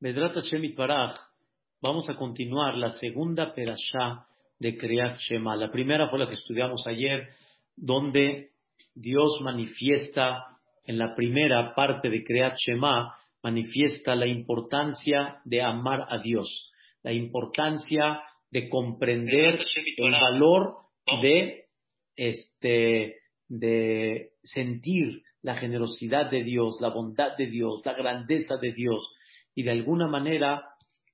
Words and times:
Bedrat 0.00 0.32
Hashem 0.32 0.62
Baraj, 0.76 1.16
vamos 1.82 2.08
a 2.08 2.14
continuar 2.14 2.76
la 2.76 2.90
segunda 2.90 3.52
perashá 3.52 4.28
de 4.60 4.76
Kriyat 4.76 5.18
Shema. 5.18 5.56
La 5.56 5.72
primera 5.72 6.08
fue 6.08 6.20
la 6.20 6.28
que 6.28 6.34
estudiamos 6.34 6.86
ayer, 6.86 7.30
donde 7.74 8.50
Dios 8.94 9.40
manifiesta 9.42 10.56
en 10.84 10.98
la 10.98 11.16
primera 11.16 11.74
parte 11.74 12.10
de 12.10 12.22
Kriyat 12.22 12.54
Shema, 12.56 13.12
manifiesta 13.42 14.14
la 14.14 14.28
importancia 14.28 15.40
de 15.44 15.62
amar 15.62 16.06
a 16.08 16.18
Dios, 16.18 16.70
la 17.02 17.12
importancia 17.12 18.22
de 18.52 18.68
comprender 18.68 19.60
el 19.96 20.12
valor 20.12 20.76
de 21.22 21.64
este 22.14 23.16
de 23.48 24.30
sentir 24.44 25.22
la 25.42 25.56
generosidad 25.56 26.30
de 26.30 26.44
Dios, 26.44 26.76
la 26.80 26.90
bondad 26.90 27.36
de 27.36 27.46
Dios, 27.46 27.82
la 27.84 27.94
grandeza 27.94 28.58
de 28.58 28.72
Dios, 28.72 29.12
y 29.58 29.64
de 29.64 29.72
alguna 29.72 30.06
manera 30.06 30.62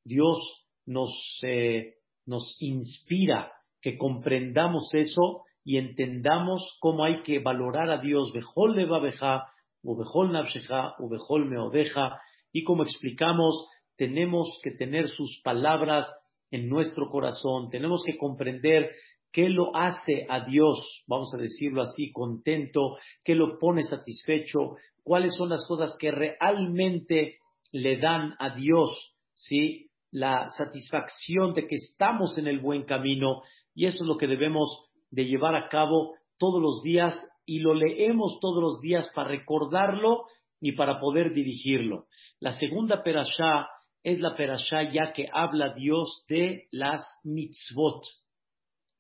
Dios 0.05 0.37
nos, 0.84 1.11
eh, 1.45 1.95
nos 2.27 2.59
inspira 2.61 3.51
que 3.80 3.97
comprendamos 3.97 4.93
eso 4.93 5.45
y 5.65 5.79
entendamos 5.79 6.77
cómo 6.79 7.05
hay 7.05 7.23
que 7.23 7.39
valorar 7.39 7.91
a 7.91 8.03
Dios, 8.03 8.34
Bejol 8.34 8.77
Levabeja, 8.77 9.47
o 9.83 9.97
Bejol 9.97 10.33
Navsheja, 10.33 10.93
o 10.98 11.09
Bejol 11.09 11.48
Meodeja, 11.48 12.20
y 12.53 12.65
como 12.65 12.83
explicamos, 12.83 13.67
tenemos 13.97 14.61
que 14.62 14.73
tener 14.73 15.09
sus 15.09 15.41
palabras 15.42 16.06
en 16.51 16.69
nuestro 16.69 17.09
corazón, 17.09 17.70
tenemos 17.70 18.03
que 18.05 18.19
comprender 18.19 18.91
qué 19.33 19.48
lo 19.48 19.75
hace 19.75 20.27
a 20.29 20.45
Dios, 20.45 21.03
vamos 21.06 21.33
a 21.34 21.39
decirlo 21.39 21.81
así, 21.81 22.12
contento, 22.12 22.98
qué 23.25 23.34
lo 23.34 23.59
pone 23.59 23.84
satisfecho, 23.84 24.77
cuáles 25.03 25.34
son 25.34 25.48
las 25.48 25.67
cosas 25.67 25.97
que 25.98 26.11
realmente 26.11 27.39
le 27.74 27.96
dan 27.96 28.37
a 28.38 28.55
Dios, 28.55 29.16
¿sí? 29.34 29.91
La 30.12 30.48
satisfacción 30.50 31.55
de 31.55 31.67
que 31.67 31.75
estamos 31.75 32.39
en 32.39 32.47
el 32.47 32.61
buen 32.61 32.84
camino 32.84 33.42
y 33.75 33.86
eso 33.86 34.05
es 34.05 34.08
lo 34.08 34.16
que 34.16 34.28
debemos 34.28 34.92
de 35.11 35.25
llevar 35.25 35.56
a 35.56 35.69
cabo 35.69 36.14
todos 36.39 36.62
los 36.62 36.83
días 36.84 37.16
y 37.44 37.58
lo 37.58 37.75
leemos 37.75 38.39
todos 38.41 38.62
los 38.62 38.81
días 38.81 39.11
para 39.12 39.31
recordarlo 39.31 40.27
y 40.61 40.72
para 40.77 41.00
poder 41.00 41.34
dirigirlo. 41.34 42.06
La 42.39 42.53
segunda 42.53 43.03
perashá 43.03 43.66
es 44.05 44.20
la 44.20 44.36
perashá 44.36 44.88
ya 44.92 45.12
que 45.12 45.27
habla 45.33 45.75
Dios 45.75 46.25
de 46.28 46.69
las 46.70 47.05
mitzvot, 47.25 48.05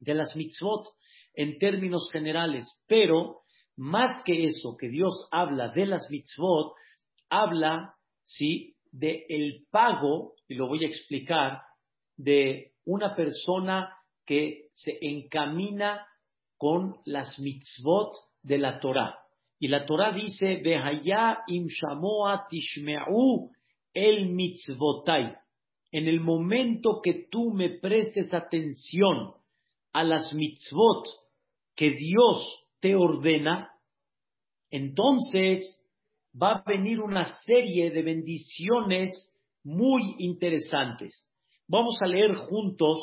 de 0.00 0.14
las 0.14 0.34
mitzvot 0.34 0.88
en 1.34 1.58
términos 1.58 2.08
generales, 2.12 2.66
pero 2.88 3.42
más 3.76 4.20
que 4.24 4.42
eso, 4.42 4.76
que 4.76 4.88
Dios 4.88 5.28
habla 5.30 5.68
de 5.68 5.86
las 5.86 6.10
mitzvot, 6.10 6.74
habla 7.30 7.94
¿sí? 8.24 8.74
de 8.90 9.26
el 9.28 9.66
pago, 9.70 10.34
y 10.46 10.54
lo 10.54 10.68
voy 10.68 10.84
a 10.84 10.88
explicar, 10.88 11.62
de 12.16 12.72
una 12.84 13.14
persona 13.16 13.92
que 14.24 14.68
se 14.72 14.98
encamina 15.00 16.06
con 16.56 16.96
las 17.04 17.38
mitzvot 17.38 18.14
de 18.42 18.58
la 18.58 18.78
Torah. 18.78 19.18
Y 19.58 19.68
la 19.68 19.84
Torah 19.84 20.12
dice, 20.12 20.60
Behaya 20.62 21.42
im 21.48 21.66
shamoa 21.66 22.46
tishme'u 22.48 23.50
el 23.92 24.30
mitzvotai. 24.30 25.36
En 25.92 26.08
el 26.08 26.20
momento 26.20 27.00
que 27.02 27.26
tú 27.30 27.50
me 27.52 27.78
prestes 27.78 28.32
atención 28.32 29.34
a 29.92 30.04
las 30.04 30.34
mitzvot 30.34 31.06
que 31.74 31.90
Dios 31.90 32.66
te 32.80 32.94
ordena, 32.94 33.70
entonces 34.70 35.83
va 36.40 36.52
a 36.52 36.62
venir 36.66 37.00
una 37.00 37.24
serie 37.44 37.90
de 37.90 38.02
bendiciones 38.02 39.10
muy 39.62 40.16
interesantes. 40.18 41.28
Vamos 41.68 41.96
a 42.02 42.06
leer 42.06 42.34
juntos 42.34 42.98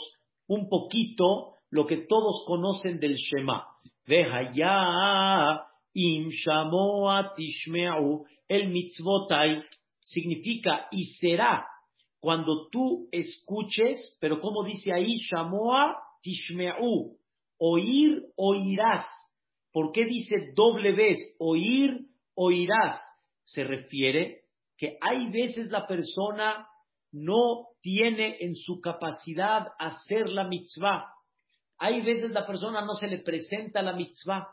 un 0.48 0.68
poquito 0.68 1.56
lo 1.70 1.86
que 1.86 2.06
todos 2.08 2.44
conocen 2.46 3.00
del 3.00 3.16
Shema. 3.16 3.66
ya 4.54 5.66
im 5.94 6.30
shamoa 6.30 7.34
tishme'u 7.36 8.26
el 8.48 8.70
mitzvotai 8.70 9.64
significa 10.04 10.88
y 10.92 11.06
será 11.20 11.66
cuando 12.20 12.68
tú 12.70 13.08
escuches, 13.12 14.18
pero 14.20 14.40
como 14.40 14.64
dice 14.64 14.94
ahí, 14.94 15.16
shamoa 15.18 15.98
tishme'u, 16.22 17.18
oír, 17.58 18.24
oirás. 18.36 19.06
¿Por 19.72 19.92
qué 19.92 20.06
dice 20.06 20.52
doble 20.54 20.92
vez? 20.92 21.18
Oír, 21.40 22.08
oirás 22.36 23.11
se 23.54 23.64
refiere 23.64 24.44
que 24.78 24.98
hay 25.02 25.30
veces 25.30 25.70
la 25.70 25.86
persona 25.86 26.68
no 27.12 27.68
tiene 27.82 28.38
en 28.40 28.56
su 28.56 28.80
capacidad 28.80 29.68
hacer 29.78 30.30
la 30.30 30.46
mitzvah. 30.46 31.14
Hay 31.78 32.02
veces 32.02 32.32
la 32.32 32.48
persona 32.48 32.82
no 32.86 32.94
se 32.96 33.08
le 33.08 33.20
presenta 33.20 33.82
la 33.82 33.94
mitzvah. 33.94 34.48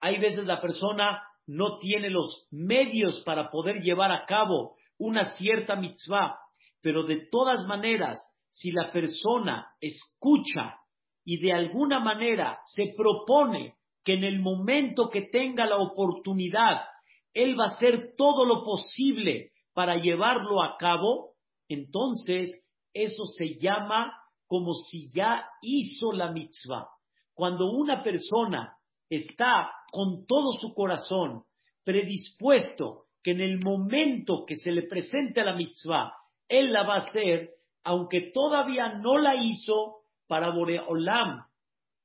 Hay 0.00 0.18
veces 0.18 0.44
la 0.44 0.60
persona 0.60 1.22
no 1.46 1.78
tiene 1.78 2.10
los 2.10 2.46
medios 2.50 3.22
para 3.24 3.50
poder 3.50 3.80
llevar 3.80 4.12
a 4.12 4.26
cabo 4.26 4.76
una 4.98 5.24
cierta 5.36 5.76
mitzvah. 5.76 6.38
Pero 6.82 7.04
de 7.04 7.26
todas 7.30 7.66
maneras, 7.66 8.20
si 8.50 8.70
la 8.70 8.92
persona 8.92 9.68
escucha 9.80 10.76
y 11.24 11.40
de 11.40 11.52
alguna 11.52 12.00
manera 12.00 12.58
se 12.74 12.92
propone 12.94 13.76
que 14.04 14.14
en 14.14 14.24
el 14.24 14.40
momento 14.40 15.08
que 15.08 15.22
tenga 15.22 15.64
la 15.64 15.78
oportunidad 15.78 16.82
él 17.34 17.58
va 17.58 17.64
a 17.64 17.74
hacer 17.76 18.14
todo 18.16 18.44
lo 18.44 18.64
posible 18.64 19.50
para 19.72 19.96
llevarlo 19.96 20.62
a 20.62 20.76
cabo, 20.78 21.34
entonces 21.68 22.64
eso 22.92 23.24
se 23.26 23.56
llama 23.58 24.12
como 24.46 24.74
si 24.74 25.10
ya 25.12 25.44
hizo 25.62 26.12
la 26.12 26.30
mitzvah. 26.30 26.88
Cuando 27.34 27.70
una 27.70 28.02
persona 28.02 28.76
está 29.10 29.72
con 29.90 30.26
todo 30.26 30.52
su 30.52 30.72
corazón 30.72 31.42
predispuesto 31.82 33.06
que 33.22 33.32
en 33.32 33.40
el 33.40 33.58
momento 33.58 34.44
que 34.46 34.56
se 34.56 34.70
le 34.70 34.82
presente 34.82 35.42
la 35.42 35.54
mitzvah, 35.54 36.12
él 36.48 36.72
la 36.72 36.84
va 36.84 36.94
a 36.94 36.98
hacer, 36.98 37.50
aunque 37.82 38.30
todavía 38.32 38.94
no 38.94 39.18
la 39.18 39.34
hizo, 39.42 40.04
para 40.26 40.50
Boreolam 40.50 41.44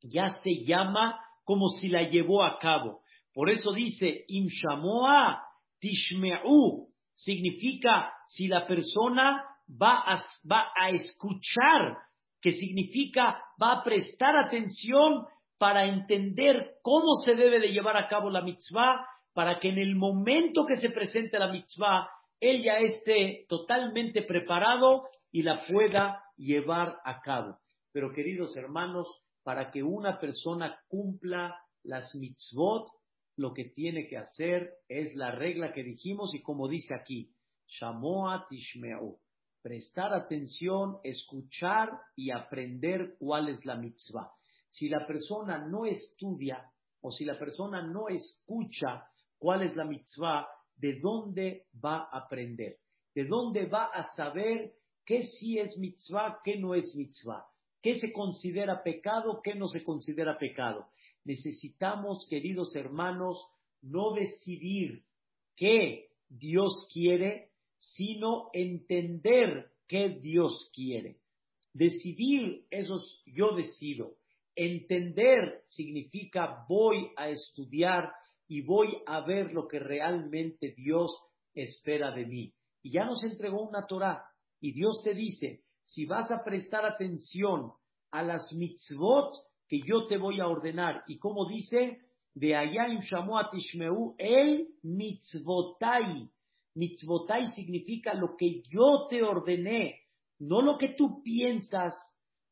ya 0.01 0.29
se 0.41 0.63
llama 0.63 1.19
como 1.44 1.69
si 1.69 1.88
la 1.88 2.03
llevó 2.03 2.44
a 2.44 2.57
cabo. 2.59 3.01
Por 3.39 3.50
eso 3.50 3.72
dice, 3.72 4.25
imshamoa 4.27 5.41
tishme'u, 5.79 6.89
significa 7.13 8.11
si 8.27 8.50
la 8.50 8.67
persona 8.67 9.45
va 9.81 10.03
a, 10.05 10.22
va 10.44 10.73
a 10.75 10.89
escuchar, 10.89 11.99
que 12.41 12.51
significa 12.51 13.41
va 13.55 13.79
a 13.79 13.83
prestar 13.85 14.35
atención 14.35 15.25
para 15.57 15.85
entender 15.85 16.79
cómo 16.81 17.16
se 17.23 17.33
debe 17.35 17.61
de 17.61 17.69
llevar 17.69 17.95
a 17.95 18.09
cabo 18.09 18.29
la 18.29 18.41
mitzvah, 18.41 19.07
para 19.33 19.57
que 19.61 19.69
en 19.69 19.78
el 19.78 19.95
momento 19.95 20.66
que 20.66 20.75
se 20.75 20.89
presente 20.89 21.39
la 21.39 21.47
mitzvah, 21.47 22.09
él 22.41 22.61
ya 22.61 22.79
esté 22.79 23.45
totalmente 23.47 24.23
preparado 24.23 25.07
y 25.31 25.44
la 25.44 25.63
pueda 25.63 26.25
llevar 26.35 26.97
a 27.05 27.22
cabo. 27.22 27.57
Pero 27.94 28.11
queridos 28.11 28.57
hermanos, 28.57 29.07
para 29.44 29.72
que 29.72 29.81
una 29.81 30.19
persona 30.19 30.78
cumpla 30.89 31.55
las 31.83 32.13
mitzvot, 32.16 32.98
lo 33.39 33.53
que 33.53 33.69
tiene 33.69 34.05
que 34.05 34.17
hacer 34.17 34.73
es 34.89 35.16
la 35.16 35.31
regla 35.31 35.72
que 35.72 35.81
dijimos 35.81 36.35
y 36.35 36.41
como 36.41 36.67
dice 36.67 36.94
aquí, 36.94 37.31
Shamoa 37.67 38.45
Tishmeu, 38.50 39.17
prestar 39.61 40.13
atención, 40.13 40.97
escuchar 41.03 41.89
y 42.17 42.31
aprender 42.31 43.16
cuál 43.17 43.47
es 43.47 43.63
la 43.63 43.78
mitzvah. 43.78 44.29
Si 44.69 44.89
la 44.89 45.07
persona 45.07 45.57
no 45.57 45.85
estudia 45.85 46.69
o 46.99 47.11
si 47.11 47.23
la 47.23 47.39
persona 47.39 47.81
no 47.81 48.09
escucha 48.09 49.07
cuál 49.38 49.63
es 49.63 49.73
la 49.78 49.85
mitzvah, 49.85 50.45
¿de 50.75 50.99
dónde 50.99 51.67
va 51.73 52.09
a 52.11 52.25
aprender? 52.25 52.79
¿De 53.16 53.23
dónde 53.23 53.67
va 53.67 53.85
a 53.85 54.09
saber 54.16 54.73
qué 55.05 55.22
sí 55.22 55.59
es 55.59 55.78
mitzvah, 55.78 56.41
qué 56.43 56.58
no 56.58 56.75
es 56.75 56.93
mitzvah? 56.93 57.46
¿Qué 57.81 58.02
se 58.02 58.11
considera 58.11 58.84
pecado, 58.84 59.40
qué 59.41 59.55
no 59.55 59.69
se 59.69 59.81
considera 59.81 60.37
pecado? 60.37 60.90
Necesitamos, 61.25 62.27
queridos 62.29 62.75
hermanos, 62.75 63.45
no 63.81 64.13
decidir 64.13 65.03
qué 65.55 66.09
Dios 66.27 66.89
quiere, 66.93 67.51
sino 67.77 68.49
entender 68.53 69.71
qué 69.87 70.09
Dios 70.09 70.71
quiere. 70.73 71.17
Decidir, 71.73 72.66
eso 72.69 72.95
es 72.95 73.21
yo 73.25 73.55
decido. 73.55 74.16
Entender 74.55 75.63
significa 75.67 76.66
voy 76.67 77.11
a 77.16 77.29
estudiar 77.29 78.11
y 78.47 78.61
voy 78.61 78.97
a 79.05 79.21
ver 79.21 79.53
lo 79.53 79.67
que 79.67 79.79
realmente 79.79 80.73
Dios 80.75 81.11
espera 81.53 82.11
de 82.11 82.25
mí. 82.25 82.53
Y 82.81 82.91
ya 82.91 83.05
nos 83.05 83.23
entregó 83.23 83.61
una 83.61 83.85
Torah 83.85 84.25
y 84.59 84.73
Dios 84.73 85.01
te 85.03 85.13
dice, 85.13 85.63
si 85.83 86.05
vas 86.05 86.31
a 86.31 86.43
prestar 86.43 86.85
atención 86.85 87.71
a 88.11 88.23
las 88.23 88.51
mitzvot 88.53 89.33
que 89.69 89.79
yo 89.81 90.07
te 90.07 90.17
voy 90.17 90.39
a 90.39 90.47
ordenar. 90.47 91.03
Y 91.07 91.19
como 91.19 91.47
dice, 91.47 91.99
de 92.33 92.55
allá 92.55 92.87
en 92.87 93.01
Tishmeu 93.51 94.16
el 94.17 94.67
mitzvotai. 94.81 96.27
Mitzvotai 96.75 97.45
significa 97.53 98.13
lo 98.13 98.35
que 98.35 98.61
yo 98.69 99.07
te 99.09 99.21
ordené, 99.23 100.01
no 100.39 100.61
lo 100.61 100.77
que 100.77 100.89
tú 100.89 101.21
piensas, 101.21 101.95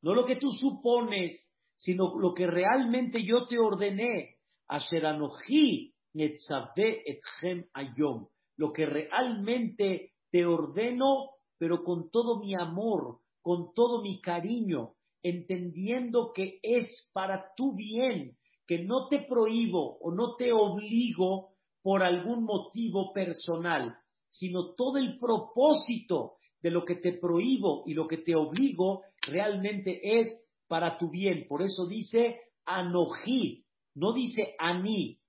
no 0.01 0.13
lo 0.13 0.25
que 0.25 0.35
tú 0.35 0.51
supones, 0.51 1.51
sino 1.75 2.17
lo 2.19 2.33
que 2.33 2.45
realmente 2.45 3.23
yo 3.23 3.47
te 3.47 3.57
ordené. 3.57 4.35
Asher 4.67 5.05
anoji 5.05 5.93
etchem 6.13 7.65
ayom. 7.73 8.27
Lo 8.57 8.73
que 8.73 8.85
realmente 8.85 10.11
te 10.31 10.45
ordeno, 10.45 11.31
pero 11.57 11.83
con 11.83 12.09
todo 12.11 12.39
mi 12.39 12.53
amor, 12.55 13.19
con 13.41 13.73
todo 13.73 14.01
mi 14.01 14.19
cariño, 14.19 14.96
entendiendo 15.23 16.31
que 16.33 16.59
es 16.61 17.09
para 17.13 17.51
tu 17.55 17.75
bien, 17.75 18.37
que 18.67 18.79
no 18.79 19.07
te 19.07 19.19
prohíbo 19.19 19.97
o 19.99 20.11
no 20.11 20.35
te 20.35 20.51
obligo 20.51 21.53
por 21.81 22.03
algún 22.03 22.43
motivo 22.43 23.13
personal, 23.13 23.97
sino 24.27 24.75
todo 24.75 24.97
el 24.97 25.17
propósito 25.19 26.33
de 26.61 26.71
lo 26.71 26.83
que 26.83 26.95
te 26.95 27.13
prohíbo 27.13 27.83
y 27.85 27.93
lo 27.93 28.07
que 28.07 28.17
te 28.17 28.35
obligo 28.35 29.03
realmente 29.21 30.19
es 30.19 30.27
para 30.67 30.97
tu 30.97 31.09
bien. 31.09 31.45
Por 31.47 31.61
eso 31.61 31.87
dice 31.87 32.41
anoji, 32.65 33.65
no 33.95 34.13
dice 34.13 34.55
ani. 34.59 35.19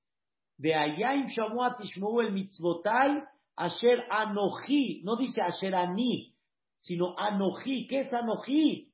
De 0.57 0.75
allá 0.75 1.15
en 1.15 1.27
Shamuat 1.27 1.81
el 1.81 2.33
mitzvotai, 2.33 3.23
asher 3.57 4.05
anoji, 4.11 5.03
no 5.05 5.17
dice 5.17 5.41
asher 5.41 5.75
ani, 5.75 6.35
sino 6.77 7.15
anoji. 7.17 7.87
¿Qué 7.87 8.01
es 8.01 8.13
anoji? 8.13 8.88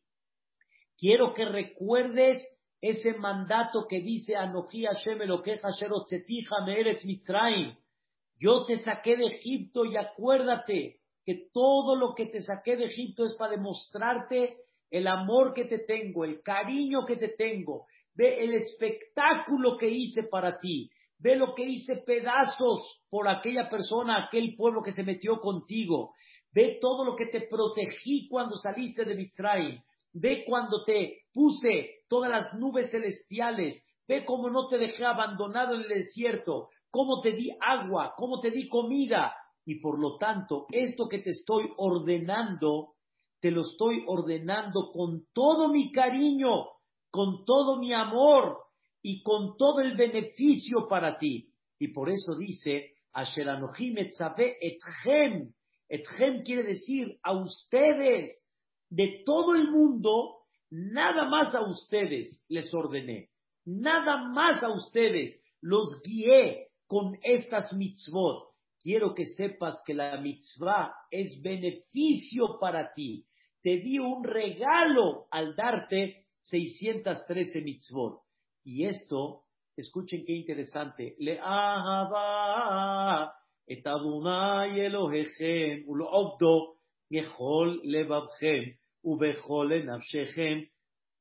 Quiero 0.98 1.34
que 1.34 1.44
recuerdes 1.44 2.46
ese 2.80 3.14
mandato 3.14 3.86
que 3.88 4.00
dice 4.00 4.36
Anoji 4.36 4.84
Hashem 4.84 5.22
Elokeja 5.22 5.68
Asher 5.68 5.92
Otzetija 5.92 6.64
Meeretz 6.66 7.04
Mitzrayim. 7.04 7.74
Yo 8.38 8.64
te 8.66 8.78
saqué 8.78 9.16
de 9.16 9.26
Egipto 9.26 9.84
y 9.84 9.96
acuérdate 9.96 11.00
que 11.24 11.48
todo 11.52 11.96
lo 11.96 12.14
que 12.14 12.26
te 12.26 12.42
saqué 12.42 12.76
de 12.76 12.86
Egipto 12.86 13.24
es 13.24 13.34
para 13.36 13.52
demostrarte 13.52 14.58
el 14.90 15.06
amor 15.06 15.54
que 15.54 15.64
te 15.64 15.80
tengo, 15.80 16.24
el 16.24 16.42
cariño 16.42 17.04
que 17.04 17.16
te 17.16 17.28
tengo. 17.28 17.86
Ve 18.14 18.44
el 18.44 18.54
espectáculo 18.54 19.76
que 19.76 19.88
hice 19.88 20.24
para 20.24 20.60
ti. 20.60 20.90
Ve 21.18 21.36
lo 21.36 21.54
que 21.54 21.64
hice 21.64 21.96
pedazos 21.96 23.02
por 23.08 23.28
aquella 23.28 23.68
persona, 23.68 24.26
aquel 24.26 24.54
pueblo 24.56 24.82
que 24.82 24.92
se 24.92 25.02
metió 25.02 25.40
contigo. 25.40 26.12
Ve 26.52 26.78
todo 26.80 27.04
lo 27.04 27.16
que 27.16 27.26
te 27.26 27.40
protegí 27.48 28.28
cuando 28.28 28.56
saliste 28.56 29.04
de 29.04 29.14
Mitzrayim. 29.14 29.80
Ve 30.14 30.44
cuando 30.46 30.84
te 30.84 31.24
puse 31.32 32.04
todas 32.08 32.30
las 32.30 32.54
nubes 32.54 32.90
celestiales. 32.90 33.82
Ve 34.06 34.24
cómo 34.24 34.48
no 34.48 34.68
te 34.68 34.78
dejé 34.78 35.04
abandonado 35.04 35.74
en 35.74 35.82
el 35.82 35.88
desierto. 35.88 36.68
Cómo 36.90 37.20
te 37.20 37.32
di 37.32 37.50
agua, 37.60 38.14
cómo 38.16 38.40
te 38.40 38.50
di 38.50 38.68
comida. 38.68 39.34
Y 39.66 39.80
por 39.80 39.98
lo 39.98 40.16
tanto, 40.16 40.66
esto 40.70 41.08
que 41.08 41.18
te 41.18 41.30
estoy 41.30 41.68
ordenando, 41.76 42.94
te 43.40 43.50
lo 43.50 43.62
estoy 43.62 44.04
ordenando 44.06 44.90
con 44.92 45.24
todo 45.32 45.68
mi 45.68 45.90
cariño, 45.90 46.66
con 47.10 47.44
todo 47.44 47.78
mi 47.78 47.92
amor 47.92 48.58
y 49.02 49.22
con 49.22 49.56
todo 49.56 49.80
el 49.80 49.96
beneficio 49.96 50.86
para 50.88 51.18
ti. 51.18 51.50
Y 51.78 51.88
por 51.88 52.08
eso 52.08 52.36
dice, 52.36 52.92
Asher 53.12 53.48
etchem. 53.48 55.52
Etchem 55.88 56.42
quiere 56.44 56.62
decir 56.62 57.18
a 57.22 57.32
ustedes, 57.32 58.43
de 58.94 59.22
todo 59.24 59.56
el 59.56 59.70
mundo, 59.72 60.36
nada 60.70 61.28
más 61.28 61.52
a 61.54 61.62
ustedes 61.62 62.44
les 62.48 62.72
ordené. 62.72 63.30
Nada 63.64 64.28
más 64.28 64.62
a 64.62 64.68
ustedes 64.70 65.40
los 65.60 66.00
guié 66.04 66.68
con 66.86 67.18
estas 67.22 67.72
mitzvot. 67.72 68.54
Quiero 68.80 69.12
que 69.14 69.24
sepas 69.24 69.82
que 69.84 69.94
la 69.94 70.20
mitzvah 70.20 70.94
es 71.10 71.40
beneficio 71.42 72.58
para 72.60 72.92
ti. 72.94 73.26
Te 73.62 73.78
di 73.78 73.98
un 73.98 74.22
regalo 74.22 75.26
al 75.30 75.56
darte 75.56 76.26
613 76.42 77.62
mitzvot. 77.62 78.20
Y 78.62 78.84
esto, 78.84 79.42
escuchen 79.76 80.24
qué 80.24 80.34
interesante. 80.34 81.16
Le 81.18 81.40
et 83.66 83.86
Elohechem. 84.76 85.84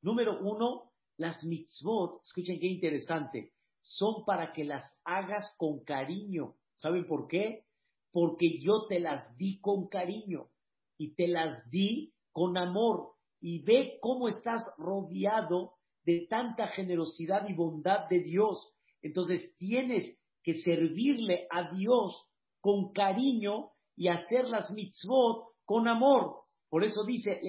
Número 0.02 0.40
uno, 0.42 0.92
las 1.18 1.44
mitzvot, 1.44 2.22
escuchen 2.24 2.60
qué 2.60 2.68
interesante, 2.68 3.54
son 3.80 4.26
para 4.26 4.54
que 4.54 4.64
las 4.64 5.00
hagas 5.04 5.54
con 5.58 5.84
cariño. 5.84 6.56
¿Saben 6.76 7.06
por 7.06 7.28
qué? 7.28 7.66
Porque 8.12 8.60
yo 8.60 8.86
te 8.88 9.00
las 9.00 9.36
di 9.38 9.60
con 9.60 9.88
cariño 9.88 10.50
y 10.98 11.16
te 11.16 11.28
las 11.28 11.70
di 11.70 12.14
con 12.32 12.58
amor. 12.58 13.14
Y 13.42 13.64
ve 13.64 13.98
cómo 14.02 14.30
estás 14.30 14.66
rodeado 14.78 15.74
de 16.06 16.28
tanta 16.30 16.68
generosidad 16.70 17.48
y 17.50 17.54
bondad 17.54 18.08
de 18.10 18.20
Dios. 18.20 18.74
Entonces 19.02 19.56
tienes 19.58 20.18
que 20.44 20.56
servirle 20.56 21.48
a 21.50 21.74
Dios 21.74 22.26
con 22.62 22.94
cariño 22.94 23.72
y 23.96 24.08
hacer 24.08 24.48
las 24.48 24.72
mitzvot 24.72 25.54
con 25.66 25.88
amor. 25.88 26.43
Por 26.74 26.84
eso 26.84 27.04
dice, 27.04 27.40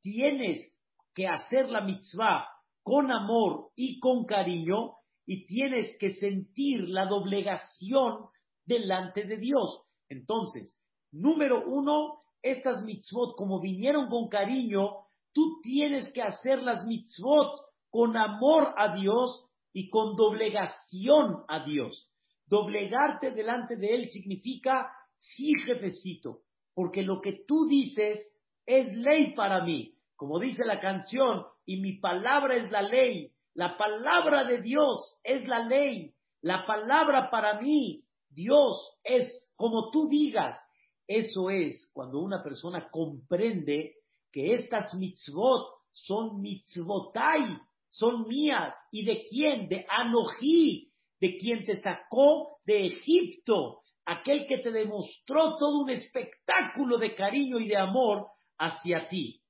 tienes 0.00 0.72
que 1.12 1.26
hacer 1.26 1.68
la 1.68 1.80
mitzvah 1.80 2.46
con 2.84 3.10
amor 3.10 3.70
y 3.74 3.98
con 3.98 4.24
cariño 4.24 4.92
y 5.26 5.48
tienes 5.48 5.96
que 5.98 6.10
sentir 6.10 6.88
la 6.90 7.06
doblegación 7.06 8.26
delante 8.64 9.24
de 9.24 9.36
Dios. 9.36 9.82
Entonces, 10.08 10.80
número 11.10 11.66
uno, 11.66 12.20
estas 12.40 12.84
mitzvot, 12.84 13.34
como 13.34 13.60
vinieron 13.60 14.08
con 14.08 14.28
cariño, 14.28 15.08
tú 15.32 15.60
tienes 15.60 16.12
que 16.12 16.22
hacer 16.22 16.62
las 16.62 16.86
mitzvot 16.86 17.52
con 17.90 18.16
amor 18.16 18.74
a 18.76 18.94
Dios 18.94 19.44
y 19.72 19.90
con 19.90 20.14
doblegación 20.14 21.42
a 21.48 21.64
Dios. 21.64 22.08
Doblegarte 22.46 23.32
delante 23.32 23.74
de 23.74 23.88
Él 23.88 24.08
significa 24.10 24.88
sí, 25.18 25.52
jefecito, 25.64 26.40
porque 26.74 27.02
lo 27.02 27.20
que 27.20 27.44
tú 27.46 27.66
dices 27.66 28.20
es 28.66 28.92
ley 28.94 29.34
para 29.34 29.64
mí. 29.64 29.94
Como 30.16 30.38
dice 30.38 30.64
la 30.64 30.80
canción, 30.80 31.44
y 31.66 31.80
mi 31.80 31.94
palabra 31.94 32.56
es 32.56 32.70
la 32.70 32.82
ley. 32.82 33.32
La 33.54 33.76
palabra 33.76 34.44
de 34.44 34.62
Dios 34.62 35.18
es 35.24 35.46
la 35.48 35.64
ley. 35.64 36.14
La 36.42 36.64
palabra 36.66 37.30
para 37.30 37.60
mí, 37.60 38.04
Dios, 38.30 38.98
es 39.02 39.52
como 39.56 39.90
tú 39.90 40.08
digas. 40.08 40.56
Eso 41.06 41.50
es 41.50 41.90
cuando 41.92 42.20
una 42.20 42.42
persona 42.42 42.88
comprende 42.90 43.94
que 44.32 44.54
estas 44.54 44.94
mitzvot 44.94 45.68
son 45.92 46.40
mitzvotai, 46.40 47.58
son 47.88 48.26
mías. 48.28 48.74
¿Y 48.90 49.04
de 49.04 49.24
quién? 49.24 49.68
De 49.68 49.86
Anoji, 49.88 50.90
de 51.20 51.36
quien 51.38 51.64
te 51.64 51.76
sacó 51.76 52.58
de 52.64 52.86
Egipto 52.86 53.82
aquel 54.06 54.46
que 54.46 54.58
te 54.58 54.70
demostró 54.70 55.56
todo 55.56 55.80
un 55.80 55.90
espectáculo 55.90 56.96
de 56.98 57.14
cariño 57.14 57.58
y 57.58 57.68
de 57.68 57.76
amor 57.76 58.28
hacia 58.58 59.08
ti. 59.08 59.42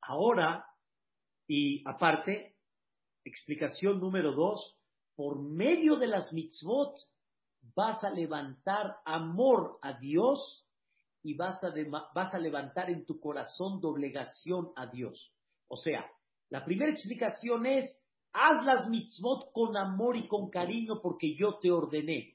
Ahora, 0.00 0.64
y 1.46 1.86
aparte, 1.86 2.56
explicación 3.24 4.00
número 4.00 4.32
dos, 4.32 4.78
por 5.16 5.42
medio 5.42 5.96
de 5.96 6.06
las 6.06 6.32
mitzvot 6.32 6.96
vas 7.74 8.02
a 8.04 8.10
levantar 8.10 8.96
amor 9.04 9.78
a 9.82 9.98
Dios 9.98 10.66
y 11.22 11.34
vas 11.34 11.62
a, 11.64 11.72
vas 12.14 12.34
a 12.34 12.38
levantar 12.38 12.90
en 12.90 13.04
tu 13.06 13.18
corazón 13.18 13.80
doblegación 13.80 14.72
a 14.76 14.86
Dios. 14.86 15.32
O 15.68 15.76
sea, 15.76 16.08
la 16.50 16.64
primera 16.64 16.92
explicación 16.92 17.66
es, 17.66 17.98
haz 18.32 18.64
las 18.64 18.88
mitzvot 18.88 19.50
con 19.52 19.76
amor 19.76 20.16
y 20.16 20.28
con 20.28 20.50
cariño 20.50 21.00
porque 21.00 21.34
yo 21.34 21.58
te 21.58 21.70
ordené. 21.70 22.33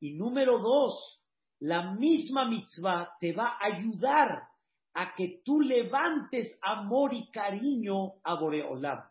Y 0.00 0.14
número 0.14 0.58
dos, 0.58 1.20
la 1.60 1.92
misma 1.94 2.44
mitzvah 2.48 3.16
te 3.18 3.32
va 3.32 3.56
a 3.58 3.66
ayudar 3.66 4.48
a 4.94 5.14
que 5.14 5.42
tú 5.44 5.60
levantes 5.60 6.58
amor 6.62 7.14
y 7.14 7.30
cariño 7.30 8.14
a 8.24 8.34
Boreolam. 8.34 9.02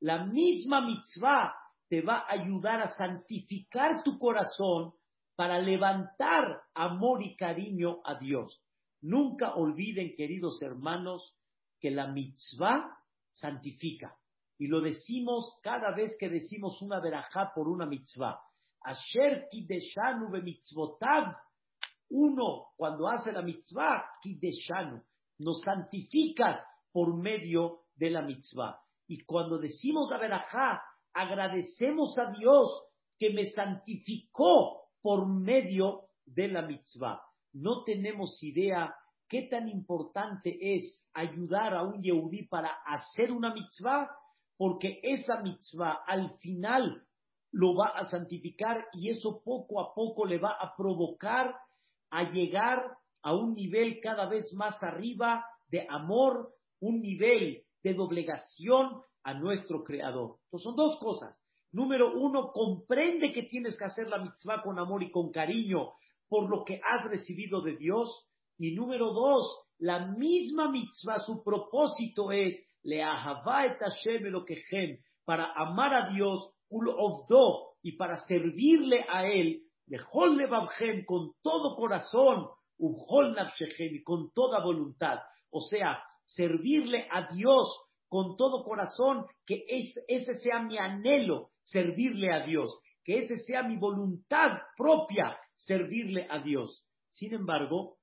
La 0.00 0.24
misma 0.24 0.80
mitzvah 0.80 1.54
te 1.88 2.02
va 2.02 2.18
a 2.18 2.32
ayudar 2.32 2.80
a 2.80 2.88
santificar 2.88 4.02
tu 4.02 4.18
corazón 4.18 4.92
para 5.36 5.58
levantar 5.58 6.62
amor 6.74 7.22
y 7.22 7.36
cariño 7.36 8.00
a 8.04 8.16
Dios. 8.16 8.60
Nunca 9.00 9.54
olviden, 9.54 10.14
queridos 10.16 10.62
hermanos, 10.62 11.34
que 11.80 11.90
la 11.90 12.06
mitzvah 12.06 12.96
santifica. 13.32 14.16
Y 14.58 14.68
lo 14.68 14.80
decimos 14.80 15.60
cada 15.62 15.94
vez 15.94 16.16
que 16.18 16.28
decimos 16.28 16.80
una 16.80 17.00
verajá 17.00 17.52
por 17.54 17.68
una 17.68 17.86
mitzvah. 17.86 18.40
Asher 18.84 19.48
kideshanu 19.50 20.28
mitzvotav. 20.42 21.34
Uno, 22.10 22.68
cuando 22.76 23.08
hace 23.08 23.32
la 23.32 23.42
mitzvah, 23.42 24.04
kideshanu, 24.22 25.02
nos 25.38 25.62
santificas 25.62 26.60
por 26.92 27.16
medio 27.16 27.86
de 27.96 28.10
la 28.10 28.22
mitzvah. 28.22 28.78
Y 29.08 29.24
cuando 29.24 29.58
decimos 29.58 30.08
la 30.10 30.18
verajá, 30.18 30.82
agradecemos 31.12 32.16
a 32.18 32.30
Dios 32.38 32.84
que 33.18 33.30
me 33.30 33.46
santificó 33.46 34.90
por 35.00 35.26
medio 35.26 36.08
de 36.26 36.48
la 36.48 36.62
mitzvah. 36.62 37.20
No 37.52 37.84
tenemos 37.84 38.42
idea 38.42 38.94
qué 39.28 39.42
tan 39.42 39.68
importante 39.68 40.56
es 40.60 41.08
ayudar 41.14 41.74
a 41.74 41.82
un 41.82 42.02
yehudí 42.02 42.46
para 42.46 42.70
hacer 42.86 43.32
una 43.32 43.52
mitzvah, 43.54 44.10
porque 44.56 45.00
esa 45.02 45.40
mitzvah 45.40 46.02
al 46.06 46.36
final 46.38 47.06
lo 47.54 47.74
va 47.74 47.88
a 47.88 48.04
santificar 48.04 48.86
y 48.92 49.10
eso 49.10 49.40
poco 49.44 49.80
a 49.80 49.94
poco 49.94 50.26
le 50.26 50.38
va 50.38 50.56
a 50.60 50.74
provocar 50.76 51.54
a 52.10 52.30
llegar 52.30 52.82
a 53.22 53.34
un 53.34 53.54
nivel 53.54 54.00
cada 54.00 54.28
vez 54.28 54.52
más 54.54 54.82
arriba 54.82 55.44
de 55.68 55.86
amor, 55.88 56.50
un 56.80 57.00
nivel 57.00 57.62
de 57.82 57.94
doblegación 57.94 59.00
a 59.22 59.34
nuestro 59.34 59.84
Creador. 59.84 60.38
Entonces 60.44 60.64
son 60.64 60.76
dos 60.76 60.98
cosas. 60.98 61.38
Número 61.72 62.12
uno, 62.12 62.50
comprende 62.52 63.32
que 63.32 63.44
tienes 63.44 63.76
que 63.76 63.84
hacer 63.84 64.08
la 64.08 64.18
mitzvah 64.18 64.62
con 64.62 64.78
amor 64.78 65.02
y 65.02 65.10
con 65.10 65.30
cariño 65.30 65.92
por 66.28 66.50
lo 66.50 66.64
que 66.64 66.80
has 66.82 67.08
recibido 67.08 67.62
de 67.62 67.76
Dios. 67.76 68.26
Y 68.58 68.72
número 68.72 69.12
dos, 69.12 69.64
la 69.78 70.06
misma 70.06 70.70
mitzvah, 70.70 71.18
su 71.20 71.42
propósito 71.44 72.32
es 72.32 72.60
le 72.82 73.00
et 73.00 73.78
Hashem 73.80 74.98
para 75.24 75.52
amar 75.54 75.94
a 75.94 76.10
Dios, 76.10 76.50
do, 77.28 77.74
y 77.82 77.92
para 77.96 78.16
servirle 78.18 79.04
a 79.08 79.26
Él, 79.26 79.62
levavchem, 79.86 81.04
con 81.04 81.32
todo 81.42 81.76
corazón, 81.76 82.48
y 82.78 84.02
con 84.02 84.32
toda 84.32 84.62
voluntad. 84.62 85.18
O 85.50 85.60
sea, 85.60 86.02
servirle 86.24 87.06
a 87.10 87.32
Dios 87.32 87.68
con 88.08 88.36
todo 88.36 88.64
corazón, 88.64 89.26
que 89.46 89.64
ese 89.68 90.36
sea 90.38 90.60
mi 90.60 90.78
anhelo, 90.78 91.50
servirle 91.62 92.32
a 92.32 92.46
Dios, 92.46 92.78
que 93.04 93.24
ese 93.24 93.38
sea 93.44 93.62
mi 93.62 93.76
voluntad 93.76 94.58
propia, 94.76 95.36
servirle 95.54 96.26
a 96.30 96.38
Dios. 96.38 96.86
Sin 97.08 97.34
embargo, 97.34 97.98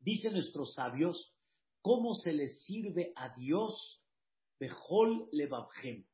dicen 0.00 0.32
nuestros 0.32 0.74
sabios, 0.74 1.34
¿cómo 1.82 2.14
se 2.14 2.32
le 2.32 2.48
sirve 2.48 3.12
a 3.16 3.34
Dios? 3.34 4.02
Bejol 4.58 5.28
levavjem. 5.32 6.06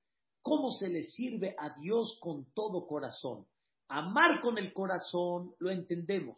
¿Cómo 0.42 0.72
se 0.72 0.88
le 0.88 1.04
sirve 1.04 1.54
a 1.58 1.70
Dios 1.78 2.18
con 2.20 2.44
todo 2.52 2.86
corazón? 2.86 3.46
Amar 3.88 4.40
con 4.40 4.58
el 4.58 4.72
corazón 4.72 5.54
lo 5.58 5.70
entendemos. 5.70 6.36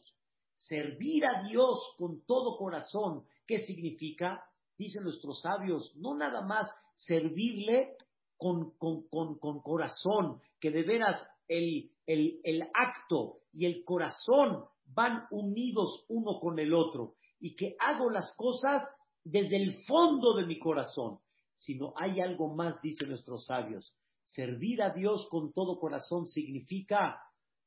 Servir 0.56 1.24
a 1.24 1.42
Dios 1.48 1.80
con 1.96 2.24
todo 2.26 2.56
corazón, 2.56 3.24
¿qué 3.46 3.58
significa? 3.58 4.44
Dicen 4.76 5.04
nuestros 5.04 5.40
sabios, 5.40 5.94
no 5.96 6.14
nada 6.14 6.42
más 6.42 6.70
servirle 6.94 7.96
con, 8.36 8.72
con, 8.78 9.38
corazón, 9.62 10.40
que 10.60 10.70
de 10.70 10.82
veras 10.82 11.26
el, 11.48 11.90
el 12.06 12.68
acto 12.74 13.40
y 13.52 13.66
el 13.66 13.84
corazón 13.84 14.64
van 14.86 15.26
unidos 15.30 16.04
uno 16.08 16.40
con 16.40 16.58
el 16.58 16.74
otro 16.74 17.14
y 17.40 17.56
que 17.56 17.76
hago 17.78 18.10
las 18.10 18.34
cosas 18.36 18.86
desde 19.22 19.56
el 19.56 19.82
fondo 19.84 20.34
de 20.34 20.46
mi 20.46 20.58
corazón, 20.58 21.18
sino 21.64 21.94
hay 21.96 22.20
algo 22.20 22.54
más, 22.54 22.80
dicen 22.82 23.08
nuestros 23.08 23.46
sabios. 23.46 23.94
Servir 24.22 24.82
a 24.82 24.90
Dios 24.90 25.26
con 25.30 25.52
todo 25.52 25.78
corazón 25.78 26.26
significa 26.26 27.18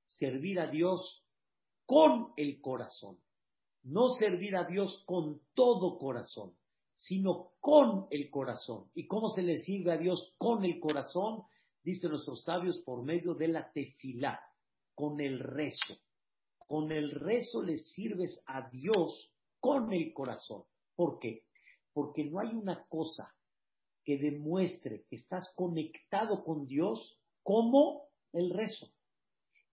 servir 0.06 0.60
a 0.60 0.68
Dios 0.68 1.24
con 1.86 2.32
el 2.38 2.62
corazón. 2.62 3.18
No 3.84 4.10
servir 4.10 4.56
a 4.56 4.66
Dios 4.66 5.04
con 5.08 5.42
todo 5.56 5.98
corazón, 5.98 6.54
sino 6.98 7.54
con 7.60 8.06
el 8.12 8.30
corazón. 8.30 8.92
¿Y 8.94 9.08
cómo 9.08 9.30
se 9.30 9.42
le 9.42 9.58
sirve 9.58 9.94
a 9.94 9.98
Dios 9.98 10.36
con 10.38 10.64
el 10.64 10.80
corazón? 10.80 11.44
Dicen 11.84 12.12
nuestros 12.12 12.44
sabios 12.44 12.80
por 12.80 13.04
medio 13.04 13.34
de 13.34 13.48
la 13.48 13.72
tefilá, 13.72 14.40
con 14.94 15.20
el 15.22 15.40
rezo. 15.40 15.98
Con 16.68 16.92
el 16.92 17.12
rezo 17.12 17.64
le 17.64 17.78
sirves 17.78 18.44
a 18.46 18.70
Dios 18.70 19.32
con 19.60 19.92
el 19.92 20.14
corazón. 20.14 20.66
¿Por 20.96 21.18
qué? 21.18 21.46
Porque 21.94 22.26
no 22.26 22.40
hay 22.40 22.50
una 22.50 22.86
cosa 22.90 23.34
que 24.08 24.18
demuestre 24.18 25.04
que 25.10 25.18
estás 25.18 25.54
conectado 25.54 26.42
con 26.46 26.66
Dios 26.66 27.20
como 27.44 28.08
el 28.32 28.52
rezo. 28.52 28.90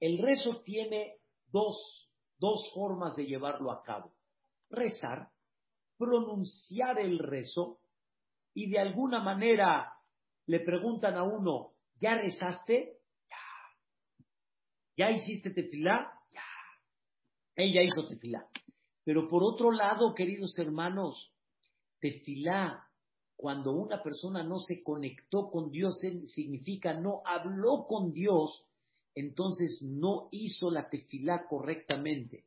El 0.00 0.18
rezo 0.18 0.60
tiene 0.62 1.18
dos, 1.52 2.10
dos 2.40 2.68
formas 2.74 3.14
de 3.14 3.26
llevarlo 3.26 3.70
a 3.70 3.84
cabo. 3.84 4.12
Rezar, 4.70 5.28
pronunciar 5.96 6.98
el 6.98 7.20
rezo 7.20 7.78
y 8.54 8.68
de 8.68 8.80
alguna 8.80 9.22
manera 9.22 9.92
le 10.46 10.58
preguntan 10.58 11.14
a 11.14 11.22
uno, 11.22 11.74
¿ya 12.00 12.16
rezaste? 12.16 12.98
Ya. 13.30 13.36
¿Ya 14.96 15.10
hiciste 15.12 15.50
tefilá? 15.50 16.10
Ya. 16.32 16.42
Ella 17.54 17.82
hizo 17.84 18.04
tefilá. 18.08 18.44
Pero 19.04 19.28
por 19.28 19.44
otro 19.44 19.70
lado, 19.70 20.12
queridos 20.12 20.58
hermanos, 20.58 21.32
tefilá, 22.00 22.83
cuando 23.44 23.72
una 23.72 24.02
persona 24.02 24.42
no 24.42 24.58
se 24.58 24.82
conectó 24.82 25.50
con 25.50 25.70
Dios, 25.70 26.00
significa 26.28 26.94
no 26.94 27.20
habló 27.26 27.84
con 27.86 28.10
Dios, 28.10 28.64
entonces 29.14 29.82
no 29.82 30.28
hizo 30.30 30.70
la 30.70 30.88
tefilá 30.88 31.46
correctamente. 31.46 32.46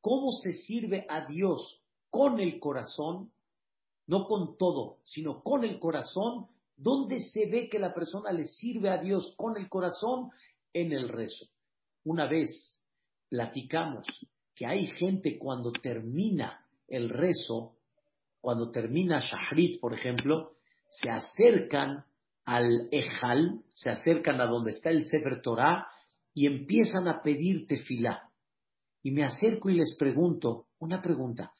¿Cómo 0.00 0.32
se 0.32 0.54
sirve 0.54 1.04
a 1.10 1.26
Dios 1.26 1.82
con 2.08 2.40
el 2.40 2.58
corazón? 2.58 3.30
No 4.06 4.24
con 4.24 4.56
todo, 4.56 5.00
sino 5.04 5.42
con 5.42 5.62
el 5.62 5.78
corazón. 5.78 6.46
¿Dónde 6.74 7.20
se 7.20 7.44
ve 7.44 7.68
que 7.68 7.78
la 7.78 7.92
persona 7.92 8.32
le 8.32 8.46
sirve 8.46 8.88
a 8.88 8.96
Dios 8.96 9.34
con 9.36 9.58
el 9.58 9.68
corazón? 9.68 10.30
En 10.72 10.92
el 10.92 11.10
rezo. 11.10 11.48
Una 12.02 12.26
vez 12.26 12.82
platicamos 13.28 14.06
que 14.54 14.64
hay 14.64 14.86
gente 14.86 15.38
cuando 15.38 15.70
termina 15.70 16.64
el 16.88 17.10
rezo, 17.10 17.74
cuando 18.40 18.70
termina 18.70 19.20
Shahrit, 19.20 19.80
por 19.80 19.94
ejemplo, 19.94 20.52
se 20.88 21.10
acercan 21.10 22.04
al 22.44 22.88
Ejal, 22.90 23.62
se 23.72 23.90
acercan 23.90 24.40
a 24.40 24.46
donde 24.46 24.72
está 24.72 24.90
el 24.90 25.04
Sefer 25.04 25.40
Torah 25.42 25.86
y 26.34 26.46
empiezan 26.46 27.06
a 27.08 27.22
pedir 27.22 27.66
tefilá. 27.66 28.30
Y 29.02 29.12
me 29.12 29.24
acerco 29.24 29.70
y 29.70 29.74
les 29.74 29.96
pregunto, 29.98 30.66
una 30.78 31.00
pregunta, 31.00 31.52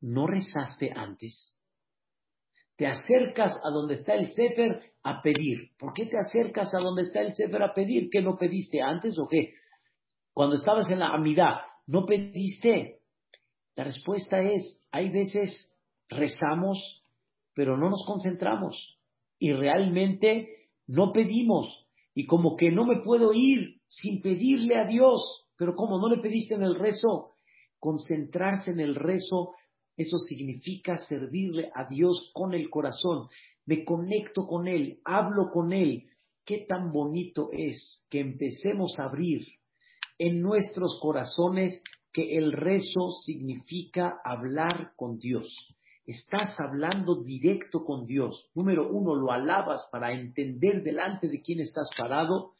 ¿no 0.00 0.26
rezaste 0.26 0.92
antes? 0.94 1.56
Te 2.76 2.86
acercas 2.86 3.52
a 3.64 3.70
donde 3.70 3.94
está 3.94 4.14
el 4.14 4.32
Sefer 4.32 4.80
a 5.02 5.20
pedir. 5.20 5.72
¿Por 5.78 5.92
qué 5.92 6.06
te 6.06 6.16
acercas 6.16 6.72
a 6.74 6.78
donde 6.78 7.02
está 7.02 7.20
el 7.20 7.34
Sefer 7.34 7.62
a 7.62 7.74
pedir? 7.74 8.08
¿Qué 8.10 8.22
no 8.22 8.36
pediste 8.36 8.80
antes 8.80 9.18
o 9.18 9.26
qué? 9.26 9.54
Cuando 10.32 10.54
estabas 10.54 10.88
en 10.90 11.00
la 11.00 11.08
amidad, 11.08 11.56
¿No 11.88 12.04
pediste? 12.04 13.00
La 13.74 13.84
respuesta 13.84 14.42
es, 14.42 14.82
hay 14.92 15.08
veces 15.08 15.74
rezamos, 16.08 17.02
pero 17.54 17.76
no 17.76 17.90
nos 17.90 18.04
concentramos 18.06 18.98
y 19.38 19.52
realmente 19.52 20.68
no 20.86 21.12
pedimos. 21.12 21.86
Y 22.14 22.26
como 22.26 22.56
que 22.56 22.70
no 22.70 22.84
me 22.84 23.00
puedo 23.00 23.32
ir 23.32 23.80
sin 23.86 24.20
pedirle 24.20 24.76
a 24.76 24.86
Dios, 24.86 25.46
pero 25.56 25.74
como 25.74 25.98
no 25.98 26.08
le 26.08 26.20
pediste 26.20 26.54
en 26.54 26.62
el 26.62 26.74
rezo, 26.74 27.32
concentrarse 27.78 28.72
en 28.72 28.80
el 28.80 28.94
rezo, 28.94 29.54
eso 29.96 30.18
significa 30.18 30.96
servirle 30.96 31.70
a 31.74 31.88
Dios 31.88 32.30
con 32.34 32.54
el 32.54 32.70
corazón. 32.70 33.28
Me 33.66 33.84
conecto 33.84 34.46
con 34.46 34.66
Él, 34.66 35.00
hablo 35.04 35.50
con 35.52 35.72
Él. 35.72 36.08
Qué 36.44 36.64
tan 36.68 36.92
bonito 36.92 37.50
es 37.52 38.06
que 38.10 38.20
empecemos 38.20 38.98
a 38.98 39.04
abrir 39.04 39.46
en 40.18 40.40
nuestros 40.40 40.98
corazones 41.00 41.82
que 42.12 42.36
el 42.38 42.52
rezo 42.52 43.12
significa 43.24 44.20
hablar 44.24 44.92
con 44.96 45.18
Dios. 45.18 45.52
Estás 46.08 46.58
hablando 46.58 47.22
directo 47.22 47.84
con 47.84 48.06
Dios. 48.06 48.48
Número 48.54 48.90
uno, 48.90 49.14
lo 49.14 49.30
alabas 49.30 49.86
para 49.92 50.10
entender 50.10 50.82
delante 50.82 51.28
de 51.28 51.42
quién 51.42 51.60
estás 51.60 51.90
parado. 51.98 52.54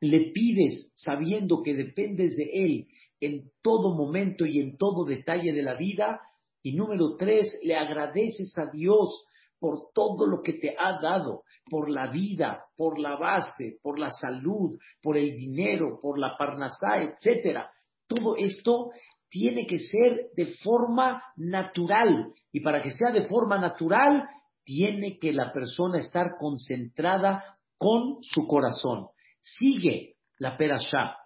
Le 0.00 0.30
pides 0.30 0.92
sabiendo 0.94 1.64
que 1.64 1.74
dependes 1.74 2.36
de 2.36 2.48
Él 2.54 2.86
en 3.18 3.50
todo 3.60 3.96
momento 3.96 4.46
y 4.46 4.60
en 4.60 4.76
todo 4.76 5.04
detalle 5.04 5.52
de 5.52 5.64
la 5.64 5.74
vida. 5.74 6.20
Y 6.62 6.76
número 6.76 7.16
tres, 7.16 7.58
le 7.64 7.74
agradeces 7.74 8.56
a 8.56 8.70
Dios 8.70 9.24
por 9.58 9.90
todo 9.92 10.24
lo 10.28 10.40
que 10.40 10.52
te 10.52 10.76
ha 10.78 11.00
dado, 11.02 11.42
por 11.68 11.90
la 11.90 12.06
vida, 12.06 12.66
por 12.76 13.00
la 13.00 13.16
base, 13.16 13.80
por 13.82 13.98
la 13.98 14.10
salud, 14.10 14.78
por 15.02 15.16
el 15.16 15.36
dinero, 15.36 15.98
por 16.00 16.20
la 16.20 16.36
parnasá, 16.38 17.02
etcétera. 17.02 17.68
Todo 18.06 18.36
esto 18.36 18.92
tiene 19.32 19.66
que 19.66 19.78
ser 19.78 20.28
de 20.36 20.44
forma 20.62 21.22
natural 21.36 22.34
y 22.52 22.60
para 22.60 22.82
que 22.82 22.90
sea 22.90 23.10
de 23.10 23.24
forma 23.24 23.58
natural 23.58 24.28
tiene 24.62 25.18
que 25.18 25.32
la 25.32 25.50
persona 25.52 25.98
estar 25.98 26.36
concentrada 26.38 27.58
con 27.78 28.18
su 28.20 28.46
corazón. 28.46 29.06
Sigue 29.40 30.16
la 30.38 30.58
perashá. 30.58 31.16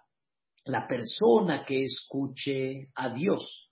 La 0.63 0.87
persona 0.87 1.65
que 1.65 1.83
escuche 1.83 2.87
a 2.95 3.09
Dios 3.13 3.67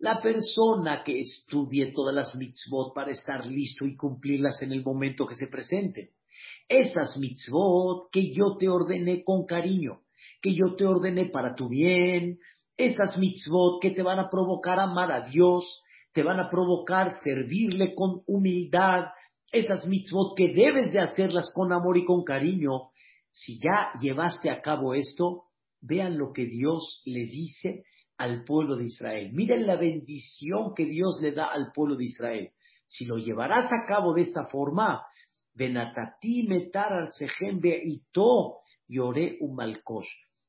la 0.00 0.20
persona 0.22 1.02
que 1.04 1.18
estudie 1.18 1.92
todas 1.92 2.14
las 2.14 2.36
mitzvot 2.36 2.94
para 2.94 3.10
estar 3.10 3.44
listo 3.44 3.84
y 3.84 3.96
cumplirlas 3.96 4.62
en 4.62 4.70
el 4.70 4.84
momento 4.84 5.26
que 5.26 5.34
se 5.34 5.48
presente. 5.48 6.12
Esas 6.68 7.18
mitzvot 7.18 8.08
que 8.12 8.32
yo 8.32 8.56
te 8.56 8.68
ordené 8.68 9.24
con 9.24 9.44
cariño, 9.44 10.02
que 10.40 10.54
yo 10.54 10.76
te 10.76 10.86
ordené 10.86 11.30
para 11.30 11.56
tu 11.56 11.68
bien, 11.68 12.38
esas 12.78 13.18
mitzvot 13.18 13.82
que 13.82 13.90
te 13.90 14.02
van 14.02 14.20
a 14.20 14.30
provocar 14.30 14.78
amar 14.78 15.10
a 15.12 15.28
Dios, 15.28 15.82
te 16.12 16.22
van 16.22 16.40
a 16.40 16.48
provocar 16.48 17.20
servirle 17.22 17.94
con 17.94 18.22
humildad, 18.26 19.06
esas 19.52 19.84
mitzvot 19.86 20.36
que 20.36 20.54
debes 20.54 20.92
de 20.92 21.00
hacerlas 21.00 21.50
con 21.52 21.72
amor 21.72 21.98
y 21.98 22.04
con 22.04 22.22
cariño, 22.22 22.90
si 23.32 23.58
ya 23.58 23.90
llevaste 24.00 24.48
a 24.48 24.60
cabo 24.62 24.94
esto, 24.94 25.44
vean 25.80 26.16
lo 26.16 26.32
que 26.32 26.46
Dios 26.46 27.02
le 27.04 27.24
dice 27.24 27.84
al 28.16 28.44
pueblo 28.44 28.76
de 28.76 28.84
Israel. 28.84 29.32
Miren 29.32 29.66
la 29.66 29.76
bendición 29.76 30.72
que 30.74 30.86
Dios 30.86 31.18
le 31.20 31.32
da 31.32 31.46
al 31.46 31.72
pueblo 31.72 31.96
de 31.96 32.04
Israel. 32.04 32.50
Si 32.86 33.04
lo 33.04 33.16
llevarás 33.16 33.66
a 33.66 33.86
cabo 33.86 34.14
de 34.14 34.22
esta 34.22 34.46
forma, 34.46 35.02
Benatati 35.54 36.44
metar 36.44 36.92
al 36.92 37.10
y 37.62 38.02
to 38.12 38.58
lloré 38.86 39.36
un 39.40 39.56
malcosh. 39.56 40.08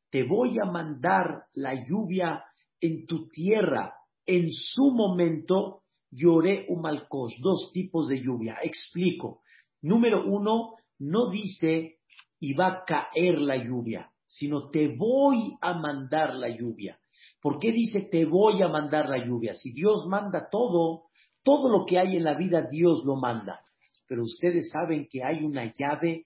Te 0.09 0.23
voy 0.23 0.57
a 0.61 0.65
mandar 0.65 1.43
la 1.53 1.85
lluvia 1.85 2.43
en 2.79 3.05
tu 3.05 3.27
tierra. 3.29 3.93
En 4.25 4.51
su 4.51 4.91
momento 4.91 5.83
lloré 6.11 6.65
un 6.69 6.81
malcosh. 6.81 7.39
Dos 7.41 7.71
tipos 7.73 8.07
de 8.07 8.21
lluvia. 8.21 8.57
Explico. 8.61 9.41
Número 9.81 10.25
uno, 10.25 10.75
no 10.99 11.29
dice 11.29 11.99
y 12.39 12.53
va 12.53 12.67
a 12.67 12.83
caer 12.85 13.39
la 13.39 13.57
lluvia, 13.57 14.11
sino 14.25 14.69
te 14.69 14.95
voy 14.95 15.57
a 15.61 15.73
mandar 15.73 16.35
la 16.35 16.49
lluvia. 16.49 16.99
¿Por 17.41 17.59
qué 17.59 17.71
dice 17.71 18.01
te 18.01 18.25
voy 18.25 18.61
a 18.61 18.67
mandar 18.67 19.07
la 19.09 19.25
lluvia? 19.25 19.53
Si 19.53 19.71
Dios 19.71 20.05
manda 20.07 20.49
todo, 20.49 21.03
todo 21.43 21.69
lo 21.69 21.85
que 21.85 21.99
hay 21.99 22.17
en 22.17 22.23
la 22.23 22.35
vida 22.35 22.67
Dios 22.69 23.03
lo 23.05 23.15
manda. 23.15 23.61
Pero 24.07 24.23
ustedes 24.23 24.69
saben 24.69 25.07
que 25.09 25.23
hay 25.23 25.43
una 25.43 25.71
llave 25.73 26.25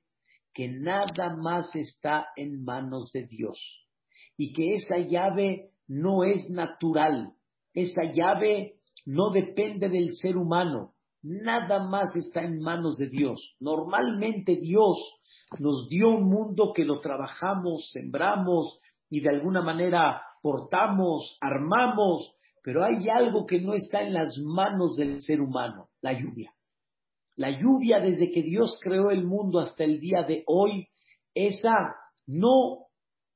que 0.54 0.68
nada 0.68 1.36
más 1.36 1.76
está 1.76 2.28
en 2.36 2.64
manos 2.64 3.12
de 3.12 3.26
Dios. 3.26 3.60
Y 4.38 4.54
que 4.54 4.74
esa 4.74 4.98
llave 4.98 5.72
no 5.88 6.24
es 6.24 6.50
natural. 6.50 7.34
Esa 7.74 8.12
llave 8.12 8.76
no 9.06 9.32
depende 9.32 9.90
del 9.90 10.14
ser 10.14 10.38
humano. 10.38 10.94
Nada 11.22 11.80
más 11.84 12.16
está 12.16 12.44
en 12.44 12.60
manos 12.60 12.98
de 12.98 13.10
Dios. 13.10 13.56
Normalmente 13.60 14.58
Dios 14.58 14.98
nos 15.60 15.88
dio 15.88 16.10
un 16.10 16.30
mundo 16.30 16.74
que 16.74 16.86
lo 16.86 17.00
trabajamos, 17.00 17.90
sembramos 17.92 18.80
y 19.10 19.22
de 19.22 19.30
alguna 19.30 19.62
manera 19.62 20.22
cortamos, 20.42 21.38
armamos, 21.40 22.36
pero 22.64 22.84
hay 22.84 23.08
algo 23.10 23.46
que 23.46 23.62
no 23.62 23.74
está 23.74 24.02
en 24.02 24.14
las 24.14 24.38
manos 24.38 24.96
del 24.96 25.22
ser 25.22 25.42
humano, 25.42 25.90
la 26.02 26.14
lluvia. 26.14 26.54
La 27.36 27.50
lluvia 27.60 28.00
desde 28.00 28.32
que 28.32 28.44
Dios 28.44 28.80
creó 28.82 29.10
el 29.10 29.26
mundo 29.26 29.60
hasta 29.60 29.84
el 29.84 30.00
día 30.00 30.24
de 30.24 30.44
hoy, 30.48 30.88
esa 31.34 31.96
no 32.28 32.88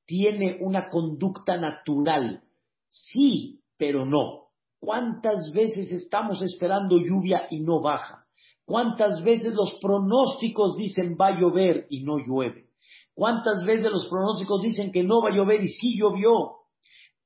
tiene 0.05 0.59
una 0.61 0.89
conducta 0.89 1.57
natural. 1.57 2.43
Sí, 2.89 3.61
pero 3.77 4.05
no. 4.05 4.47
¿Cuántas 4.79 5.51
veces 5.53 5.91
estamos 5.91 6.41
esperando 6.41 6.97
lluvia 6.97 7.47
y 7.49 7.59
no 7.59 7.81
baja? 7.81 8.25
¿Cuántas 8.65 9.23
veces 9.23 9.53
los 9.53 9.77
pronósticos 9.81 10.77
dicen 10.77 11.17
va 11.19 11.27
a 11.27 11.39
llover 11.39 11.87
y 11.89 12.03
no 12.03 12.19
llueve? 12.19 12.67
¿Cuántas 13.13 13.65
veces 13.65 13.89
los 13.91 14.07
pronósticos 14.07 14.61
dicen 14.61 14.91
que 14.91 15.03
no 15.03 15.21
va 15.21 15.29
a 15.29 15.35
llover 15.35 15.63
y 15.63 15.69
sí 15.69 15.97
llovió? 15.97 16.57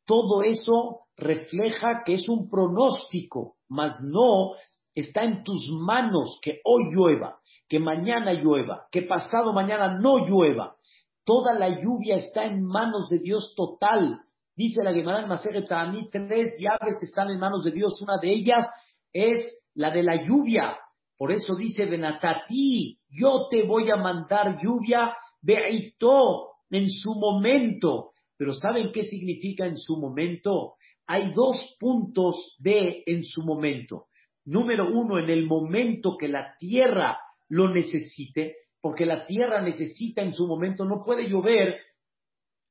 Todo 0.05 0.43
eso 0.43 1.07
refleja 1.17 2.03
que 2.05 2.13
es 2.13 2.29
un 2.29 2.49
pronóstico, 2.49 3.57
mas 3.67 4.01
no 4.01 4.53
está 4.95 5.23
en 5.23 5.43
tus 5.43 5.67
manos 5.69 6.39
que 6.41 6.59
hoy 6.63 6.93
llueva, 6.93 7.39
que 7.67 7.79
mañana 7.79 8.33
llueva, 8.33 8.87
que 8.91 9.03
pasado 9.03 9.53
mañana 9.53 9.99
no 9.99 10.27
llueva. 10.27 10.75
Toda 11.23 11.57
la 11.57 11.81
lluvia 11.81 12.15
está 12.15 12.45
en 12.45 12.63
manos 12.63 13.09
de 13.09 13.19
Dios 13.19 13.53
total. 13.55 14.21
Dice 14.55 14.83
la 14.83 14.93
Gemara 14.93 15.21
en 15.21 15.91
mí 15.91 16.09
tres 16.11 16.57
llaves 16.59 17.01
están 17.01 17.29
en 17.29 17.39
manos 17.39 17.63
de 17.63 17.71
Dios. 17.71 18.01
Una 18.01 18.17
de 18.17 18.31
ellas 18.31 18.65
es 19.13 19.63
la 19.73 19.91
de 19.91 20.03
la 20.03 20.27
lluvia. 20.27 20.77
Por 21.17 21.31
eso 21.31 21.55
dice 21.55 21.85
Benatati, 21.85 22.97
yo 23.09 23.47
te 23.49 23.63
voy 23.63 23.91
a 23.91 23.95
mandar 23.95 24.59
lluvia, 24.61 25.15
veito, 25.41 26.51
en 26.69 26.89
su 26.89 27.13
momento. 27.13 28.11
Pero 28.37 28.53
¿saben 28.53 28.91
qué 28.91 29.03
significa 29.03 29.65
en 29.65 29.77
su 29.77 29.97
momento? 29.97 30.73
Hay 31.05 31.31
dos 31.33 31.57
puntos 31.79 32.55
de 32.59 33.03
en 33.05 33.23
su 33.23 33.43
momento. 33.43 34.07
Número 34.45 34.89
uno, 34.91 35.19
en 35.19 35.29
el 35.29 35.45
momento 35.45 36.17
que 36.17 36.27
la 36.27 36.55
tierra 36.57 37.19
lo 37.49 37.69
necesite, 37.69 38.55
porque 38.81 39.05
la 39.05 39.25
tierra 39.25 39.61
necesita 39.61 40.21
en 40.21 40.33
su 40.33 40.47
momento, 40.47 40.85
no 40.85 41.03
puede 41.03 41.29
llover 41.29 41.79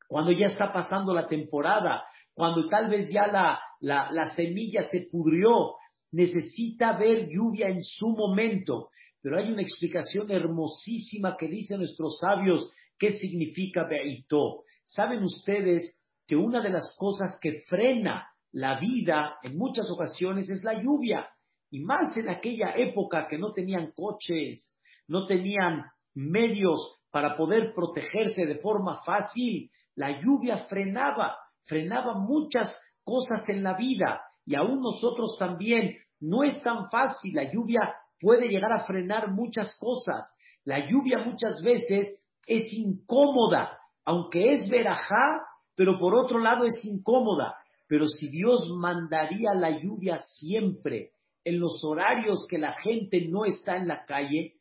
cuando 0.09 0.33
ya 0.33 0.47
está 0.47 0.73
pasando 0.73 1.15
la 1.15 1.29
temporada, 1.29 2.05
cuando 2.35 2.69
tal 2.69 2.91
vez 2.91 3.09
ya 3.09 3.29
la, 3.29 3.61
la, 3.81 4.11
la 4.11 4.35
semilla 4.35 4.83
se 4.85 5.03
pudrió, 5.11 5.77
necesita 6.11 6.99
ver 6.99 7.29
lluvia 7.29 7.69
en 7.69 7.83
su 7.83 8.09
momento. 8.09 8.89
Pero 9.23 9.39
hay 9.39 9.53
una 9.53 9.63
explicación 9.63 10.31
hermosísima 10.31 11.37
que 11.37 11.47
dicen 11.47 11.79
nuestros 11.79 12.19
sabios 12.19 12.73
qué 12.99 13.13
significa 13.13 13.85
Beito. 13.85 14.65
¿Saben 14.85 15.23
ustedes 15.23 15.97
que 16.27 16.35
una 16.35 16.61
de 16.61 16.71
las 16.71 16.97
cosas 16.99 17.39
que 17.41 17.63
frena 17.69 18.29
la 18.53 18.81
vida 18.81 19.37
en 19.43 19.57
muchas 19.57 19.89
ocasiones 19.91 20.49
es 20.51 20.65
la 20.65 20.83
lluvia? 20.83 21.29
Y 21.71 21.81
más 21.81 22.17
en 22.17 22.29
aquella 22.29 22.75
época 22.77 23.29
que 23.29 23.39
no 23.39 23.53
tenían 23.53 23.93
coches, 23.93 24.75
no 25.07 25.27
tenían 25.27 25.85
medios 26.15 27.01
para 27.11 27.37
poder 27.37 27.73
protegerse 27.75 28.45
de 28.45 28.59
forma 28.59 29.03
fácil, 29.05 29.71
la 29.95 30.21
lluvia 30.21 30.67
frenaba, 30.69 31.37
frenaba 31.65 32.15
muchas 32.15 32.77
cosas 33.05 33.49
en 33.49 33.63
la 33.63 33.75
vida 33.75 34.21
y 34.45 34.55
aún 34.55 34.81
nosotros 34.81 35.37
también 35.39 35.97
no 36.21 36.43
es 36.43 36.61
tan 36.63 36.91
fácil. 36.91 37.35
La 37.35 37.53
lluvia 37.53 37.81
puede 38.21 38.49
llegar 38.49 38.73
a 38.73 38.85
frenar 38.85 39.31
muchas 39.31 39.77
cosas. 39.79 40.29
La 40.65 40.89
lluvia 40.89 41.19
muchas 41.19 41.63
veces 41.63 42.21
es 42.47 42.73
incómoda, 42.73 43.79
aunque 44.05 44.53
es 44.53 44.69
verajá, 44.69 45.43
pero 45.77 45.99
por 45.99 46.15
otro 46.15 46.39
lado 46.39 46.65
es 46.65 46.85
incómoda. 46.85 47.55
Pero 47.89 48.07
si 48.07 48.29
Dios 48.29 48.69
mandaría 48.77 49.55
la 49.55 49.81
lluvia 49.81 50.19
siempre 50.19 51.13
en 51.45 51.61
los 51.61 51.83
horarios 51.85 52.47
que 52.49 52.59
la 52.59 52.75
gente 52.81 53.27
no 53.29 53.45
está 53.45 53.77
en 53.77 53.89
la 53.89 54.05
calle, 54.05 54.55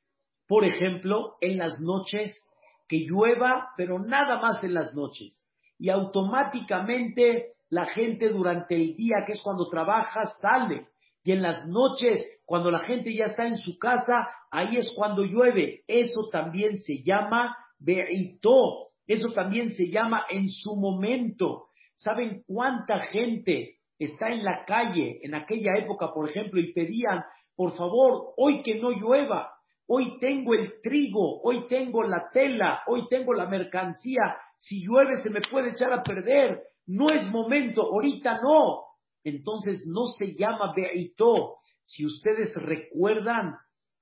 por 0.48 0.66
ejemplo, 0.66 1.36
en 1.42 1.58
las 1.58 1.80
noches, 1.80 2.46
que 2.88 3.06
llueva, 3.06 3.70
pero 3.78 4.00
nada 4.00 4.42
más 4.42 4.64
en 4.64 4.74
las 4.74 4.94
noches. 4.94 5.46
Y 5.78 5.90
automáticamente 5.90 7.54
la 7.70 7.86
gente 7.86 8.30
durante 8.30 8.76
el 8.76 8.96
día, 8.96 9.24
que 9.26 9.34
es 9.34 9.42
cuando 9.42 9.70
trabaja, 9.70 10.26
sale. 10.42 10.88
Y 11.24 11.32
en 11.32 11.42
las 11.42 11.68
noches, 11.68 12.20
cuando 12.46 12.72
la 12.72 12.80
gente 12.80 13.14
ya 13.14 13.26
está 13.26 13.46
en 13.46 13.58
su 13.58 13.78
casa, 13.78 14.28
ahí 14.50 14.78
es 14.78 14.92
cuando 14.96 15.24
llueve. 15.24 15.84
Eso 15.88 16.30
también 16.32 16.80
se 16.80 17.04
llama 17.04 17.56
beito. 17.78 18.90
Eso 19.06 19.32
también 19.34 19.72
se 19.72 19.90
llama 19.90 20.26
en 20.30 20.50
su 20.50 20.76
momento. 20.76 21.68
¿Saben 21.96 22.44
cuánta 22.48 23.00
gente 23.00 23.79
está 24.00 24.30
en 24.30 24.44
la 24.44 24.64
calle 24.66 25.20
en 25.22 25.36
aquella 25.36 25.78
época, 25.78 26.12
por 26.14 26.30
ejemplo, 26.30 26.60
y 26.60 26.74
pedían, 26.74 27.24
por 27.56 27.74
favor, 27.74 28.34
hoy 28.38 28.64
que 28.64 28.76
no 28.76 28.92
llueva, 28.92 29.52
hoy 29.88 30.18
tengo 30.20 30.54
el 30.54 30.82
trigo, 30.82 31.42
hoy 31.42 31.68
tengo 31.68 32.04
la 32.04 32.30
tela, 32.32 32.82
hoy 32.88 33.08
tengo 33.10 33.34
la 33.34 33.46
mercancía, 33.48 34.38
si 34.58 34.86
llueve 34.86 35.18
se 35.18 35.30
me 35.30 35.42
puede 35.42 35.72
echar 35.72 35.92
a 35.92 36.04
perder, 36.04 36.62
no 36.88 37.10
es 37.10 37.30
momento, 37.30 37.84
ahorita 37.84 38.42
no. 38.42 38.86
Entonces 39.24 39.86
no 39.86 40.08
se 40.08 40.34
llama 40.34 40.74
Beito. 40.76 41.58
Si 41.84 42.06
ustedes 42.06 42.54
recuerdan, 42.56 43.56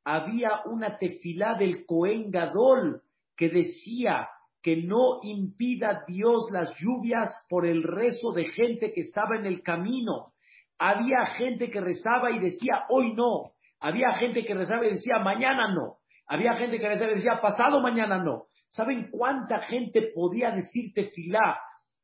había 0.03 0.61
una 0.65 0.97
tefilá 0.97 1.55
del 1.55 1.85
Cohen 1.85 2.31
Gadol 2.31 3.01
que 3.35 3.49
decía 3.49 4.29
que 4.67 4.75
no 4.75 5.21
impida 5.23 6.03
Dios 6.05 6.49
las 6.51 6.77
lluvias 6.77 7.31
por 7.47 7.65
el 7.65 7.83
rezo 7.83 8.33
de 8.33 8.43
gente 8.43 8.91
que 8.91 8.99
estaba 8.99 9.37
en 9.37 9.45
el 9.45 9.61
camino. 9.61 10.33
Había 10.77 11.25
gente 11.37 11.69
que 11.69 11.79
rezaba 11.79 12.31
y 12.31 12.39
decía, 12.39 12.83
hoy 12.89 13.13
no. 13.13 13.53
Había 13.79 14.11
gente 14.15 14.43
que 14.43 14.53
rezaba 14.53 14.85
y 14.85 14.89
decía, 14.89 15.19
mañana 15.19 15.73
no. 15.73 15.99
Había 16.27 16.53
gente 16.55 16.79
que 16.79 16.89
rezaba 16.89 17.13
y 17.13 17.15
decía, 17.15 17.39
pasado 17.41 17.79
mañana 17.79 18.17
no. 18.17 18.47
¿Saben 18.67 19.09
cuánta 19.09 19.61
gente 19.61 20.11
podía 20.13 20.51
decir 20.51 20.91
tefilá 20.93 21.57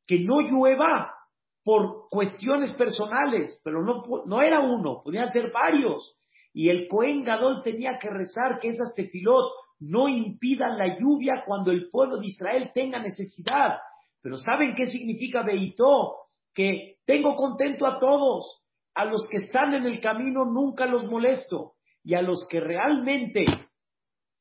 que 0.07 0.19
no 0.19 0.39
llueva 0.39 1.13
por 1.65 2.07
cuestiones 2.09 2.71
personales, 2.75 3.59
pero 3.65 3.83
no, 3.83 4.03
no 4.25 4.41
era 4.41 4.61
uno, 4.61 5.01
podían 5.03 5.29
ser 5.31 5.51
varios. 5.51 6.17
Y 6.53 6.69
el 6.69 6.87
Cohen 6.87 7.25
Gadol 7.25 7.61
tenía 7.61 7.97
que 7.99 8.09
rezar 8.09 8.59
que 8.61 8.69
esas 8.69 8.93
tefilot 8.93 9.51
no 9.83 10.07
impidan 10.07 10.77
la 10.77 10.97
lluvia 10.97 11.43
cuando 11.45 11.71
el 11.71 11.89
pueblo 11.89 12.17
de 12.17 12.27
Israel 12.27 12.71
tenga 12.73 12.99
necesidad. 12.99 13.79
Pero 14.21 14.37
¿saben 14.37 14.75
qué 14.75 14.85
significa 14.85 15.43
Beitó? 15.43 16.15
Que 16.53 16.97
tengo 17.05 17.35
contento 17.35 17.85
a 17.85 17.99
todos. 17.99 18.61
A 18.95 19.05
los 19.05 19.27
que 19.29 19.37
están 19.37 19.73
en 19.73 19.85
el 19.85 19.99
camino 19.99 20.45
nunca 20.45 20.85
los 20.85 21.05
molesto. 21.05 21.73
Y 22.03 22.13
a 22.13 22.21
los 22.21 22.47
que 22.49 22.59
realmente 22.59 23.45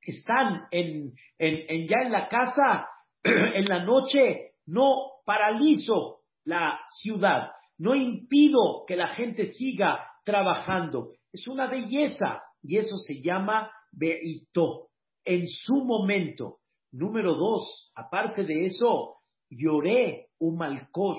están 0.00 0.66
en, 0.70 1.12
ya 1.38 2.02
en 2.02 2.12
la 2.12 2.28
casa, 2.28 2.88
en 3.24 3.64
la 3.64 3.85
noche, 3.85 4.52
no 4.66 4.94
paralizo 5.24 6.20
la 6.44 6.81
ciudad, 7.00 7.50
no 7.78 7.94
impido 7.94 8.85
que 8.87 8.96
la 8.96 9.09
gente 9.14 9.46
siga 9.46 10.07
trabajando. 10.24 11.12
Es 11.33 11.46
una 11.48 11.66
belleza 11.66 12.42
y 12.62 12.76
eso 12.76 12.96
se 12.96 13.20
llama 13.22 13.70
Beito, 13.90 14.88
en 15.24 15.46
su 15.46 15.85
momento. 15.85 16.58
Número 16.92 17.35
dos, 17.35 17.92
aparte 17.94 18.44
de 18.44 18.66
eso, 18.66 19.16
lloré 19.48 20.28
un 20.38 20.56
malcos. 20.56 21.18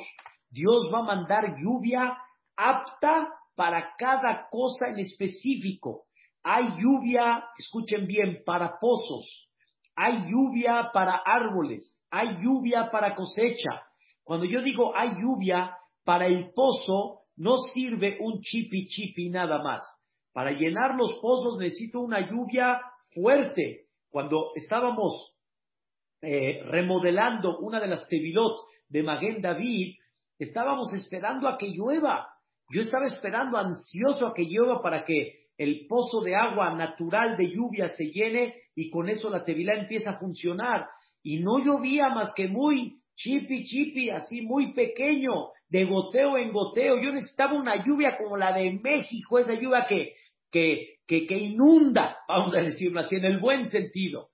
Dios 0.50 0.89
va 0.94 1.00
a 1.00 1.04
mandar 1.04 1.56
lluvia 1.60 2.18
apta 2.56 3.30
para 3.56 3.96
cada 3.98 4.48
cosa 4.50 4.89
en 4.89 5.00
específico. 5.00 6.06
Hay 6.44 6.66
lluvia, 6.78 7.44
escuchen 7.58 8.06
bien, 8.06 8.44
para 8.46 8.78
pozos. 8.80 9.50
Hay 9.96 10.30
lluvia 10.30 10.89
para 10.94 11.22
árboles. 11.26 11.98
Hay 12.12 12.38
lluvia 12.42 12.89
para 12.92 13.16
cosecha. 13.16 13.84
Cuando 14.24 14.46
yo 14.46 14.62
digo 14.62 14.96
hay 14.96 15.10
lluvia, 15.22 15.78
para 16.04 16.28
el 16.28 16.52
pozo 16.54 17.22
no 17.36 17.58
sirve 17.58 18.18
un 18.20 18.42
chipi 18.42 18.88
chipi 18.88 19.30
nada 19.30 19.62
más. 19.62 19.84
Para 20.34 20.52
llenar 20.52 20.96
los 20.96 21.13
pozos 21.22 21.58
necesito 21.60 22.02
una 22.02 22.30
lluvia 22.30 22.82
fuerte. 23.13 23.83
Cuando 24.13 24.52
estábamos 24.54 25.34
eh, 26.21 26.62
remodelando 26.65 27.58
una 27.58 27.80
de 27.80 27.88
las 27.88 28.08
tevilot 28.08 28.60
de 28.88 29.02
Maguen 29.02 29.41
David, 29.41 29.95
estábamos 30.38 30.93
esperando 30.93 31.47
a 31.47 31.58
que 31.58 31.69
llueva. 31.69 32.28
Yo 32.69 32.82
estaba 32.82 33.08
esperando 33.08 33.58
ansioso 33.58 34.28
a 34.28 34.36
que 34.36 34.43
llueva 34.43 34.84
para 34.84 35.04
que 35.04 35.47
el 35.58 35.88
pozo 35.88 36.21
de 36.21 36.36
agua 36.36 36.76
natural 36.76 37.38
de 37.38 37.56
lluvia 37.56 37.89
se 37.89 38.12
llene 38.12 38.54
y 38.76 38.91
con 38.91 39.10
eso 39.10 39.32
la 39.32 39.43
tevilá 39.43 39.73
empieza 39.73 40.12
a 40.12 40.19
funcionar. 40.19 40.86
Y 41.23 41.39
no 41.39 41.58
llovía 41.58 42.10
más 42.10 42.34
que 42.36 42.47
muy 42.47 43.02
chipi 43.15 43.63
chipi, 43.63 44.12
así 44.12 44.41
muy 44.41 44.73
pequeño, 44.73 45.47
de 45.69 45.86
goteo 45.86 46.38
en 46.38 46.52
goteo. 46.52 47.02
Yo 47.02 47.12
necesitaba 47.12 47.56
una 47.56 47.84
lluvia 47.84 48.15
como 48.15 48.38
la 48.38 48.54
de 48.54 48.73
México, 48.73 49.39
esa 49.39 49.56
lluvia 49.56 49.88
que, 49.89 50.13
que, 50.54 51.00
que, 51.08 51.26
que 51.26 51.38
inunda, 51.38 52.18
vamos 52.28 52.56
a 52.56 52.62
decirlo 52.62 53.00
así, 53.00 53.16
en 53.16 53.26
el 53.26 53.39
buen 53.39 53.70
sentido. 53.70 54.30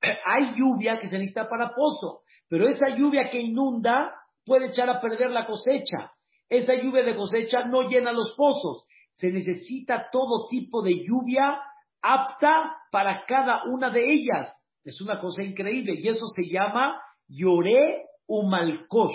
Hay 0.26 0.54
lluvia 0.54 1.00
que 1.00 1.08
se 1.08 1.18
necesita 1.18 1.48
para 1.48 1.74
pozo, 1.74 2.20
pero 2.48 2.68
esa 2.68 2.90
lluvia 2.90 3.30
que 3.30 3.40
inunda 3.40 4.14
puede 4.44 4.68
echar 4.68 4.90
a 4.90 5.00
perder 5.00 5.30
la 5.30 5.46
cosecha. 5.46 6.12
Esa 6.48 6.74
lluvia 6.74 7.02
de 7.02 7.16
cosecha 7.16 7.64
no 7.64 7.88
llena 7.88 8.12
los 8.12 8.34
pozos. 8.36 8.84
Se 9.14 9.32
necesita 9.32 10.08
todo 10.12 10.46
tipo 10.48 10.82
de 10.82 11.02
lluvia 11.04 11.58
apta 12.02 12.76
para 12.90 13.24
cada 13.24 13.62
una 13.64 13.90
de 13.90 14.04
ellas. 14.04 14.52
Es 14.84 15.00
una 15.00 15.18
cosa 15.18 15.42
increíble 15.42 15.94
y 15.98 16.06
eso 16.06 16.26
se 16.26 16.50
llama 16.52 17.00
lloré 17.28 18.04
Umalkosh, 18.26 19.14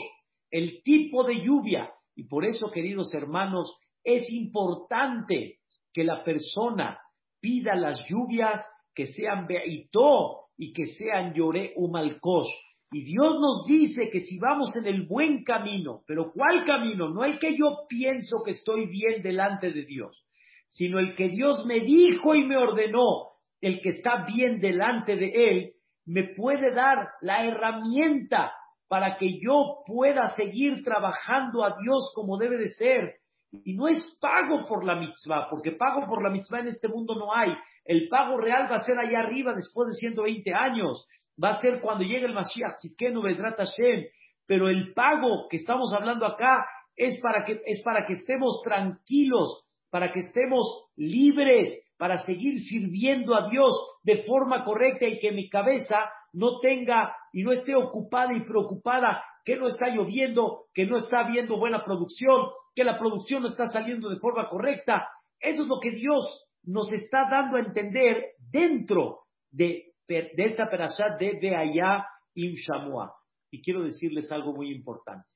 el 0.49 0.81
tipo 0.81 1.23
de 1.23 1.43
lluvia. 1.43 1.91
Y 2.15 2.23
por 2.23 2.45
eso, 2.45 2.71
queridos 2.71 3.13
hermanos, 3.13 3.77
es 4.03 4.27
importante 4.31 5.56
que 5.97 6.03
la 6.03 6.23
persona 6.23 6.99
pida 7.41 7.73
las 7.73 8.05
lluvias 8.07 8.63
que 8.93 9.07
sean 9.07 9.47
Beitó 9.47 10.41
y 10.55 10.71
que 10.71 10.85
sean 10.85 11.33
Lloré 11.33 11.73
Umalkosh. 11.75 12.51
Y 12.91 13.03
Dios 13.03 13.39
nos 13.41 13.65
dice 13.65 14.11
que 14.11 14.19
si 14.19 14.37
vamos 14.37 14.75
en 14.75 14.85
el 14.85 15.07
buen 15.07 15.43
camino, 15.43 16.03
pero 16.05 16.31
¿cuál 16.31 16.63
camino? 16.65 17.09
No 17.09 17.25
el 17.25 17.39
que 17.39 17.57
yo 17.57 17.87
pienso 17.89 18.43
que 18.45 18.51
estoy 18.51 18.85
bien 18.85 19.23
delante 19.23 19.71
de 19.71 19.85
Dios, 19.85 20.23
sino 20.67 20.99
el 20.99 21.15
que 21.15 21.29
Dios 21.29 21.65
me 21.65 21.79
dijo 21.79 22.35
y 22.35 22.43
me 22.43 22.57
ordenó, 22.57 23.31
el 23.59 23.81
que 23.81 23.89
está 23.89 24.23
bien 24.27 24.59
delante 24.59 25.15
de 25.15 25.31
Él, 25.33 25.71
me 26.05 26.25
puede 26.35 26.75
dar 26.75 27.07
la 27.21 27.43
herramienta 27.43 28.53
para 28.87 29.17
que 29.17 29.39
yo 29.39 29.79
pueda 29.87 30.35
seguir 30.35 30.83
trabajando 30.83 31.63
a 31.63 31.75
Dios 31.81 32.11
como 32.13 32.37
debe 32.37 32.57
de 32.59 32.69
ser. 32.69 33.15
Y 33.63 33.75
no 33.75 33.87
es 33.87 34.17
pago 34.21 34.65
por 34.65 34.85
la 34.85 34.95
mitzvah, 34.95 35.47
porque 35.49 35.71
pago 35.71 36.05
por 36.07 36.23
la 36.23 36.29
mitzvah 36.29 36.59
en 36.59 36.67
este 36.67 36.87
mundo 36.87 37.15
no 37.15 37.33
hay. 37.33 37.53
El 37.85 38.07
pago 38.09 38.37
real 38.37 38.69
va 38.71 38.77
a 38.77 38.83
ser 38.83 38.97
allá 38.99 39.19
arriba 39.19 39.53
después 39.53 39.87
de 39.89 39.93
120 39.93 40.53
años. 40.53 41.07
Va 41.41 41.49
a 41.49 41.61
ser 41.61 41.79
cuando 41.79 42.03
llegue 42.03 42.25
el 42.25 42.33
Mashiach, 42.33 42.77
Tzidkenu 42.77 43.21
Vedrat 43.21 43.57
Hashem. 43.57 44.05
Pero 44.45 44.69
el 44.69 44.93
pago 44.93 45.47
que 45.49 45.57
estamos 45.57 45.93
hablando 45.93 46.25
acá 46.25 46.65
es 46.95 47.19
para 47.21 47.45
que, 47.45 47.61
es 47.65 47.81
para 47.83 48.05
que 48.05 48.13
estemos 48.13 48.61
tranquilos, 48.63 49.65
para 49.89 50.11
que 50.11 50.19
estemos 50.19 50.89
libres, 50.95 51.79
para 51.97 52.17
seguir 52.19 52.59
sirviendo 52.59 53.35
a 53.35 53.49
Dios 53.49 53.73
de 54.03 54.23
forma 54.23 54.63
correcta 54.63 55.05
y 55.05 55.19
que 55.19 55.31
mi 55.31 55.49
cabeza 55.49 56.09
no 56.33 56.59
tenga 56.59 57.15
y 57.33 57.43
no 57.43 57.51
esté 57.51 57.75
ocupada 57.75 58.33
y 58.33 58.41
preocupada 58.41 59.23
que 59.47 59.55
no 59.55 59.67
está 59.67 59.87
lloviendo, 59.87 60.65
que 60.73 60.85
no 60.85 60.97
está 60.97 61.19
habiendo 61.19 61.57
buena 61.57 61.85
producción, 61.85 62.49
que 62.75 62.83
la 62.83 62.99
producción 62.99 63.43
no 63.43 63.47
está 63.47 63.67
saliendo 63.67 64.09
de 64.09 64.19
forma 64.19 64.49
correcta. 64.49 65.07
Eso 65.39 65.61
es 65.61 65.69
lo 65.69 65.79
que 65.79 65.91
Dios 65.91 66.49
nos 66.63 66.91
está 66.91 67.29
dando 67.31 67.55
a 67.55 67.61
entender 67.61 68.33
dentro 68.39 69.21
de, 69.49 69.93
esta 70.05 70.69
perashat 70.69 71.17
de 71.17 71.39
Beaya 71.39 72.05
Im 72.33 72.55
Shamua. 72.55 73.15
Y 73.49 73.61
quiero 73.61 73.83
decirles 73.83 74.29
algo 74.33 74.53
muy 74.53 74.69
importante. 74.69 75.29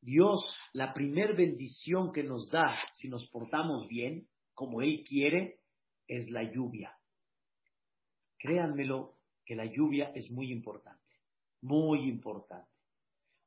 Dios, 0.00 0.40
la 0.72 0.92
primer 0.92 1.36
bendición 1.36 2.10
que 2.10 2.24
nos 2.24 2.50
da 2.50 2.76
si 2.94 3.08
nos 3.08 3.30
portamos 3.30 3.86
bien, 3.86 4.26
como 4.54 4.82
Él 4.82 5.04
quiere, 5.08 5.60
es 6.08 6.28
la 6.30 6.42
lluvia. 6.42 6.98
Créanmelo, 8.38 9.18
que 9.44 9.54
la 9.54 9.66
lluvia 9.66 10.10
es 10.16 10.32
muy 10.32 10.50
importante, 10.50 10.99
muy 11.62 12.08
importante. 12.08 12.68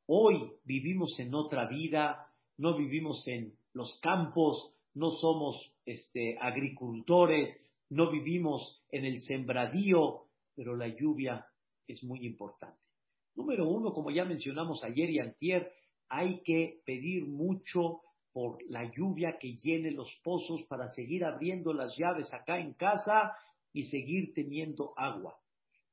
Hoy 0.07 0.51
vivimos 0.65 1.17
en 1.19 1.33
otra 1.33 1.67
vida, 1.67 2.27
no 2.57 2.77
vivimos 2.77 3.27
en 3.27 3.53
los 3.73 3.99
campos, 4.01 4.73
no 4.93 5.11
somos 5.11 5.71
este, 5.85 6.37
agricultores, 6.39 7.49
no 7.89 8.11
vivimos 8.11 8.83
en 8.89 9.05
el 9.05 9.21
sembradío, 9.21 10.25
pero 10.55 10.75
la 10.75 10.87
lluvia 10.87 11.45
es 11.87 12.03
muy 12.03 12.25
importante. 12.25 12.79
Número 13.35 13.67
uno, 13.67 13.93
como 13.93 14.11
ya 14.11 14.25
mencionamos 14.25 14.83
ayer 14.83 15.09
y 15.09 15.19
antier, 15.19 15.71
hay 16.09 16.41
que 16.43 16.81
pedir 16.85 17.25
mucho 17.25 18.01
por 18.31 18.57
la 18.69 18.91
lluvia 18.91 19.37
que 19.39 19.55
llene 19.55 19.91
los 19.91 20.11
pozos 20.23 20.63
para 20.63 20.89
seguir 20.89 21.23
abriendo 21.23 21.73
las 21.73 21.95
llaves 21.97 22.31
acá 22.33 22.59
en 22.59 22.73
casa 22.73 23.35
y 23.71 23.83
seguir 23.83 24.33
teniendo 24.33 24.93
agua. 24.97 25.37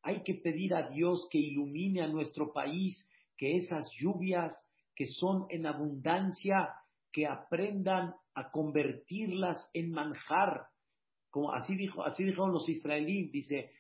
Hay 0.03 0.23
que 0.23 0.35
pedir 0.35 0.75
a 0.75 0.89
Dios 0.89 1.29
que 1.31 1.39
ilumine 1.39 2.03
a 2.03 2.09
nuestro 2.09 2.53
país, 2.53 3.07
que 3.37 3.57
esas 3.57 3.91
lluvias 3.99 4.55
que 4.95 5.07
son 5.07 5.47
en 5.49 5.67
abundancia, 5.67 6.75
que 7.13 7.27
aprendan 7.27 8.15
a 8.35 8.51
convertirlas 8.51 9.69
en 9.73 9.91
manjar. 9.93 10.67
Como 11.31 11.53
así 11.53 11.75
dijo, 11.75 12.05
así 12.05 12.25
dijeron 12.25 12.53
los 12.53 12.69
israelíes, 12.69 13.33
dice, 13.33 13.71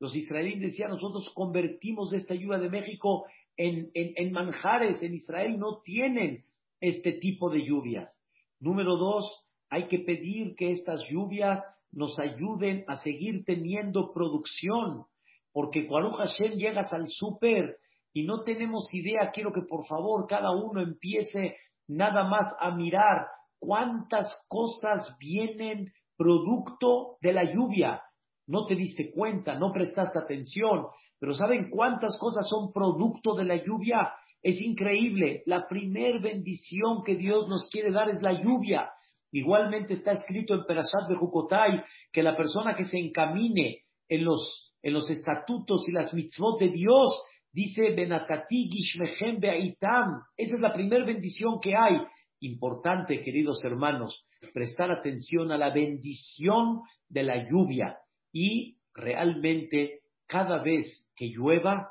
los 0.00 0.16
israelíes 0.16 0.60
decían, 0.60 0.90
nosotros 0.90 1.30
convertimos 1.34 2.12
esta 2.12 2.34
lluvia 2.34 2.58
de 2.58 2.70
México 2.70 3.26
en, 3.56 3.90
en 3.94 4.32
manjares. 4.32 5.02
En 5.02 5.14
Israel 5.14 5.58
no 5.58 5.80
tienen 5.82 6.44
este 6.80 7.12
tipo 7.12 7.50
de 7.50 7.64
lluvias. 7.64 8.16
Número 8.60 8.96
dos, 8.96 9.44
hay 9.68 9.88
que 9.88 9.98
pedir 10.00 10.54
que 10.56 10.70
estas 10.70 11.02
lluvias 11.08 11.62
nos 11.98 12.18
ayuden 12.20 12.84
a 12.86 12.96
seguir 12.96 13.44
teniendo 13.44 14.12
producción, 14.12 15.04
porque 15.52 15.86
cuando 15.86 16.12
Hashem 16.12 16.52
llegas 16.52 16.92
al 16.94 17.08
súper 17.08 17.78
y 18.12 18.22
no 18.22 18.44
tenemos 18.44 18.86
idea, 18.92 19.32
quiero 19.32 19.52
que 19.52 19.62
por 19.62 19.84
favor 19.86 20.26
cada 20.28 20.52
uno 20.52 20.80
empiece 20.80 21.56
nada 21.88 22.22
más 22.22 22.54
a 22.60 22.70
mirar 22.70 23.26
cuántas 23.58 24.32
cosas 24.48 25.16
vienen 25.18 25.92
producto 26.16 27.16
de 27.20 27.32
la 27.32 27.52
lluvia. 27.52 28.00
No 28.46 28.64
te 28.66 28.76
diste 28.76 29.10
cuenta, 29.10 29.58
no 29.58 29.72
prestaste 29.72 30.20
atención, 30.20 30.86
pero 31.18 31.34
¿saben 31.34 31.68
cuántas 31.68 32.16
cosas 32.20 32.48
son 32.48 32.72
producto 32.72 33.34
de 33.34 33.44
la 33.44 33.56
lluvia? 33.56 34.12
Es 34.40 34.60
increíble. 34.62 35.42
La 35.46 35.66
primer 35.66 36.20
bendición 36.20 37.02
que 37.04 37.16
Dios 37.16 37.48
nos 37.48 37.68
quiere 37.70 37.90
dar 37.90 38.08
es 38.08 38.22
la 38.22 38.40
lluvia. 38.40 38.88
Igualmente 39.32 39.94
está 39.94 40.12
escrito 40.12 40.54
en 40.54 40.64
Perashat 40.64 41.08
Bejukotai 41.08 41.82
que 42.12 42.22
la 42.22 42.36
persona 42.36 42.74
que 42.74 42.84
se 42.84 42.98
encamine 42.98 43.82
en 44.08 44.24
los, 44.24 44.72
en 44.82 44.94
los 44.94 45.10
estatutos 45.10 45.86
y 45.88 45.92
las 45.92 46.14
mitzvot 46.14 46.58
de 46.58 46.68
Dios, 46.68 47.14
dice 47.52 47.90
Benatati 47.90 48.70
Gishmechem 48.70 49.38
Beaitam. 49.38 50.22
Esa 50.36 50.54
es 50.54 50.60
la 50.60 50.72
primera 50.72 51.04
bendición 51.04 51.60
que 51.60 51.76
hay. 51.76 52.00
Importante, 52.40 53.20
queridos 53.20 53.62
hermanos, 53.64 54.26
prestar 54.54 54.90
atención 54.90 55.52
a 55.52 55.58
la 55.58 55.70
bendición 55.70 56.80
de 57.08 57.24
la 57.24 57.44
lluvia 57.44 57.98
y 58.32 58.78
realmente 58.94 60.00
cada 60.26 60.62
vez 60.62 61.06
que 61.16 61.26
llueva, 61.26 61.90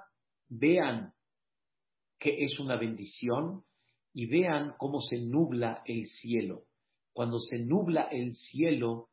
vean 0.49 1.11
que 2.17 2.43
es 2.43 2.59
una 2.59 2.77
bendición 2.77 3.63
y 4.13 4.25
vean 4.25 4.73
cómo 4.77 5.01
se 5.01 5.19
nubla 5.21 5.81
el 5.85 6.07
cielo 6.07 6.63
cuando 7.17 7.39
se 7.39 7.57
nubla 7.65 8.09
el 8.11 8.33
cielo, 8.33 9.09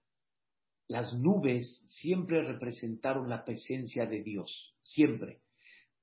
las 0.89 1.15
nubes 1.15 1.87
siempre 1.89 2.43
representaron 2.43 3.31
la 3.31 3.47
presencia 3.47 4.05
de 4.05 4.23
Dios, 4.23 4.77
siempre. 4.83 5.41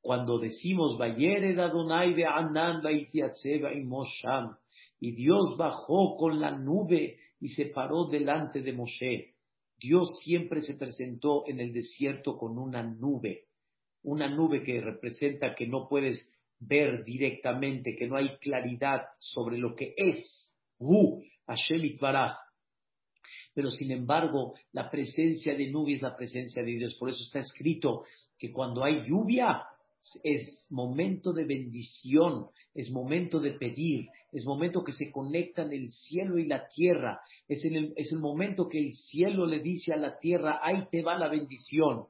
Cuando 0.01 0.39
decimos, 0.39 0.97
Adonai 0.99 2.15
y 3.13 3.83
Mosham, 3.83 4.57
y 4.99 5.11
Dios 5.11 5.55
bajó 5.59 6.17
con 6.17 6.39
la 6.39 6.57
nube 6.57 7.19
y 7.39 7.49
se 7.49 7.65
paró 7.67 8.05
delante 8.05 8.63
de 8.63 8.73
Moshe. 8.73 9.35
Dios 9.77 10.09
siempre 10.23 10.63
se 10.63 10.73
presentó 10.73 11.43
en 11.45 11.59
el 11.59 11.71
desierto 11.71 12.35
con 12.35 12.57
una 12.57 12.81
nube, 12.81 13.45
una 14.01 14.27
nube 14.27 14.63
que 14.63 14.81
representa 14.81 15.53
que 15.53 15.67
no 15.67 15.87
puedes 15.87 16.33
ver 16.57 17.03
directamente, 17.03 17.95
que 17.95 18.07
no 18.07 18.15
hay 18.15 18.37
claridad 18.37 19.03
sobre 19.19 19.59
lo 19.59 19.75
que 19.75 19.93
es. 19.95 20.51
Hu, 20.79 21.21
Hashem 21.47 21.84
Itbaraj. 21.86 22.38
Pero 23.54 23.69
sin 23.69 23.91
embargo, 23.91 24.54
la 24.71 24.89
presencia 24.89 25.56
de 25.56 25.69
nube 25.69 25.95
es 25.95 26.01
la 26.01 26.15
presencia 26.15 26.63
de 26.63 26.71
Dios. 26.71 26.95
Por 26.95 27.10
eso 27.10 27.21
está 27.23 27.39
escrito 27.39 28.04
que 28.38 28.51
cuando 28.51 28.84
hay 28.84 29.01
lluvia, 29.08 29.63
es 30.23 30.65
momento 30.69 31.32
de 31.32 31.45
bendición, 31.45 32.47
es 32.73 32.89
momento 32.91 33.39
de 33.39 33.51
pedir, 33.51 34.08
es 34.32 34.45
momento 34.45 34.84
que 34.84 34.93
se 34.93 35.12
conectan 35.12 35.71
el 35.71 35.89
cielo 35.89 36.39
y 36.39 36.47
la 36.47 36.67
tierra, 36.67 37.19
es, 37.47 37.63
el, 37.65 37.93
es 37.95 38.12
el 38.12 38.19
momento 38.19 38.67
que 38.67 38.80
el 38.80 38.93
cielo 38.93 39.45
le 39.45 39.60
dice 39.60 39.93
a 39.93 39.97
la 39.97 40.17
tierra, 40.17 40.60
ahí 40.63 40.88
te 40.91 41.01
va 41.01 41.17
la 41.17 41.30
bendición. 41.30 42.06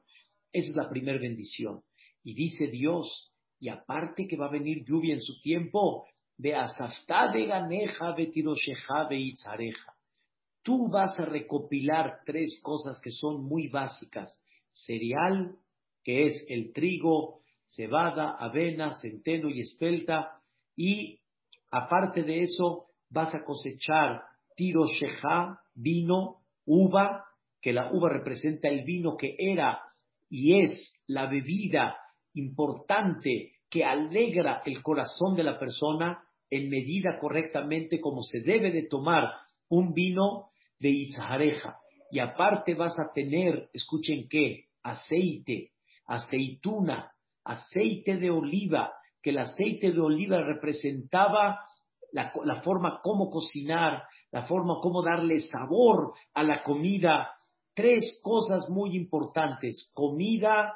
Esa 0.52 0.70
es 0.70 0.76
la 0.76 0.88
primera 0.88 1.18
bendición. 1.18 1.82
Y 2.24 2.34
dice 2.34 2.68
Dios, 2.68 3.32
y 3.58 3.68
aparte 3.68 4.26
que 4.26 4.36
va 4.36 4.46
a 4.46 4.52
venir 4.52 4.84
lluvia 4.84 5.14
en 5.14 5.20
su 5.20 5.40
tiempo, 5.40 6.06
ve 6.38 6.54
a 6.54 6.66
de 7.32 7.46
ganeja, 7.46 8.14
izareja. 9.18 9.94
Tú 10.62 10.88
vas 10.88 11.18
a 11.18 11.24
recopilar 11.24 12.20
tres 12.24 12.60
cosas 12.62 13.00
que 13.00 13.10
son 13.10 13.44
muy 13.44 13.68
básicas. 13.68 14.40
Cereal, 14.72 15.56
que 16.04 16.26
es 16.26 16.44
el 16.48 16.72
trigo, 16.72 17.40
cebada, 17.68 18.36
avena, 18.38 18.94
centeno 19.00 19.48
y 19.50 19.60
espelta, 19.60 20.40
y 20.76 21.20
aparte 21.70 22.22
de 22.22 22.42
eso 22.42 22.86
vas 23.10 23.34
a 23.34 23.44
cosechar 23.44 24.22
tiro 24.56 24.84
vino, 25.74 26.42
uva, 26.64 27.24
que 27.60 27.72
la 27.72 27.92
uva 27.92 28.10
representa 28.10 28.68
el 28.68 28.84
vino 28.84 29.16
que 29.16 29.34
era 29.38 29.80
y 30.28 30.62
es 30.62 31.00
la 31.06 31.26
bebida 31.26 31.96
importante 32.34 33.51
que 33.72 33.86
alegra 33.86 34.60
el 34.66 34.82
corazón 34.82 35.34
de 35.34 35.42
la 35.42 35.58
persona 35.58 36.22
en 36.50 36.68
medida 36.68 37.18
correctamente 37.18 38.02
como 38.02 38.20
se 38.22 38.42
debe 38.42 38.70
de 38.70 38.86
tomar 38.86 39.32
un 39.70 39.94
vino 39.94 40.50
de 40.78 40.90
Itzahareja. 40.90 41.78
Y 42.10 42.18
aparte 42.18 42.74
vas 42.74 42.94
a 43.00 43.10
tener, 43.14 43.70
escuchen 43.72 44.28
qué, 44.28 44.66
aceite, 44.82 45.70
aceituna, 46.06 47.12
aceite 47.44 48.18
de 48.18 48.30
oliva, 48.30 48.92
que 49.22 49.30
el 49.30 49.38
aceite 49.38 49.90
de 49.90 50.00
oliva 50.00 50.42
representaba 50.42 51.60
la, 52.12 52.60
forma 52.62 53.00
como 53.02 53.30
cocinar, 53.30 54.02
la 54.30 54.42
forma 54.42 54.80
como 54.82 55.02
darle 55.02 55.40
sabor 55.40 56.12
a 56.34 56.42
la 56.42 56.62
comida. 56.62 57.30
Tres 57.74 58.20
cosas 58.22 58.68
muy 58.68 58.94
importantes, 58.94 59.90
comida, 59.94 60.74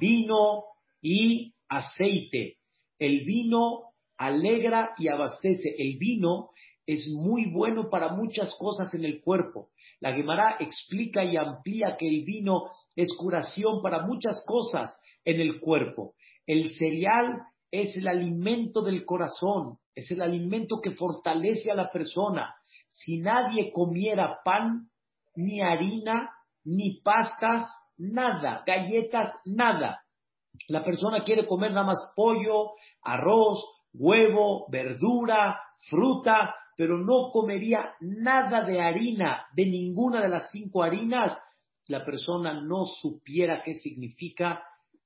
vino 0.00 0.64
y 1.00 1.54
aceite. 1.76 2.58
El 2.98 3.24
vino 3.24 3.92
alegra 4.16 4.94
y 4.98 5.08
abastece. 5.08 5.74
El 5.78 5.98
vino 5.98 6.50
es 6.86 7.08
muy 7.08 7.50
bueno 7.50 7.88
para 7.90 8.10
muchas 8.10 8.54
cosas 8.58 8.92
en 8.94 9.04
el 9.04 9.20
cuerpo. 9.22 9.70
La 10.00 10.12
Gemara 10.12 10.56
explica 10.60 11.24
y 11.24 11.36
amplía 11.36 11.96
que 11.98 12.08
el 12.08 12.24
vino 12.24 12.64
es 12.94 13.08
curación 13.16 13.80
para 13.82 14.06
muchas 14.06 14.44
cosas 14.46 14.98
en 15.24 15.40
el 15.40 15.60
cuerpo. 15.60 16.14
El 16.46 16.70
cereal 16.70 17.42
es 17.70 17.96
el 17.96 18.06
alimento 18.06 18.82
del 18.82 19.04
corazón, 19.04 19.78
es 19.94 20.10
el 20.10 20.20
alimento 20.20 20.80
que 20.82 20.92
fortalece 20.92 21.70
a 21.70 21.74
la 21.74 21.90
persona. 21.90 22.54
Si 22.90 23.18
nadie 23.18 23.72
comiera 23.72 24.40
pan, 24.44 24.90
ni 25.34 25.60
harina, 25.60 26.30
ni 26.64 27.00
pastas, 27.00 27.66
nada, 27.96 28.62
galletas, 28.66 29.34
nada. 29.44 30.03
La 30.68 30.84
persona 30.84 31.24
quiere 31.24 31.46
comer 31.46 31.72
nada 31.72 31.86
más 31.86 32.12
pollo, 32.16 32.72
arroz, 33.02 33.64
huevo, 33.92 34.66
verdura, 34.70 35.60
fruta, 35.88 36.54
pero 36.76 36.98
no 36.98 37.30
comería 37.32 37.94
nada 38.00 38.62
de 38.64 38.80
harina, 38.80 39.46
de 39.54 39.66
ninguna 39.66 40.20
de 40.22 40.28
las 40.28 40.50
cinco 40.50 40.82
harinas, 40.82 41.36
la 41.86 42.04
persona 42.04 42.60
no 42.60 42.84
supiera 42.86 43.62
qué 43.62 43.74
significa 43.74 44.64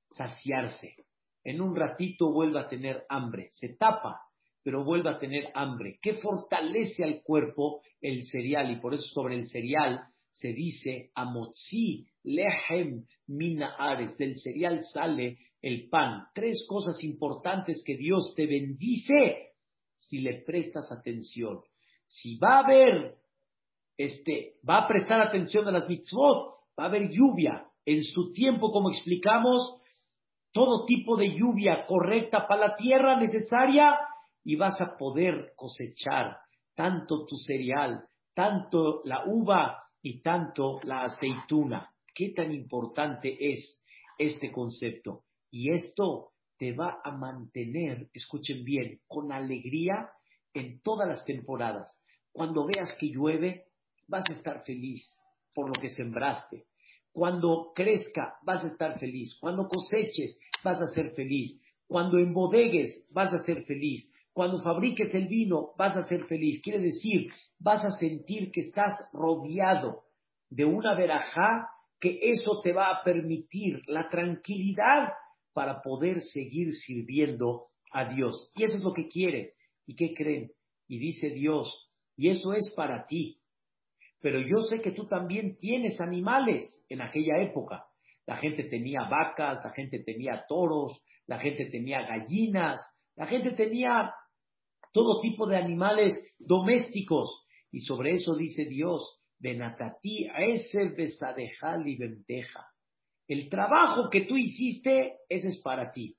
saciarse. 0.09 0.95
En 1.43 1.61
un 1.61 1.75
ratito 1.75 2.31
vuelve 2.31 2.59
a 2.59 2.67
tener 2.67 3.05
hambre, 3.09 3.49
se 3.51 3.75
tapa, 3.75 4.21
pero 4.63 4.83
vuelve 4.83 5.09
a 5.09 5.19
tener 5.19 5.51
hambre. 5.53 5.99
¿Qué 6.01 6.15
fortalece 6.15 7.03
al 7.03 7.21
cuerpo 7.21 7.81
el 8.01 8.23
cereal? 8.25 8.71
Y 8.71 8.79
por 8.79 8.93
eso 8.93 9.07
sobre 9.09 9.35
el 9.35 9.47
cereal 9.47 10.01
se 10.39 10.53
dice 10.53 11.11
amotzi 11.15 12.07
lehem 12.23 13.05
mina 13.27 13.75
ares. 13.77 14.17
Del 14.17 14.39
cereal 14.39 14.83
sale 14.83 15.37
el 15.61 15.89
pan. 15.89 16.27
Tres 16.33 16.65
cosas 16.67 17.03
importantes 17.03 17.83
que 17.85 17.97
Dios 17.97 18.33
te 18.35 18.47
bendice 18.47 19.53
si 19.95 20.19
le 20.19 20.41
prestas 20.45 20.91
atención. 20.91 21.59
Si 22.07 22.37
va 22.37 22.55
a 22.55 22.63
haber, 22.63 23.15
este, 23.97 24.55
va 24.67 24.79
a 24.79 24.87
prestar 24.87 25.21
atención 25.21 25.67
a 25.67 25.71
las 25.71 25.87
mitzvot, 25.87 26.55
va 26.79 26.85
a 26.85 26.87
haber 26.87 27.09
lluvia. 27.09 27.65
En 27.85 28.03
su 28.03 28.31
tiempo, 28.31 28.71
como 28.71 28.89
explicamos, 28.91 29.81
todo 30.53 30.85
tipo 30.85 31.17
de 31.17 31.35
lluvia 31.35 31.85
correcta 31.85 32.47
para 32.47 32.69
la 32.69 32.75
tierra 32.75 33.19
necesaria 33.19 33.93
y 34.43 34.55
vas 34.55 34.79
a 34.79 34.97
poder 34.97 35.51
cosechar 35.55 36.37
tanto 36.75 37.25
tu 37.25 37.35
cereal, 37.35 38.05
tanto 38.33 39.01
la 39.03 39.25
uva 39.25 39.83
y 40.01 40.21
tanto 40.21 40.79
la 40.83 41.03
aceituna. 41.03 41.93
¿Qué 42.13 42.29
tan 42.29 42.53
importante 42.53 43.37
es 43.53 43.81
este 44.17 44.51
concepto? 44.51 45.23
Y 45.51 45.71
esto 45.71 46.31
te 46.57 46.73
va 46.73 46.99
a 47.03 47.11
mantener, 47.11 48.09
escuchen 48.13 48.63
bien, 48.63 48.99
con 49.07 49.31
alegría 49.31 50.09
en 50.53 50.81
todas 50.81 51.07
las 51.07 51.23
temporadas. 51.25 51.97
Cuando 52.31 52.65
veas 52.65 52.93
que 52.99 53.07
llueve, 53.07 53.65
vas 54.07 54.23
a 54.29 54.33
estar 54.33 54.63
feliz 54.63 55.17
por 55.53 55.67
lo 55.67 55.81
que 55.81 55.89
sembraste. 55.89 56.65
Cuando 57.11 57.71
crezca, 57.73 58.35
vas 58.43 58.63
a 58.63 58.67
estar 58.67 58.99
feliz. 58.99 59.37
Cuando 59.39 59.67
coseches, 59.67 60.39
vas 60.63 60.79
a 60.81 60.87
ser 60.87 61.11
feliz. 61.15 61.59
Cuando 61.87 62.19
embodegues, 62.19 63.07
vas 63.11 63.33
a 63.33 63.43
ser 63.43 63.63
feliz. 63.65 64.09
Cuando 64.39 64.61
fabriques 64.61 65.13
el 65.13 65.27
vino, 65.27 65.73
vas 65.77 65.97
a 65.97 66.03
ser 66.03 66.25
feliz. 66.27 66.61
Quiere 66.63 66.79
decir, 66.79 67.29
vas 67.59 67.83
a 67.83 67.91
sentir 67.91 68.51
que 68.53 68.61
estás 68.61 68.93
rodeado 69.11 70.03
de 70.49 70.63
una 70.63 70.95
verajá 70.95 71.67
que 71.99 72.19
eso 72.21 72.61
te 72.63 72.71
va 72.71 72.89
a 72.89 73.03
permitir 73.03 73.81
la 73.87 74.07
tranquilidad 74.07 75.09
para 75.51 75.81
poder 75.81 76.21
seguir 76.21 76.71
sirviendo 76.71 77.65
a 77.91 78.05
Dios. 78.13 78.53
Y 78.55 78.63
eso 78.63 78.77
es 78.77 78.81
lo 78.81 78.93
que 78.93 79.09
quiere. 79.09 79.55
¿Y 79.85 79.97
qué 79.97 80.13
creen? 80.13 80.53
Y 80.87 80.99
dice 80.99 81.31
Dios, 81.31 81.91
y 82.15 82.29
eso 82.29 82.53
es 82.53 82.73
para 82.77 83.07
ti. 83.07 83.41
Pero 84.21 84.39
yo 84.39 84.61
sé 84.69 84.81
que 84.81 84.91
tú 84.91 85.05
también 85.05 85.57
tienes 85.57 85.99
animales 85.99 86.63
en 86.87 87.01
aquella 87.01 87.41
época. 87.41 87.87
La 88.25 88.37
gente 88.37 88.63
tenía 88.69 89.01
vacas, 89.01 89.59
la 89.65 89.71
gente 89.71 89.99
tenía 89.99 90.45
toros, 90.47 90.97
la 91.27 91.39
gente 91.39 91.65
tenía 91.65 92.03
gallinas, 92.03 92.79
la 93.17 93.27
gente 93.27 93.51
tenía 93.51 94.13
todo 94.91 95.21
tipo 95.21 95.47
de 95.47 95.57
animales 95.57 96.17
domésticos. 96.39 97.45
Y 97.71 97.81
sobre 97.81 98.13
eso 98.13 98.35
dice 98.35 98.65
Dios, 98.65 99.19
Benatati 99.39 100.27
ese 100.37 100.89
besadejal 100.89 101.87
y 101.87 101.95
venteja. 101.95 102.67
El 103.27 103.47
trabajo 103.49 104.09
que 104.09 104.21
tú 104.21 104.35
hiciste, 104.35 105.19
ese 105.29 105.49
es 105.49 105.61
para 105.61 105.91
ti. 105.91 106.17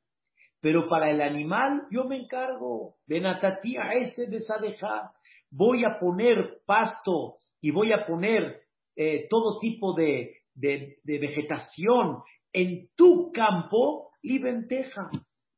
Pero 0.61 0.88
para 0.88 1.11
el 1.11 1.20
animal, 1.20 1.87
yo 1.90 2.04
me 2.04 2.16
encargo. 2.16 2.96
Benatati 3.06 3.76
ese 3.96 4.26
besadeja. 4.26 5.12
Voy 5.50 5.85
a 5.85 5.98
poner 5.98 6.61
pasto 6.64 7.37
y 7.61 7.70
voy 7.72 7.92
a 7.92 8.06
poner 8.06 8.62
eh, 8.96 9.26
todo 9.28 9.59
tipo 9.59 9.94
de, 9.94 10.37
vegetación 10.54 12.22
en 12.52 12.88
tu 12.94 13.33
campo, 13.33 14.11
libenteja, 14.22 15.11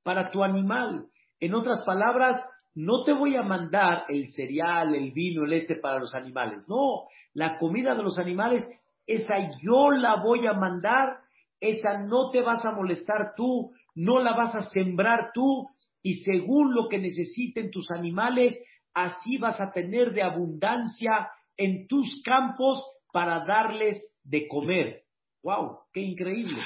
para 0.03 0.31
tu 0.31 0.43
animal. 0.43 1.07
En 1.41 1.55
otras 1.55 1.83
palabras, 1.85 2.43
no 2.75 3.03
te 3.05 3.13
voy 3.13 3.37
a 3.37 3.43
mandar 3.43 4.05
el 4.09 4.31
cereal, 4.31 4.95
el 4.95 5.13
vino, 5.13 5.45
el 5.45 5.53
este 5.53 5.77
para 5.77 5.99
los 5.99 6.15
animales. 6.15 6.67
No, 6.69 7.09
la 7.35 7.59
comida 7.59 7.95
de 7.95 8.03
los 8.03 8.19
animales, 8.19 8.67
esa 9.07 9.35
yo 9.63 9.91
la 9.91 10.23
voy 10.23 10.47
a 10.47 10.55
mandar, 10.55 11.19
esa 11.61 11.99
no 11.99 12.31
te 12.31 12.41
vas 12.41 12.65
a 12.65 12.73
molestar 12.73 13.35
tú, 13.37 13.73
no 13.95 14.21
la 14.21 14.35
vas 14.35 14.55
a 14.55 14.71
sembrar 14.71 15.31
tú, 15.35 15.69
y 16.03 16.17
según 16.25 16.75
lo 16.75 16.89
que 16.89 16.99
necesiten 16.99 17.71
tus 17.71 17.91
animales, 17.91 18.59
así 18.95 19.39
vas 19.39 19.61
a 19.61 19.71
tener 19.71 20.13
de 20.13 20.23
abundancia 20.23 21.31
en 21.57 21.87
tus 21.87 22.23
campos 22.25 22.85
para 23.13 23.45
darles 23.45 24.03
de 24.25 24.49
comer. 24.49 25.03
¡Wow! 25.43 25.81
¡Qué 25.93 26.01
increíble! 26.01 26.61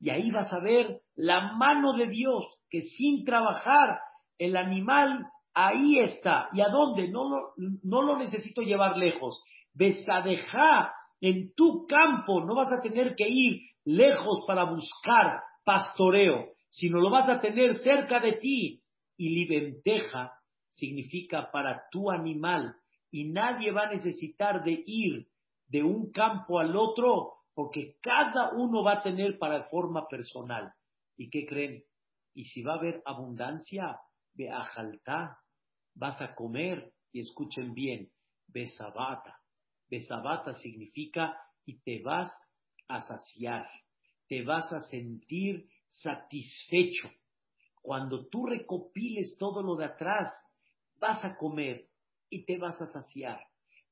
Y 0.00 0.10
ahí 0.10 0.30
vas 0.30 0.52
a 0.52 0.58
ver 0.58 1.00
la 1.14 1.52
mano 1.52 1.92
de 1.94 2.08
Dios, 2.08 2.44
que 2.68 2.80
sin 2.80 3.24
trabajar 3.24 4.00
el 4.38 4.56
animal 4.56 5.24
ahí 5.54 5.98
está. 5.98 6.48
¿Y 6.52 6.60
a 6.60 6.68
dónde? 6.68 7.08
No 7.08 7.28
lo, 7.28 7.52
no 7.82 8.02
lo 8.02 8.18
necesito 8.18 8.62
llevar 8.62 8.96
lejos. 8.96 9.42
Besadeja 9.74 10.92
en 11.20 11.54
tu 11.54 11.86
campo, 11.86 12.44
no 12.44 12.54
vas 12.54 12.70
a 12.72 12.80
tener 12.80 13.14
que 13.14 13.28
ir 13.28 13.60
lejos 13.84 14.44
para 14.46 14.64
buscar 14.64 15.40
pastoreo, 15.64 16.48
sino 16.68 17.00
lo 17.00 17.10
vas 17.10 17.28
a 17.28 17.40
tener 17.40 17.76
cerca 17.78 18.20
de 18.20 18.32
ti. 18.32 18.82
Y 19.16 19.28
libenteja 19.34 20.32
significa 20.66 21.50
para 21.52 21.82
tu 21.90 22.10
animal. 22.10 22.74
Y 23.10 23.30
nadie 23.30 23.72
va 23.72 23.82
a 23.82 23.92
necesitar 23.92 24.64
de 24.64 24.82
ir 24.86 25.26
de 25.68 25.82
un 25.82 26.10
campo 26.10 26.58
al 26.58 26.76
otro, 26.76 27.34
porque 27.54 27.96
cada 28.02 28.52
uno 28.52 28.82
va 28.82 28.94
a 28.94 29.02
tener 29.02 29.38
para 29.38 29.64
forma 29.64 30.06
personal. 30.08 30.72
¿Y 31.16 31.30
qué 31.30 31.46
creen? 31.46 31.82
Y 32.34 32.44
si 32.46 32.62
va 32.62 32.74
a 32.74 32.78
haber 32.78 33.02
abundancia, 33.04 33.98
ve 34.34 34.50
a 34.50 34.64
jaltá, 34.64 35.38
vas 35.94 36.20
a 36.20 36.34
comer, 36.34 36.92
y 37.12 37.20
escuchen 37.20 37.74
bien, 37.74 38.10
besabata. 38.48 39.38
Besabata 39.88 40.54
significa 40.54 41.38
y 41.64 41.78
te 41.80 42.02
vas 42.02 42.32
a 42.88 43.00
saciar, 43.02 43.68
te 44.28 44.42
vas 44.42 44.72
a 44.72 44.80
sentir 44.80 45.68
satisfecho. 45.88 47.10
Cuando 47.82 48.26
tú 48.28 48.46
recopiles 48.46 49.36
todo 49.38 49.62
lo 49.62 49.76
de 49.76 49.86
atrás, 49.86 50.28
vas 50.98 51.24
a 51.24 51.36
comer 51.36 51.88
y 52.30 52.44
te 52.44 52.56
vas 52.56 52.80
a 52.80 52.86
saciar. 52.86 53.40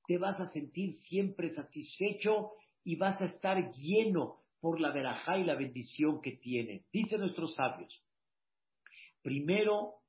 Te 0.07 0.17
vas 0.17 0.41
a 0.41 0.47
sentir 0.47 0.95
siempre 0.95 1.51
satisfecho 1.51 2.53
y 2.85 2.97
vas 2.97 3.21
a 3.21 3.27
estar 3.27 3.71
lleno 3.73 4.41
por 4.61 4.81
la 4.81 4.91
verajá 4.93 5.39
y 5.39 5.45
la 5.45 5.55
bendición 5.55 6.21
que 6.21 6.33
tiene. 6.33 6.85
Dicen 6.93 7.21
nuestros 7.21 7.55
sabios. 7.55 8.03
Primero, 9.23 10.00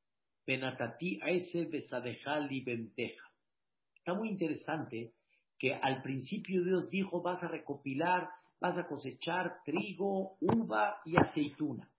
Benteja. 2.61 3.29
Está 3.95 4.13
muy 4.13 4.29
interesante 4.29 5.13
que 5.57 5.73
al 5.73 6.01
principio 6.01 6.63
Dios 6.63 6.89
dijo 6.89 7.21
vas 7.21 7.43
a 7.43 7.47
recopilar, 7.47 8.27
vas 8.59 8.77
a 8.77 8.87
cosechar 8.87 9.61
trigo, 9.63 10.37
uva 10.41 10.97
y 11.05 11.15
aceituna. 11.17 11.89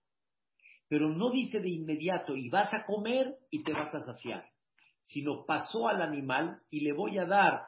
Pero 0.87 1.09
no 1.09 1.31
dice 1.31 1.59
de 1.59 1.69
inmediato 1.69 2.35
y 2.35 2.49
vas 2.49 2.73
a 2.73 2.85
comer 2.85 3.37
y 3.49 3.63
te 3.63 3.73
vas 3.73 3.93
a 3.95 4.01
saciar, 4.01 4.45
sino 5.01 5.45
pasó 5.45 5.87
al 5.87 6.01
animal 6.01 6.61
y 6.69 6.81
le 6.81 6.93
voy 6.93 7.17
a 7.17 7.25
dar 7.25 7.67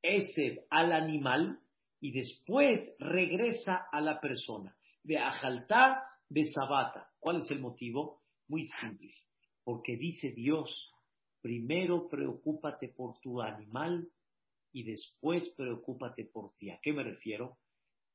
ese 0.00 0.66
al 0.70 0.92
animal 0.92 1.58
y 2.00 2.12
después 2.12 2.80
regresa 2.98 3.86
a 3.90 4.00
la 4.00 4.20
persona. 4.20 4.76
De 5.02 5.18
ajaltá, 5.18 6.02
de 6.28 6.44
sabata. 6.44 7.10
¿Cuál 7.18 7.40
es 7.40 7.50
el 7.50 7.60
motivo? 7.60 8.22
Muy 8.48 8.64
simple. 8.80 9.12
Porque 9.64 9.96
dice 9.96 10.30
Dios, 10.32 10.92
primero 11.40 12.08
preocúpate 12.08 12.88
por 12.88 13.18
tu 13.20 13.40
animal 13.40 14.08
y 14.72 14.82
después 14.84 15.54
preocúpate 15.56 16.24
por 16.26 16.54
ti. 16.56 16.70
¿A 16.70 16.78
qué 16.82 16.92
me 16.92 17.02
refiero? 17.02 17.58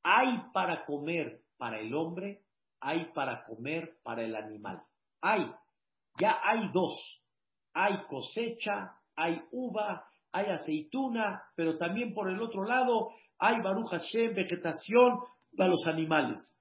Hay 0.04 0.28
para 0.54 0.86
comer 0.86 1.42
para 1.58 1.80
el 1.80 1.94
hombre, 1.94 2.44
hay 2.80 3.12
para 3.14 3.46
comer 3.46 3.98
para 4.04 4.24
el 4.24 4.36
animal. 4.36 4.82
Hay, 5.22 5.52
ya 6.20 6.40
hay 6.44 6.70
dos. 6.72 6.96
Hay 7.74 8.04
cosecha, 8.08 8.96
hay 9.16 9.42
uva, 9.52 10.06
hay 10.32 10.48
aceituna, 10.48 11.44
pero 11.56 11.78
también 11.78 12.14
por 12.14 12.30
el 12.30 12.42
otro 12.42 12.64
lado 12.64 13.10
hay 13.38 13.62
Baruch 13.62 13.90
Hashem, 13.90 14.34
vegetación 14.34 15.20
para 15.56 15.70
los 15.70 15.86
animales. 15.88 16.58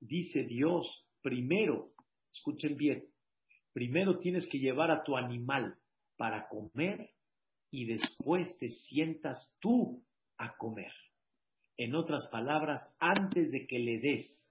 Dice 0.00 0.44
Dios, 0.44 1.06
primero, 1.22 1.90
escuchen 2.32 2.76
bien, 2.76 3.04
Primero 3.72 4.18
tienes 4.18 4.48
que 4.48 4.58
llevar 4.58 4.90
a 4.90 5.02
tu 5.02 5.16
animal 5.16 5.78
para 6.16 6.48
comer 6.48 7.10
y 7.70 7.86
después 7.86 8.56
te 8.58 8.68
sientas 8.68 9.56
tú 9.60 10.04
a 10.38 10.56
comer. 10.56 10.92
En 11.76 11.94
otras 11.94 12.26
palabras, 12.28 12.82
antes 12.98 13.50
de 13.50 13.66
que 13.66 13.78
le 13.78 14.00
des 14.00 14.50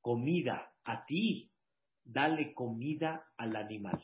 comida 0.00 0.72
a 0.84 1.04
ti, 1.04 1.50
dale 2.04 2.54
comida 2.54 3.26
al 3.36 3.56
animal. 3.56 4.02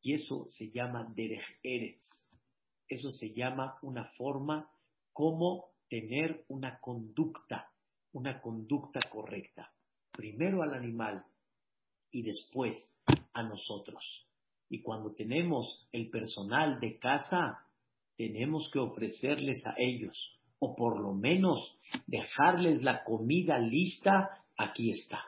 Y 0.00 0.14
eso 0.14 0.46
se 0.48 0.70
llama 0.70 1.12
derech. 1.14 1.44
Eso 2.88 3.10
se 3.10 3.34
llama 3.34 3.78
una 3.82 4.04
forma 4.16 4.70
como 5.12 5.72
tener 5.88 6.44
una 6.48 6.78
conducta, 6.80 7.70
una 8.12 8.40
conducta 8.40 9.00
correcta. 9.10 9.72
Primero 10.12 10.62
al 10.62 10.74
animal 10.74 11.24
y 12.10 12.22
después 12.22 12.76
a 13.38 13.42
nosotros. 13.44 14.26
Y 14.68 14.82
cuando 14.82 15.14
tenemos 15.14 15.88
el 15.92 16.10
personal 16.10 16.80
de 16.80 16.98
casa, 16.98 17.64
tenemos 18.16 18.68
que 18.72 18.80
ofrecerles 18.80 19.64
a 19.64 19.74
ellos, 19.78 20.16
o 20.58 20.74
por 20.74 21.00
lo 21.00 21.14
menos 21.14 21.78
dejarles 22.06 22.82
la 22.82 23.04
comida 23.04 23.58
lista, 23.58 24.28
aquí 24.56 24.90
está. 24.90 25.22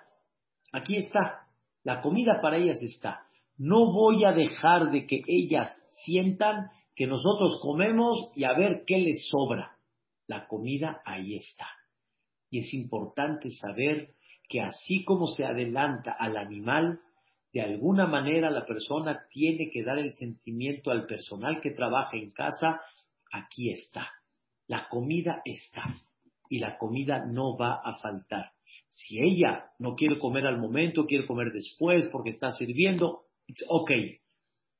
Aquí 0.73 0.97
está. 0.97 1.47
La 1.85 2.01
comida 2.01 2.41
para 2.43 2.57
ellas 2.57 2.83
está. 2.83 3.27
No 3.57 3.93
voy 3.93 4.25
a 4.25 4.33
dejar 4.33 4.91
de 4.91 5.07
que 5.07 5.23
ellas 5.27 5.69
sientan 6.05 6.71
que 6.97 7.07
nosotros 7.07 7.61
comemos 7.63 8.31
y 8.35 8.45
a 8.45 8.53
ver 8.53 8.85
qué 8.87 8.99
les 8.99 9.29
sobra. 9.29 9.77
La 10.27 10.47
comida 10.49 11.01
ahí 11.05 11.37
está. 11.37 11.67
Y 12.51 12.59
es 12.59 12.75
importante 12.75 13.51
saber 13.51 14.15
que 14.49 14.61
así 14.61 15.05
como 15.05 15.27
se 15.29 15.45
adelanta 15.45 16.17
al 16.19 16.37
animal, 16.37 17.01
de 17.53 17.63
alguna 17.63 18.07
manera 18.07 18.51
la 18.51 18.65
persona 18.65 19.27
tiene 19.31 19.71
que 19.71 19.83
dar 19.83 19.99
el 19.99 20.13
sentimiento 20.13 20.91
al 20.91 21.07
personal 21.07 21.61
que 21.61 21.73
trabaja 21.73 22.17
en 22.17 22.31
casa, 22.31 22.81
aquí 23.33 23.71
está, 23.71 24.09
la 24.69 24.89
comida 24.89 25.43
está 25.45 26.01
y 26.49 26.59
la 26.59 26.79
comida 26.79 27.25
no 27.27 27.57
va 27.57 27.81
a 27.85 27.95
faltar. 28.01 28.53
Si 28.87 29.21
ella 29.21 29.71
no 29.79 29.95
quiere 29.95 30.19
comer 30.19 30.47
al 30.47 30.59
momento, 30.59 31.07
quiere 31.07 31.27
comer 31.27 31.53
después 31.53 32.09
porque 32.13 32.31
está 32.31 32.53
sirviendo, 32.53 33.23
it's 33.47 33.65
ok, 33.69 33.91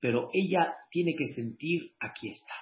pero 0.01 0.31
ella 0.33 0.75
tiene 0.91 1.15
que 1.17 1.27
sentir, 1.27 1.93
aquí 1.99 2.29
está, 2.29 2.55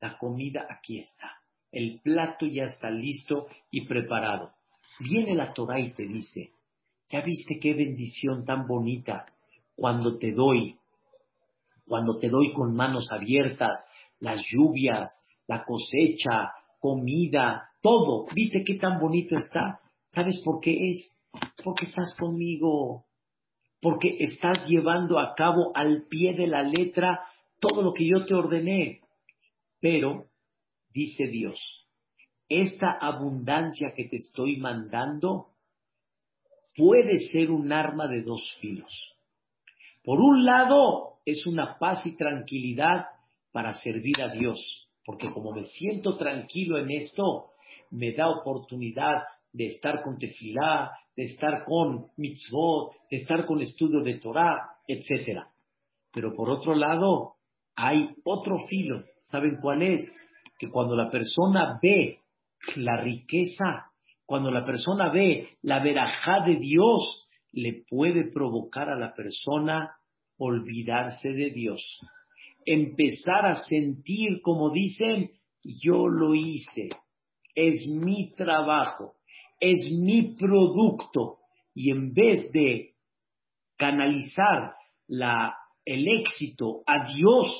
la 0.00 0.18
comida 0.18 0.66
aquí 0.68 0.98
está, 0.98 1.30
el 1.70 2.00
plato 2.02 2.46
ya 2.46 2.64
está 2.64 2.90
listo 2.90 3.46
y 3.70 3.86
preparado. 3.86 4.52
Viene 5.00 5.34
la 5.34 5.52
Torah 5.52 5.78
y 5.80 5.92
te 5.92 6.06
dice, 6.06 6.50
ya 7.10 7.20
viste 7.20 7.58
qué 7.60 7.74
bendición 7.74 8.44
tan 8.44 8.66
bonita 8.66 9.26
cuando 9.76 10.18
te 10.18 10.32
doy, 10.32 10.76
cuando 11.86 12.18
te 12.18 12.28
doy 12.28 12.52
con 12.52 12.74
manos 12.74 13.12
abiertas, 13.12 13.78
las 14.18 14.42
lluvias, 14.50 15.10
la 15.46 15.64
cosecha, 15.64 16.52
comida, 16.80 17.70
todo. 17.82 18.26
¿Viste 18.34 18.64
qué 18.64 18.74
tan 18.74 18.98
bonito 18.98 19.36
está? 19.36 19.80
¿Sabes 20.08 20.40
por 20.44 20.60
qué 20.60 20.90
es? 20.90 21.16
Porque 21.62 21.86
estás 21.86 22.16
conmigo, 22.18 23.04
porque 23.80 24.16
estás 24.18 24.66
llevando 24.66 25.18
a 25.18 25.34
cabo 25.34 25.72
al 25.74 26.06
pie 26.08 26.34
de 26.34 26.46
la 26.46 26.62
letra 26.62 27.20
todo 27.60 27.82
lo 27.82 27.92
que 27.92 28.08
yo 28.08 28.24
te 28.24 28.34
ordené. 28.34 29.02
Pero, 29.80 30.26
dice 30.92 31.26
Dios, 31.26 31.60
esta 32.48 32.92
abundancia 33.00 33.92
que 33.94 34.04
te 34.04 34.16
estoy 34.16 34.56
mandando 34.56 35.48
puede 36.74 37.18
ser 37.30 37.50
un 37.50 37.72
arma 37.72 38.08
de 38.08 38.22
dos 38.22 38.42
filos. 38.60 39.15
Por 40.06 40.20
un 40.20 40.44
lado, 40.44 41.14
es 41.24 41.44
una 41.46 41.80
paz 41.80 42.06
y 42.06 42.16
tranquilidad 42.16 43.06
para 43.50 43.74
servir 43.74 44.22
a 44.22 44.28
Dios, 44.28 44.88
porque 45.04 45.32
como 45.32 45.50
me 45.50 45.64
siento 45.64 46.16
tranquilo 46.16 46.78
en 46.78 46.92
esto, 46.92 47.46
me 47.90 48.12
da 48.12 48.28
oportunidad 48.30 49.24
de 49.52 49.66
estar 49.66 50.02
con 50.02 50.16
tefilá, 50.16 50.92
de 51.16 51.24
estar 51.24 51.64
con 51.64 52.06
mitzvot, 52.18 52.92
de 53.10 53.16
estar 53.16 53.46
con 53.46 53.60
estudio 53.60 54.00
de 54.02 54.20
Torah, 54.20 54.76
etc. 54.86 55.40
Pero 56.12 56.32
por 56.34 56.50
otro 56.50 56.76
lado, 56.76 57.34
hay 57.74 58.14
otro 58.22 58.58
filo. 58.68 59.02
¿Saben 59.24 59.58
cuál 59.60 59.82
es? 59.82 60.08
Que 60.56 60.70
cuando 60.70 60.94
la 60.94 61.10
persona 61.10 61.80
ve 61.82 62.20
la 62.76 63.00
riqueza, 63.00 63.90
cuando 64.24 64.52
la 64.52 64.64
persona 64.64 65.10
ve 65.10 65.58
la 65.62 65.80
verajá 65.80 66.44
de 66.46 66.58
Dios, 66.60 67.25
le 67.56 67.84
puede 67.88 68.30
provocar 68.30 68.90
a 68.90 68.98
la 68.98 69.14
persona 69.14 69.96
olvidarse 70.36 71.30
de 71.30 71.50
Dios, 71.50 71.82
empezar 72.66 73.46
a 73.46 73.64
sentir 73.66 74.42
como 74.42 74.70
dicen, 74.70 75.30
yo 75.64 76.06
lo 76.06 76.34
hice, 76.34 76.90
es 77.54 77.88
mi 77.88 78.34
trabajo, 78.34 79.14
es 79.58 79.90
mi 79.90 80.36
producto, 80.36 81.38
y 81.74 81.90
en 81.90 82.12
vez 82.12 82.52
de 82.52 82.90
canalizar 83.78 84.74
la, 85.06 85.56
el 85.86 86.06
éxito 86.08 86.82
a 86.86 87.10
Dios, 87.14 87.50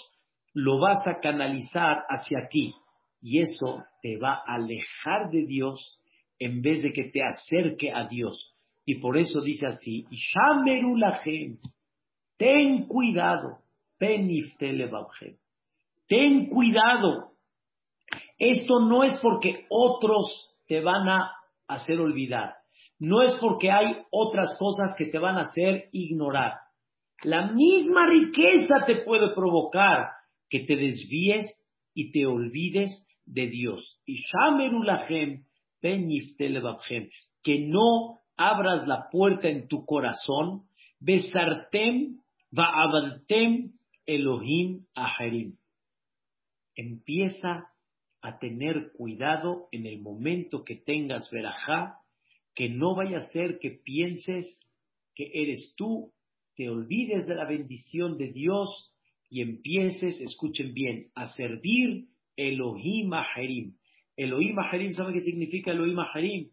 lo 0.52 0.78
vas 0.78 1.06
a 1.06 1.20
canalizar 1.20 2.04
hacia 2.08 2.48
ti. 2.50 2.74
Y 3.22 3.40
eso 3.40 3.82
te 4.02 4.18
va 4.18 4.42
a 4.46 4.56
alejar 4.56 5.30
de 5.30 5.46
Dios 5.46 5.98
en 6.38 6.60
vez 6.60 6.82
de 6.82 6.92
que 6.92 7.04
te 7.04 7.22
acerque 7.22 7.90
a 7.90 8.06
Dios. 8.08 8.55
Y 8.86 9.00
por 9.00 9.18
eso 9.18 9.40
dice 9.40 9.66
así, 9.66 10.06
Shamerulahem, 10.10 11.58
ten 12.38 12.86
cuidado, 12.86 13.58
ten 13.98 14.30
cuidado. 16.46 17.32
Esto 18.38 18.80
no 18.80 19.02
es 19.02 19.18
porque 19.20 19.66
otros 19.68 20.54
te 20.68 20.80
van 20.80 21.08
a 21.08 21.32
hacer 21.66 21.98
olvidar, 21.98 22.54
no 23.00 23.22
es 23.22 23.34
porque 23.40 23.72
hay 23.72 24.04
otras 24.10 24.56
cosas 24.56 24.94
que 24.96 25.06
te 25.06 25.18
van 25.18 25.36
a 25.36 25.42
hacer 25.42 25.88
ignorar. 25.90 26.52
La 27.24 27.50
misma 27.50 28.06
riqueza 28.06 28.84
te 28.86 29.02
puede 29.02 29.34
provocar 29.34 30.10
que 30.48 30.60
te 30.60 30.76
desvíes 30.76 31.48
y 31.92 32.12
te 32.12 32.24
olvides 32.24 33.04
de 33.24 33.48
Dios. 33.48 34.00
Y 34.04 34.22
Shamerulahem, 34.22 35.44
que 37.42 37.58
no 37.66 38.20
abras 38.36 38.86
la 38.86 39.08
puerta 39.10 39.48
en 39.48 39.68
tu 39.68 39.84
corazón, 39.84 40.62
besartem 41.00 42.18
va'abaltem 42.50 43.72
Elohim 44.06 44.86
aharim. 44.94 45.56
Empieza 46.74 47.68
a 48.22 48.38
tener 48.38 48.92
cuidado 48.92 49.68
en 49.72 49.86
el 49.86 50.00
momento 50.00 50.64
que 50.64 50.76
tengas 50.76 51.30
verajá, 51.30 51.98
que 52.54 52.68
no 52.68 52.94
vaya 52.94 53.18
a 53.18 53.28
ser 53.32 53.58
que 53.58 53.70
pienses 53.70 54.46
que 55.14 55.30
eres 55.32 55.74
tú, 55.76 56.12
te 56.56 56.68
olvides 56.68 57.26
de 57.26 57.34
la 57.34 57.44
bendición 57.44 58.16
de 58.18 58.32
Dios 58.32 58.92
y 59.28 59.42
empieces, 59.42 60.18
escuchen 60.20 60.72
bien, 60.74 61.10
a 61.14 61.26
servir 61.34 62.06
Elohim 62.36 63.12
Aharim. 63.12 63.76
Elohim 64.16 64.58
Aharim, 64.58 64.94
¿saben 64.94 65.14
qué 65.14 65.20
significa 65.20 65.72
Elohim 65.72 65.98
Aharim? 65.98 66.50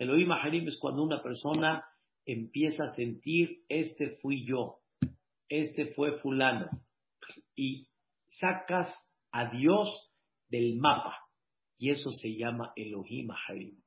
Elohim 0.00 0.32
Aharim 0.32 0.66
es 0.66 0.78
cuando 0.78 1.02
una 1.02 1.22
persona 1.22 1.84
empieza 2.24 2.84
a 2.84 2.94
sentir, 2.96 3.64
este 3.68 4.16
fui 4.22 4.46
yo, 4.46 4.78
este 5.46 5.92
fue 5.92 6.18
fulano, 6.20 6.70
y 7.54 7.86
sacas 8.26 8.90
a 9.30 9.50
Dios 9.50 10.10
del 10.48 10.78
mapa, 10.78 11.18
y 11.76 11.90
eso 11.90 12.10
se 12.12 12.34
llama 12.34 12.72
Elohim 12.76 13.30
Aharim. 13.30 13.78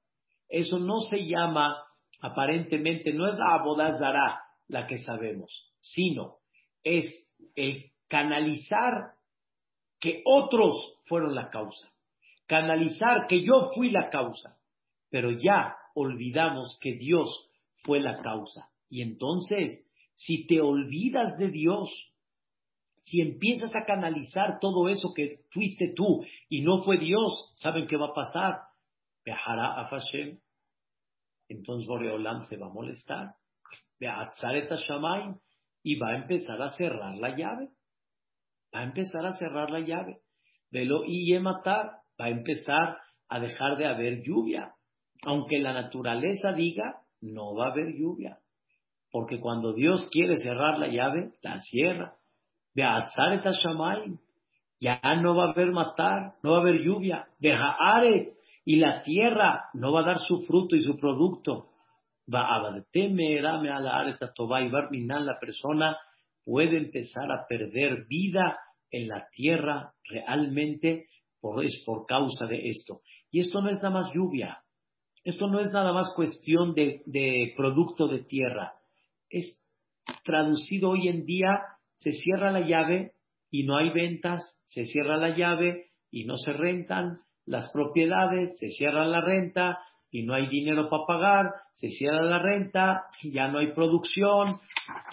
Eso 0.47 0.77
no 0.77 0.99
se 0.99 1.25
llama, 1.25 1.83
aparentemente, 2.21 3.11
no 3.11 3.27
es 3.27 3.35
la 3.35 3.55
Abodazara 3.55 4.39
la 4.67 4.85
que 4.85 4.99
sabemos, 4.99 5.73
sino 5.81 6.37
es 6.83 7.07
el 7.55 7.91
canalizar 8.07 9.15
que 9.99 10.21
otros 10.25 11.01
fueron 11.07 11.33
la 11.33 11.49
causa, 11.49 11.91
canalizar 12.45 13.25
que 13.27 13.43
yo 13.43 13.71
fui 13.73 13.89
la 13.89 14.11
causa, 14.11 14.59
pero 15.09 15.31
ya 15.31 15.77
olvidamos 15.93 16.77
que 16.81 16.93
Dios 16.93 17.49
fue 17.83 17.99
la 17.99 18.21
causa. 18.21 18.69
Y 18.89 19.01
entonces, 19.01 19.85
si 20.15 20.45
te 20.45 20.61
olvidas 20.61 21.37
de 21.37 21.49
Dios, 21.49 21.89
si 23.01 23.21
empiezas 23.21 23.75
a 23.75 23.85
canalizar 23.85 24.59
todo 24.59 24.87
eso 24.87 25.13
que 25.13 25.41
fuiste 25.51 25.93
tú 25.95 26.23
y 26.49 26.61
no 26.61 26.83
fue 26.83 26.97
Dios, 26.97 27.51
¿saben 27.55 27.87
qué 27.87 27.97
va 27.97 28.07
a 28.07 28.13
pasar? 28.13 28.59
Viajará 29.25 29.81
a 29.81 29.87
Fashem. 29.87 30.39
Entonces 31.49 31.87
Boreolam 31.87 32.41
se 32.43 32.57
va 32.57 32.67
a 32.67 32.73
molestar. 32.73 33.35
y 35.83 35.95
va 35.95 36.09
a 36.09 36.15
empezar 36.15 36.61
a 36.61 36.69
cerrar 36.69 37.17
la 37.17 37.35
llave. 37.35 37.69
Va 38.73 38.79
a 38.79 38.83
empezar 38.83 39.25
a 39.25 39.33
cerrar 39.33 39.69
la 39.69 39.81
llave. 39.81 40.21
Velo 40.71 41.03
y. 41.05 41.33
Va 41.35 42.01
a 42.17 42.29
empezar 42.29 42.97
a 43.27 43.39
dejar 43.39 43.77
de 43.77 43.85
haber 43.85 44.23
lluvia 44.23 44.73
aunque 45.25 45.59
la 45.59 45.73
naturaleza 45.73 46.53
diga, 46.53 47.01
no 47.21 47.55
va 47.55 47.67
a 47.67 47.71
haber 47.71 47.93
lluvia. 47.95 48.39
Porque 49.11 49.39
cuando 49.39 49.73
Dios 49.73 50.07
quiere 50.11 50.37
cerrar 50.37 50.79
la 50.79 50.87
llave, 50.87 51.31
la 51.41 51.59
cierra. 51.59 52.15
Ya 54.79 54.99
no 55.21 55.35
va 55.35 55.45
a 55.45 55.51
haber 55.51 55.71
matar, 55.71 56.33
no 56.41 56.51
va 56.51 56.57
a 56.57 56.61
haber 56.61 56.81
lluvia. 56.81 57.27
Haaret, 57.41 58.27
y 58.65 58.77
la 58.77 59.01
tierra 59.01 59.65
no 59.73 59.91
va 59.91 60.01
a 60.01 60.05
dar 60.05 60.19
su 60.19 60.43
fruto 60.43 60.75
y 60.75 60.81
su 60.81 60.97
producto. 60.97 61.69
Va 62.33 62.55
a 62.55 62.81
temerame 62.91 63.69
a 63.69 63.79
la 63.79 63.99
Ares 63.99 64.21
a 64.21 64.33
y 64.91 65.05
la 65.05 65.39
persona 65.39 65.97
puede 66.45 66.77
empezar 66.77 67.31
a 67.31 67.45
perder 67.47 68.05
vida 68.07 68.57
en 68.91 69.07
la 69.09 69.27
tierra 69.31 69.93
realmente 70.09 71.07
es 71.61 71.83
por 71.85 72.05
causa 72.05 72.45
de 72.45 72.69
esto. 72.69 73.01
Y 73.31 73.41
esto 73.41 73.61
no 73.61 73.69
es 73.69 73.77
nada 73.77 73.89
más 73.89 74.13
lluvia, 74.13 74.62
esto 75.23 75.47
no 75.47 75.59
es 75.59 75.71
nada 75.71 75.93
más 75.93 76.13
cuestión 76.15 76.73
de, 76.73 77.53
producto 77.55 78.07
de 78.07 78.19
tierra. 78.19 78.73
Es 79.29 79.63
traducido 80.23 80.91
hoy 80.91 81.07
en 81.07 81.25
día, 81.25 81.61
se 81.95 82.11
cierra 82.11 82.51
la 82.51 82.67
llave 82.67 83.13
y 83.49 83.63
no 83.63 83.77
hay 83.77 83.91
ventas, 83.91 84.43
se 84.65 84.83
cierra 84.83 85.17
la 85.17 85.35
llave 85.35 85.87
y 86.11 86.25
no 86.25 86.37
se 86.37 86.51
rentan 86.51 87.19
las 87.45 87.71
propiedades, 87.71 88.57
se 88.59 88.67
cierra 88.67 89.05
la 89.05 89.21
renta 89.21 89.79
y 90.11 90.23
no 90.23 90.33
hay 90.33 90.47
dinero 90.47 90.89
para 90.89 91.05
pagar, 91.07 91.45
se 91.71 91.87
cierra 91.89 92.21
la 92.21 92.39
renta, 92.39 93.05
ya 93.23 93.47
no 93.47 93.59
hay 93.59 93.73
producción. 93.73 94.59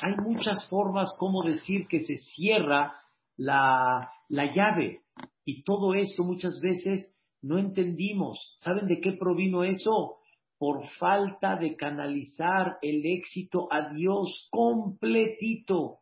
Hay 0.02 0.14
muchas 0.22 0.66
formas 0.68 1.08
como 1.18 1.42
decir 1.42 1.86
que 1.86 2.00
se 2.00 2.16
cierra 2.16 2.94
la, 3.36 4.10
la 4.28 4.52
llave. 4.52 5.02
Y 5.44 5.62
todo 5.62 5.94
esto 5.94 6.24
muchas 6.24 6.60
veces 6.60 7.14
no 7.42 7.58
entendimos. 7.58 8.54
¿Saben 8.58 8.86
de 8.86 9.00
qué 9.00 9.12
provino 9.12 9.64
eso? 9.64 10.18
Por 10.58 10.86
falta 10.98 11.56
de 11.56 11.74
canalizar 11.76 12.78
el 12.82 13.04
éxito 13.06 13.68
a 13.70 13.92
Dios 13.92 14.48
completito. 14.50 16.00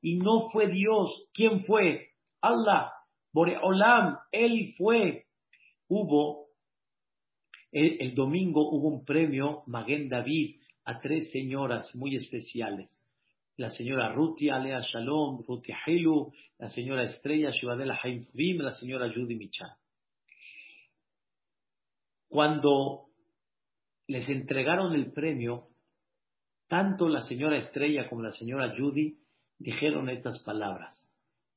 Y 0.00 0.16
no 0.16 0.48
fue 0.50 0.68
Dios. 0.68 1.28
¿Quién 1.34 1.64
fue? 1.64 2.08
Allah. 2.40 2.92
Boreolam. 3.32 4.16
Él 4.32 4.74
fue. 4.78 5.26
Hubo, 5.88 6.48
el, 7.72 8.14
domingo 8.14 8.70
hubo 8.70 8.88
un 8.88 9.04
premio 9.04 9.62
Maguen 9.66 10.08
David 10.08 10.56
a 10.84 11.00
tres 11.00 11.30
señoras 11.30 11.94
muy 11.94 12.16
especiales. 12.16 12.90
La 13.56 13.70
señora 13.70 14.12
Ruti 14.12 14.48
Alea 14.48 14.80
Shalom, 14.80 15.44
Ruti 15.46 15.72
Hailu, 15.72 16.32
la 16.58 16.68
señora 16.68 17.04
Estrella 17.04 17.50
Shivadela 17.50 17.98
Haim 18.02 18.26
la 18.58 18.70
señora 18.70 19.12
Judy 19.12 19.34
Michan. 19.34 19.70
Cuando 22.28 23.06
les 24.06 24.28
entregaron 24.28 24.94
el 24.94 25.12
premio, 25.12 25.68
tanto 26.68 27.08
la 27.08 27.20
señora 27.20 27.56
Estrella 27.56 28.08
como 28.08 28.22
la 28.22 28.32
señora 28.32 28.74
Judy 28.76 29.16
dijeron 29.58 30.08
estas 30.10 30.42
palabras. 30.44 30.94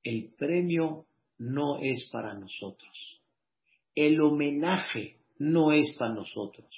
El 0.03 0.33
premio 0.37 1.05
no 1.37 1.79
es 1.79 2.09
para 2.11 2.33
nosotros. 2.33 3.21
El 3.93 4.21
homenaje 4.21 5.17
no 5.37 5.73
es 5.73 5.95
para 5.97 6.13
nosotros. 6.13 6.69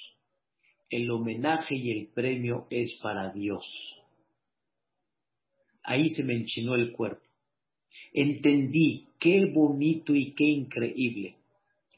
El 0.90 1.10
homenaje 1.10 1.76
y 1.76 1.90
el 1.90 2.08
premio 2.08 2.66
es 2.70 2.98
para 3.02 3.32
Dios. 3.32 3.64
Ahí 5.82 6.08
se 6.10 6.22
me 6.22 6.34
enchinó 6.34 6.74
el 6.74 6.92
cuerpo. 6.92 7.22
Entendí 8.12 9.08
qué 9.18 9.44
bonito 9.52 10.14
y 10.14 10.34
qué 10.34 10.44
increíble 10.44 11.36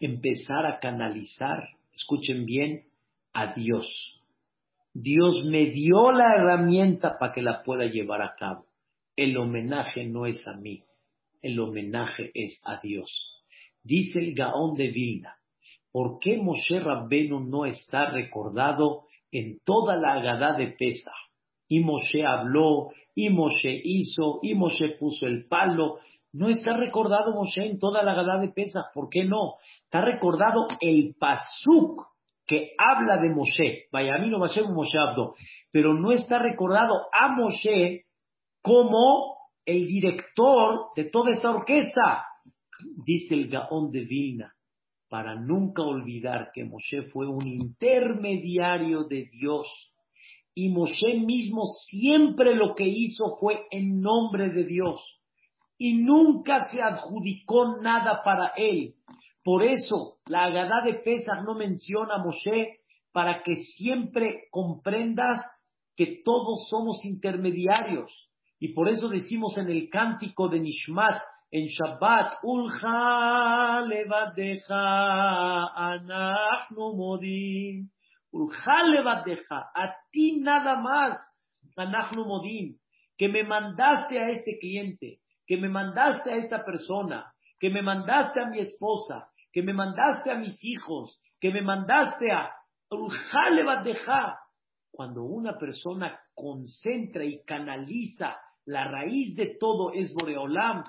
empezar 0.00 0.66
a 0.66 0.78
canalizar 0.78 1.68
escuchen 1.96 2.44
bien, 2.46 2.84
a 3.32 3.54
Dios. 3.54 3.86
Dios 4.92 5.44
me 5.44 5.66
dio 5.66 6.12
la 6.12 6.34
herramienta 6.36 7.18
para 7.18 7.32
que 7.32 7.42
la 7.42 7.62
pueda 7.62 7.86
llevar 7.86 8.22
a 8.22 8.34
cabo. 8.38 8.66
El 9.14 9.36
homenaje 9.36 10.06
no 10.06 10.26
es 10.26 10.46
a 10.46 10.56
mí, 10.56 10.82
el 11.42 11.58
homenaje 11.58 12.30
es 12.34 12.60
a 12.64 12.78
Dios. 12.80 13.10
Dice 13.82 14.18
el 14.18 14.34
Gaón 14.34 14.74
de 14.74 14.88
Vilna, 14.88 15.36
¿por 15.92 16.18
qué 16.18 16.36
Moshe 16.38 16.80
Rabbenu 16.80 17.40
no 17.40 17.66
está 17.66 18.10
recordado 18.10 19.04
en 19.30 19.58
toda 19.64 19.96
la 19.96 20.14
Agadá 20.14 20.56
de 20.56 20.68
Pesa? 20.68 21.12
Y 21.68 21.80
Moshe 21.80 22.24
habló, 22.24 22.90
y 23.14 23.30
Moshe 23.30 23.80
hizo, 23.84 24.40
y 24.42 24.54
Moshe 24.54 24.96
puso 24.98 25.26
el 25.26 25.46
palo. 25.46 25.98
No 26.32 26.48
está 26.48 26.76
recordado 26.76 27.32
Moshe 27.32 27.66
en 27.66 27.78
toda 27.78 28.02
la 28.02 28.12
Agadá 28.12 28.40
de 28.40 28.48
Pesa, 28.48 28.86
¿por 28.92 29.08
qué 29.08 29.24
no? 29.24 29.54
Está 29.84 30.02
recordado 30.02 30.66
el 30.80 31.14
pasuk 31.18 32.02
que 32.46 32.72
habla 32.78 33.16
de 33.16 33.30
Moshe. 33.30 33.86
Vaya, 33.90 34.14
a 34.14 34.18
Moshe 34.18 34.98
Abdo, 34.98 35.34
pero 35.72 35.94
no 35.94 36.12
está 36.12 36.38
recordado 36.38 37.06
a 37.12 37.28
Moshe 37.28 38.04
como 38.62 39.36
el 39.64 39.86
director 39.86 40.88
de 40.94 41.04
toda 41.04 41.32
esta 41.32 41.50
orquesta. 41.50 42.24
Dice 43.04 43.34
el 43.34 43.48
Gaón 43.48 43.90
de 43.90 44.04
Vilna, 44.04 44.54
para 45.08 45.34
nunca 45.34 45.82
olvidar 45.82 46.50
que 46.52 46.64
Moshe 46.64 47.02
fue 47.10 47.26
un 47.26 47.46
intermediario 47.46 49.04
de 49.04 49.28
Dios. 49.32 49.68
Y 50.54 50.70
Moshe 50.70 51.14
mismo 51.18 51.64
siempre 51.88 52.54
lo 52.54 52.74
que 52.74 52.86
hizo 52.86 53.36
fue 53.38 53.66
en 53.70 54.00
nombre 54.00 54.50
de 54.50 54.64
Dios. 54.64 55.15
Y 55.78 55.94
nunca 55.94 56.64
se 56.70 56.80
adjudicó 56.80 57.78
nada 57.80 58.22
para 58.24 58.52
él. 58.56 58.94
Por 59.44 59.62
eso 59.62 60.18
la 60.26 60.44
Agadá 60.44 60.82
de 60.84 60.94
Pesach 60.94 61.44
no 61.44 61.54
menciona 61.54 62.16
a 62.16 62.18
Moshe 62.18 62.80
para 63.12 63.42
que 63.42 63.56
siempre 63.56 64.48
comprendas 64.50 65.40
que 65.96 66.22
todos 66.24 66.68
somos 66.68 67.04
intermediarios. 67.04 68.30
Y 68.58 68.74
por 68.74 68.88
eso 68.88 69.08
decimos 69.08 69.56
en 69.58 69.68
el 69.68 69.88
cántico 69.90 70.48
de 70.48 70.60
Nishmat, 70.60 71.22
en 71.50 71.66
Shabbat, 71.66 72.38
Ulcha 72.42 73.80
levadeja 73.82 74.76
anachnu 75.74 76.96
modim. 76.96 77.88
Ulcha 78.32 78.82
levadeja, 78.82 79.70
a 79.74 79.94
ti 80.10 80.40
nada 80.40 80.76
más, 80.80 81.16
anachnu 81.76 82.24
modim, 82.24 82.76
que 83.16 83.28
me 83.28 83.44
mandaste 83.44 84.18
a 84.18 84.30
este 84.30 84.58
cliente, 84.58 85.20
que 85.46 85.56
me 85.56 85.68
mandaste 85.68 86.32
a 86.32 86.36
esta 86.36 86.64
persona, 86.64 87.32
que 87.58 87.70
me 87.70 87.82
mandaste 87.82 88.40
a 88.40 88.46
mi 88.46 88.60
esposa, 88.60 89.28
que 89.52 89.62
me 89.62 89.72
mandaste 89.72 90.30
a 90.30 90.36
mis 90.36 90.58
hijos, 90.62 91.20
que 91.40 91.50
me 91.50 91.62
mandaste 91.62 92.30
a 92.30 92.52
levadeja. 93.50 94.38
Cuando 94.90 95.24
una 95.24 95.58
persona 95.58 96.18
concentra 96.34 97.24
y 97.24 97.42
canaliza 97.44 98.36
la 98.64 98.88
raíz 98.88 99.36
de 99.36 99.56
todo 99.60 99.92
es 99.92 100.12
Boreolam, 100.12 100.84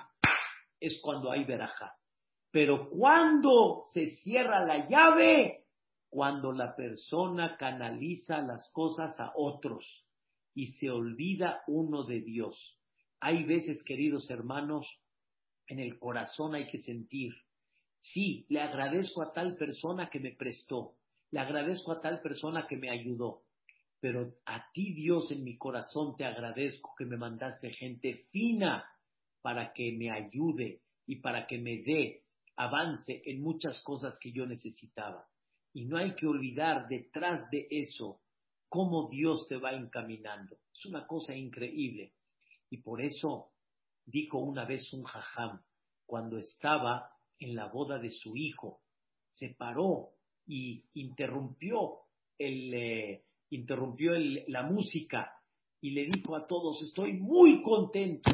es 0.80 1.00
cuando 1.02 1.30
hay 1.30 1.44
veraja. 1.44 1.92
Pero 2.50 2.88
cuando 2.88 3.84
se 3.92 4.06
cierra 4.06 4.64
la 4.64 4.88
llave, 4.88 5.66
cuando 6.08 6.52
la 6.52 6.74
persona 6.74 7.56
canaliza 7.56 8.40
las 8.40 8.70
cosas 8.72 9.18
a 9.20 9.32
otros 9.36 9.86
y 10.54 10.68
se 10.72 10.90
olvida 10.90 11.62
uno 11.66 12.04
de 12.04 12.20
Dios. 12.20 12.77
Hay 13.20 13.44
veces, 13.44 13.82
queridos 13.84 14.30
hermanos, 14.30 14.86
en 15.66 15.80
el 15.80 15.98
corazón 15.98 16.54
hay 16.54 16.68
que 16.68 16.78
sentir, 16.78 17.34
sí, 17.98 18.46
le 18.48 18.60
agradezco 18.60 19.22
a 19.22 19.32
tal 19.32 19.56
persona 19.56 20.08
que 20.08 20.20
me 20.20 20.32
prestó, 20.32 20.94
le 21.30 21.40
agradezco 21.40 21.92
a 21.92 22.00
tal 22.00 22.20
persona 22.20 22.66
que 22.66 22.76
me 22.76 22.90
ayudó, 22.90 23.42
pero 24.00 24.34
a 24.46 24.70
ti 24.72 24.92
Dios 24.94 25.30
en 25.32 25.44
mi 25.44 25.58
corazón 25.58 26.16
te 26.16 26.24
agradezco 26.24 26.94
que 26.96 27.04
me 27.04 27.16
mandaste 27.16 27.70
gente 27.72 28.26
fina 28.30 28.84
para 29.42 29.72
que 29.72 29.92
me 29.92 30.10
ayude 30.10 30.82
y 31.06 31.16
para 31.16 31.46
que 31.46 31.58
me 31.58 31.82
dé 31.82 32.22
avance 32.56 33.22
en 33.24 33.42
muchas 33.42 33.80
cosas 33.82 34.18
que 34.20 34.32
yo 34.32 34.46
necesitaba. 34.46 35.26
Y 35.72 35.84
no 35.84 35.96
hay 35.96 36.14
que 36.14 36.26
olvidar 36.26 36.88
detrás 36.88 37.50
de 37.50 37.66
eso 37.70 38.20
cómo 38.68 39.08
Dios 39.08 39.46
te 39.48 39.56
va 39.56 39.72
encaminando. 39.72 40.58
Es 40.74 40.86
una 40.86 41.06
cosa 41.06 41.34
increíble. 41.34 42.12
Y 42.70 42.78
por 42.78 43.00
eso 43.00 43.50
dijo 44.04 44.38
una 44.38 44.64
vez 44.64 44.92
un 44.92 45.04
jajam, 45.04 45.60
cuando 46.06 46.38
estaba 46.38 47.10
en 47.38 47.54
la 47.54 47.68
boda 47.68 47.98
de 47.98 48.10
su 48.10 48.36
hijo, 48.36 48.80
se 49.30 49.50
paró 49.50 50.10
y 50.46 50.84
interrumpió, 50.94 52.00
el, 52.38 52.74
eh, 52.74 53.24
interrumpió 53.50 54.12
la 54.46 54.62
música 54.62 55.32
y 55.80 55.90
le 55.90 56.06
dijo 56.06 56.34
a 56.34 56.46
todos, 56.46 56.82
estoy 56.82 57.12
muy 57.14 57.62
contento 57.62 58.30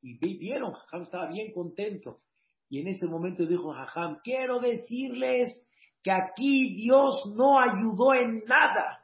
y 0.00 0.16
vieron, 0.38 0.72
Jajam 0.72 1.02
estaba 1.02 1.26
bien 1.28 1.52
contento. 1.52 2.20
Y 2.68 2.80
en 2.80 2.88
ese 2.88 3.06
momento 3.06 3.46
dijo 3.46 3.72
Jajam, 3.72 4.20
quiero 4.22 4.60
decirles 4.60 5.66
que 6.02 6.10
aquí 6.10 6.74
Dios 6.76 7.22
no 7.34 7.58
ayudó 7.58 8.14
en 8.14 8.44
nada. 8.46 9.00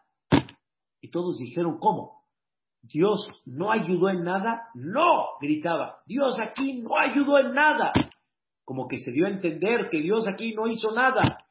Y 1.01 1.11
todos 1.11 1.39
dijeron, 1.39 1.79
¿cómo? 1.79 2.24
¿Dios 2.93 3.27
no 3.47 3.71
ayudó 3.71 4.11
en 4.11 4.25
nada? 4.25 4.69
No, 4.75 5.39
gritaba, 5.41 5.99
Dios 6.07 6.39
aquí 6.41 6.83
no 6.83 6.97
ayudó 6.99 7.39
en 7.39 7.53
nada. 7.53 7.93
Como 8.65 8.89
que 8.89 8.99
se 8.99 9.11
dio 9.11 9.27
a 9.27 9.31
entender 9.31 9.89
que 9.91 10.01
Dios 10.01 10.27
aquí 10.27 10.55
no 10.55 10.67
hizo 10.67 10.93
nada. 10.93 11.47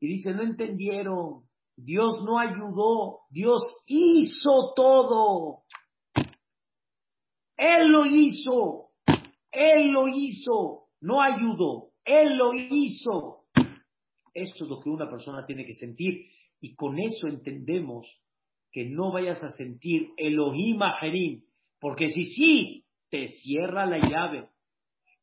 Y 0.00 0.08
dice, 0.08 0.34
no 0.34 0.42
entendieron, 0.42 1.44
Dios 1.76 2.22
no 2.24 2.38
ayudó, 2.38 3.20
Dios 3.30 3.62
hizo 3.86 4.72
todo. 4.74 5.62
Él 7.56 7.88
lo 7.88 8.06
hizo. 8.06 8.86
Él 9.56 9.88
lo 9.88 10.06
hizo, 10.06 10.88
no 11.00 11.22
ayudó, 11.22 11.92
Él 12.04 12.36
lo 12.36 12.52
hizo. 12.52 13.46
Esto 14.34 14.64
es 14.64 14.70
lo 14.70 14.80
que 14.80 14.90
una 14.90 15.08
persona 15.08 15.46
tiene 15.46 15.64
que 15.64 15.74
sentir 15.74 16.26
y 16.60 16.74
con 16.74 16.98
eso 16.98 17.26
entendemos 17.26 18.06
que 18.72 18.84
no 18.84 19.12
vayas 19.12 19.42
a 19.42 19.50
sentir 19.50 20.10
Elohim 20.16 20.82
Ajerim, 20.82 21.42
porque 21.80 22.08
si 22.08 22.24
sí, 22.24 22.84
te 23.10 23.28
cierra 23.28 23.86
la 23.86 23.98
llave. 23.98 24.48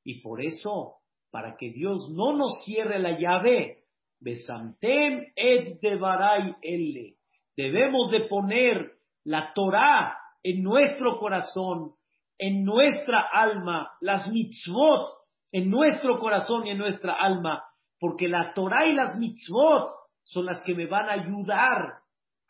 Y 0.03 0.21
por 0.21 0.43
eso, 0.43 0.95
para 1.31 1.55
que 1.57 1.71
Dios 1.71 2.09
no 2.13 2.35
nos 2.35 2.63
cierre 2.63 2.99
la 2.99 3.19
llave, 3.19 3.83
Besamtem 4.19 5.33
et 5.35 5.81
devarai 5.81 6.55
elle. 6.61 7.17
Debemos 7.57 8.09
de 8.09 8.21
poner 8.21 8.93
la 9.25 9.51
Torah 9.53 10.17
en 10.41 10.63
nuestro 10.63 11.19
corazón 11.19 11.93
en 12.39 12.63
nuestra 12.63 13.21
alma, 13.31 13.91
las 14.01 14.27
mitzvot 14.29 15.07
en 15.51 15.69
nuestro 15.69 16.19
corazón 16.19 16.65
y 16.65 16.71
en 16.71 16.77
nuestra 16.77 17.13
alma, 17.13 17.63
porque 17.99 18.27
la 18.27 18.53
Torah 18.53 18.85
y 18.87 18.93
las 18.93 19.17
mitzvot 19.17 19.89
son 20.23 20.45
las 20.45 20.63
que 20.63 20.73
me 20.73 20.87
van 20.87 21.09
a 21.09 21.13
ayudar 21.13 21.99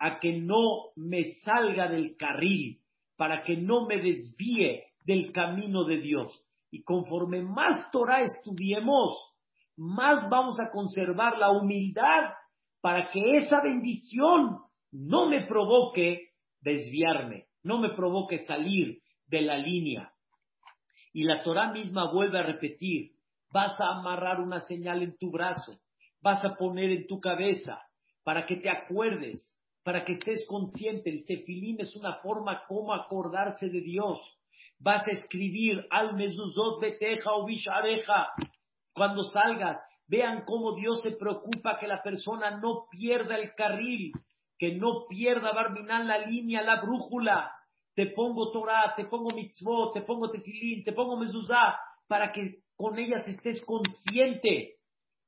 a 0.03 0.19
que 0.19 0.33
no 0.33 0.91
me 0.97 1.35
salga 1.45 1.87
del 1.87 2.17
carril, 2.17 2.81
para 3.15 3.41
que 3.43 3.55
no 3.55 3.85
me 3.85 4.01
desvíe 4.01 4.83
del 5.05 5.31
camino 5.31 5.85
de 5.85 6.01
Dios. 6.01 6.45
Y 6.69 6.83
conforme 6.83 7.41
más 7.41 7.89
Torah 7.89 8.21
estudiemos, 8.21 9.13
más 9.77 10.29
vamos 10.29 10.59
a 10.59 10.71
conservar 10.71 11.37
la 11.37 11.51
humildad 11.51 12.33
para 12.81 13.11
que 13.11 13.37
esa 13.37 13.61
bendición 13.61 14.57
no 14.91 15.29
me 15.29 15.47
provoque 15.47 16.31
desviarme, 16.59 17.45
no 17.63 17.79
me 17.79 17.91
provoque 17.91 18.39
salir 18.39 18.99
de 19.27 19.41
la 19.41 19.55
línea. 19.55 20.11
Y 21.13 21.23
la 21.23 21.43
Torah 21.43 21.71
misma 21.71 22.11
vuelve 22.11 22.39
a 22.39 22.43
repetir, 22.43 23.11
vas 23.53 23.79
a 23.79 23.99
amarrar 23.99 24.41
una 24.41 24.59
señal 24.59 25.01
en 25.01 25.17
tu 25.17 25.31
brazo, 25.31 25.79
vas 26.21 26.43
a 26.43 26.55
poner 26.55 26.91
en 26.91 27.07
tu 27.07 27.21
cabeza 27.21 27.79
para 28.25 28.45
que 28.45 28.57
te 28.57 28.69
acuerdes, 28.69 29.49
para 29.83 30.03
que 30.03 30.13
estés 30.13 30.45
consciente. 30.47 31.09
El 31.09 31.25
tefilín 31.25 31.77
es 31.79 31.95
una 31.95 32.15
forma 32.21 32.63
como 32.67 32.93
acordarse 32.93 33.69
de 33.69 33.81
Dios. 33.81 34.19
Vas 34.79 35.07
a 35.07 35.11
escribir 35.11 35.85
al 35.89 36.15
mezuzot 36.15 36.81
beteja 36.81 37.33
o 37.33 37.45
vishareja. 37.45 38.29
Cuando 38.93 39.23
salgas, 39.23 39.79
vean 40.07 40.43
cómo 40.45 40.75
Dios 40.75 41.01
se 41.01 41.11
preocupa 41.11 41.77
que 41.79 41.87
la 41.87 42.01
persona 42.01 42.59
no 42.59 42.85
pierda 42.89 43.35
el 43.35 43.53
carril, 43.55 44.11
que 44.57 44.75
no 44.75 45.05
pierda 45.07 45.53
Barminal 45.53 46.07
la 46.07 46.19
línea, 46.19 46.61
la 46.61 46.81
brújula 46.81 47.51
te 47.95 48.07
pongo 48.07 48.51
Torah, 48.51 48.93
te 48.95 49.05
pongo 49.05 49.29
mitzvot, 49.35 49.93
te 49.93 50.01
pongo 50.01 50.31
tefilín, 50.31 50.83
te 50.83 50.93
pongo 50.93 51.17
mezuzá, 51.17 51.77
para 52.07 52.31
que 52.31 52.61
con 52.75 52.97
ellas 52.97 53.27
estés 53.27 53.63
consciente. 53.65 54.77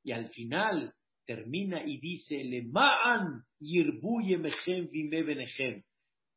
Y 0.03 0.11
al 0.11 0.29
final 0.29 0.93
termina 1.25 1.83
y 1.83 1.99
dice, 1.99 2.43
Lema'an 2.43 3.43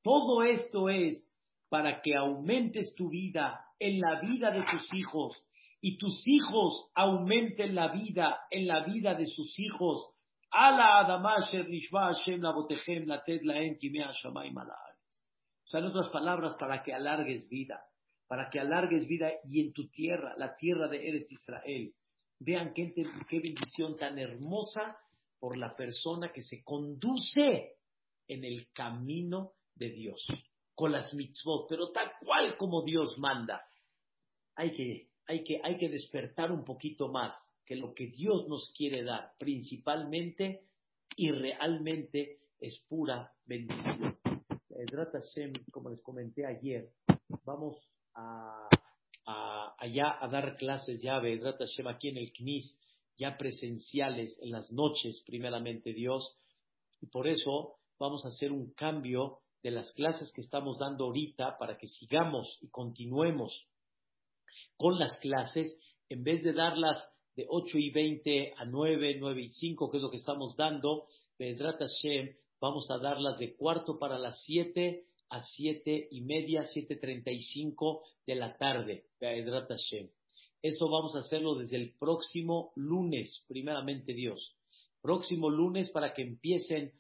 Todo 0.02 0.42
esto 0.42 0.88
es 0.88 1.28
para 1.68 2.00
que 2.00 2.16
aumentes 2.16 2.94
tu 2.96 3.10
vida 3.10 3.60
en 3.78 4.00
la 4.00 4.20
vida 4.20 4.50
de 4.50 4.62
tus 4.62 4.92
hijos 4.94 5.36
y 5.80 5.98
tus 5.98 6.26
hijos 6.26 6.90
aumenten 6.94 7.74
la 7.74 7.88
vida 7.88 8.40
en 8.50 8.66
la 8.66 8.84
vida 8.84 9.14
de 9.14 9.26
sus 9.26 9.58
hijos. 9.58 10.10
Ala 10.50 11.06
Shamayim 14.22 14.58
o 15.68 15.70
sea, 15.70 15.80
en 15.80 15.86
otras 15.86 16.08
palabras, 16.08 16.54
para 16.58 16.82
que 16.82 16.94
alargues 16.94 17.46
vida, 17.50 17.84
para 18.26 18.48
que 18.48 18.58
alargues 18.58 19.06
vida 19.06 19.30
y 19.44 19.60
en 19.60 19.74
tu 19.74 19.90
tierra, 19.90 20.34
la 20.38 20.56
tierra 20.56 20.88
de 20.88 21.06
Eretz 21.06 21.30
Israel. 21.30 21.92
Vean 22.40 22.72
qué, 22.72 22.92
qué 23.28 23.40
bendición 23.40 23.96
tan 23.96 24.18
hermosa 24.18 24.96
por 25.38 25.56
la 25.56 25.74
persona 25.76 26.32
que 26.32 26.42
se 26.42 26.62
conduce 26.62 27.76
en 28.26 28.44
el 28.44 28.68
camino 28.72 29.52
de 29.74 29.90
Dios, 29.90 30.26
con 30.74 30.92
las 30.92 31.14
mitzvot, 31.14 31.66
pero 31.68 31.90
tal 31.90 32.12
cual 32.20 32.56
como 32.56 32.82
Dios 32.82 33.18
manda. 33.18 33.62
Hay 34.56 34.74
que, 34.74 35.08
hay 35.26 35.44
que, 35.44 35.60
hay 35.62 35.78
que 35.78 35.88
despertar 35.88 36.52
un 36.52 36.64
poquito 36.64 37.08
más 37.08 37.32
que 37.64 37.76
lo 37.76 37.94
que 37.94 38.08
Dios 38.08 38.48
nos 38.48 38.72
quiere 38.76 39.02
dar, 39.04 39.32
principalmente 39.38 40.64
y 41.16 41.30
realmente 41.30 42.40
es 42.60 42.78
pura 42.88 43.32
bendición. 43.44 44.16
Hashem, 45.12 45.52
como 45.72 45.90
les 45.90 46.00
comenté 46.02 46.46
ayer, 46.46 46.92
vamos 47.44 47.76
a, 48.14 48.68
allá 49.78 50.16
a 50.20 50.28
dar 50.28 50.56
clases 50.56 51.00
ya, 51.00 51.18
Edrat 51.18 51.58
Hashem, 51.58 51.86
aquí 51.86 52.08
en 52.08 52.18
el 52.18 52.32
CNIS, 52.32 52.76
ya 53.16 53.36
presenciales 53.36 54.38
en 54.42 54.52
las 54.52 54.72
noches, 54.72 55.22
primeramente 55.26 55.92
Dios, 55.92 56.36
y 57.00 57.06
por 57.06 57.26
eso 57.26 57.76
vamos 57.98 58.24
a 58.24 58.28
hacer 58.28 58.52
un 58.52 58.72
cambio 58.74 59.40
de 59.62 59.72
las 59.72 59.92
clases 59.92 60.32
que 60.32 60.40
estamos 60.40 60.78
dando 60.78 61.06
ahorita 61.06 61.56
para 61.58 61.76
que 61.76 61.88
sigamos 61.88 62.58
y 62.60 62.68
continuemos 62.68 63.66
con 64.76 64.98
las 64.98 65.16
clases, 65.16 65.76
en 66.08 66.22
vez 66.22 66.42
de 66.44 66.52
darlas 66.52 67.04
de 67.34 67.44
8 67.48 67.78
y 67.78 67.90
20 67.90 68.54
a 68.56 68.64
9, 68.64 69.16
9 69.18 69.42
y 69.42 69.52
5, 69.52 69.90
que 69.90 69.96
es 69.96 70.02
lo 70.02 70.10
que 70.10 70.16
estamos 70.16 70.56
dando, 70.56 71.06
Bedrat 71.38 71.78
Hashem, 71.78 72.34
Vamos 72.60 72.90
a 72.90 72.98
darlas 72.98 73.38
de 73.38 73.54
cuarto 73.54 73.98
para 73.98 74.18
las 74.18 74.42
siete 74.42 75.04
a 75.30 75.42
siete 75.42 76.08
y 76.10 76.22
media, 76.22 76.66
siete 76.66 76.96
treinta 76.96 77.30
y 77.30 77.40
cinco 77.40 78.02
de 78.26 78.34
la 78.34 78.56
tarde. 78.56 79.04
Eso 80.60 80.88
vamos 80.88 81.14
a 81.14 81.20
hacerlo 81.20 81.54
desde 81.54 81.76
el 81.76 81.94
próximo 81.98 82.72
lunes, 82.74 83.44
primeramente 83.46 84.12
Dios. 84.12 84.56
Próximo 85.00 85.50
lunes 85.50 85.90
para 85.90 86.12
que 86.12 86.22
empiecen 86.22 86.92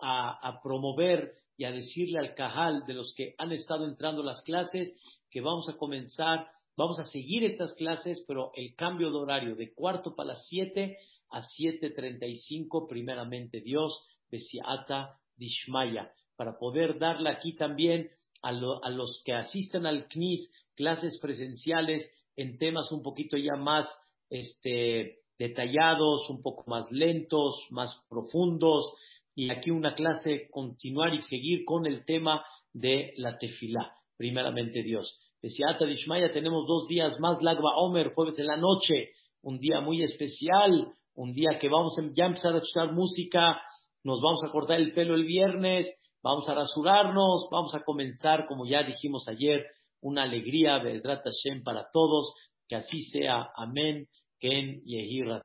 a, 0.00 0.60
promover 0.62 1.34
y 1.56 1.64
a 1.64 1.72
decirle 1.72 2.18
al 2.18 2.34
cajal 2.34 2.84
de 2.86 2.94
los 2.94 3.12
que 3.14 3.34
han 3.38 3.52
estado 3.52 3.84
entrando 3.86 4.22
las 4.22 4.42
clases 4.42 4.94
que 5.30 5.40
vamos 5.40 5.68
a 5.68 5.76
comenzar, 5.76 6.46
vamos 6.76 6.98
a 7.00 7.04
seguir 7.04 7.44
estas 7.44 7.74
clases, 7.74 8.24
pero 8.26 8.52
el 8.54 8.74
cambio 8.76 9.10
de 9.10 9.16
horario 9.16 9.56
de 9.56 9.72
cuarto 9.74 10.14
para 10.14 10.30
las 10.30 10.46
siete 10.46 10.98
a 11.30 11.42
siete 11.42 11.90
treinta 11.90 12.26
y 12.26 12.38
cinco, 12.38 12.86
primeramente 12.88 13.60
Dios, 13.60 14.00
Besiata 14.30 15.18
Dishmaya, 15.36 16.12
para 16.36 16.58
poder 16.58 16.98
darle 16.98 17.30
aquí 17.30 17.54
también 17.54 18.10
a, 18.42 18.48
a 18.48 18.90
los 18.90 19.22
que 19.24 19.32
asisten 19.32 19.86
al 19.86 20.08
CNIS 20.08 20.50
clases 20.76 21.18
presenciales 21.20 22.10
en 22.36 22.58
temas 22.58 22.90
un 22.92 23.02
poquito 23.02 23.36
ya 23.36 23.56
más 23.56 23.88
este, 24.30 25.20
detallados, 25.38 26.28
un 26.30 26.42
poco 26.42 26.64
más 26.66 26.90
lentos, 26.90 27.66
más 27.70 28.04
profundos, 28.08 28.92
y 29.34 29.50
aquí 29.50 29.70
una 29.70 29.94
clase 29.94 30.48
continuar 30.50 31.14
y 31.14 31.22
seguir 31.22 31.64
con 31.64 31.86
el 31.86 32.04
tema 32.04 32.44
de 32.72 33.12
la 33.16 33.38
tefilá, 33.38 33.94
primeramente 34.16 34.82
Dios. 34.82 35.18
Decía 35.42 35.70
Ata 35.70 35.86
Dishmaya, 35.86 36.32
tenemos 36.32 36.66
dos 36.66 36.86
días 36.88 37.18
más, 37.20 37.40
Lagba 37.42 37.76
Omer, 37.76 38.12
jueves 38.14 38.38
en 38.38 38.46
la 38.46 38.58
noche, 38.58 39.10
un 39.42 39.58
día 39.58 39.80
muy 39.80 40.02
especial, 40.02 40.92
un 41.14 41.32
día 41.32 41.58
que 41.58 41.68
vamos 41.68 41.96
a, 41.98 42.02
empezar 42.02 42.54
a 42.54 42.58
escuchar 42.58 42.92
música, 42.92 43.60
nos 44.04 44.20
vamos 44.20 44.42
a 44.46 44.52
cortar 44.52 44.78
el 44.78 44.92
pelo 44.92 45.14
el 45.14 45.24
viernes, 45.24 45.90
vamos 46.22 46.48
a 46.48 46.54
rasurarnos, 46.54 47.48
vamos 47.50 47.74
a 47.74 47.82
comenzar, 47.82 48.46
como 48.46 48.66
ya 48.66 48.82
dijimos 48.82 49.26
ayer, 49.28 49.66
una 50.00 50.22
alegría, 50.22 50.78
Bedrat 50.78 51.24
Hashem 51.24 51.62
para 51.62 51.88
todos, 51.92 52.34
que 52.68 52.76
así 52.76 53.00
sea. 53.02 53.50
Amén. 53.56 54.08
Ken 54.40 54.82
Yehira. 54.84 55.38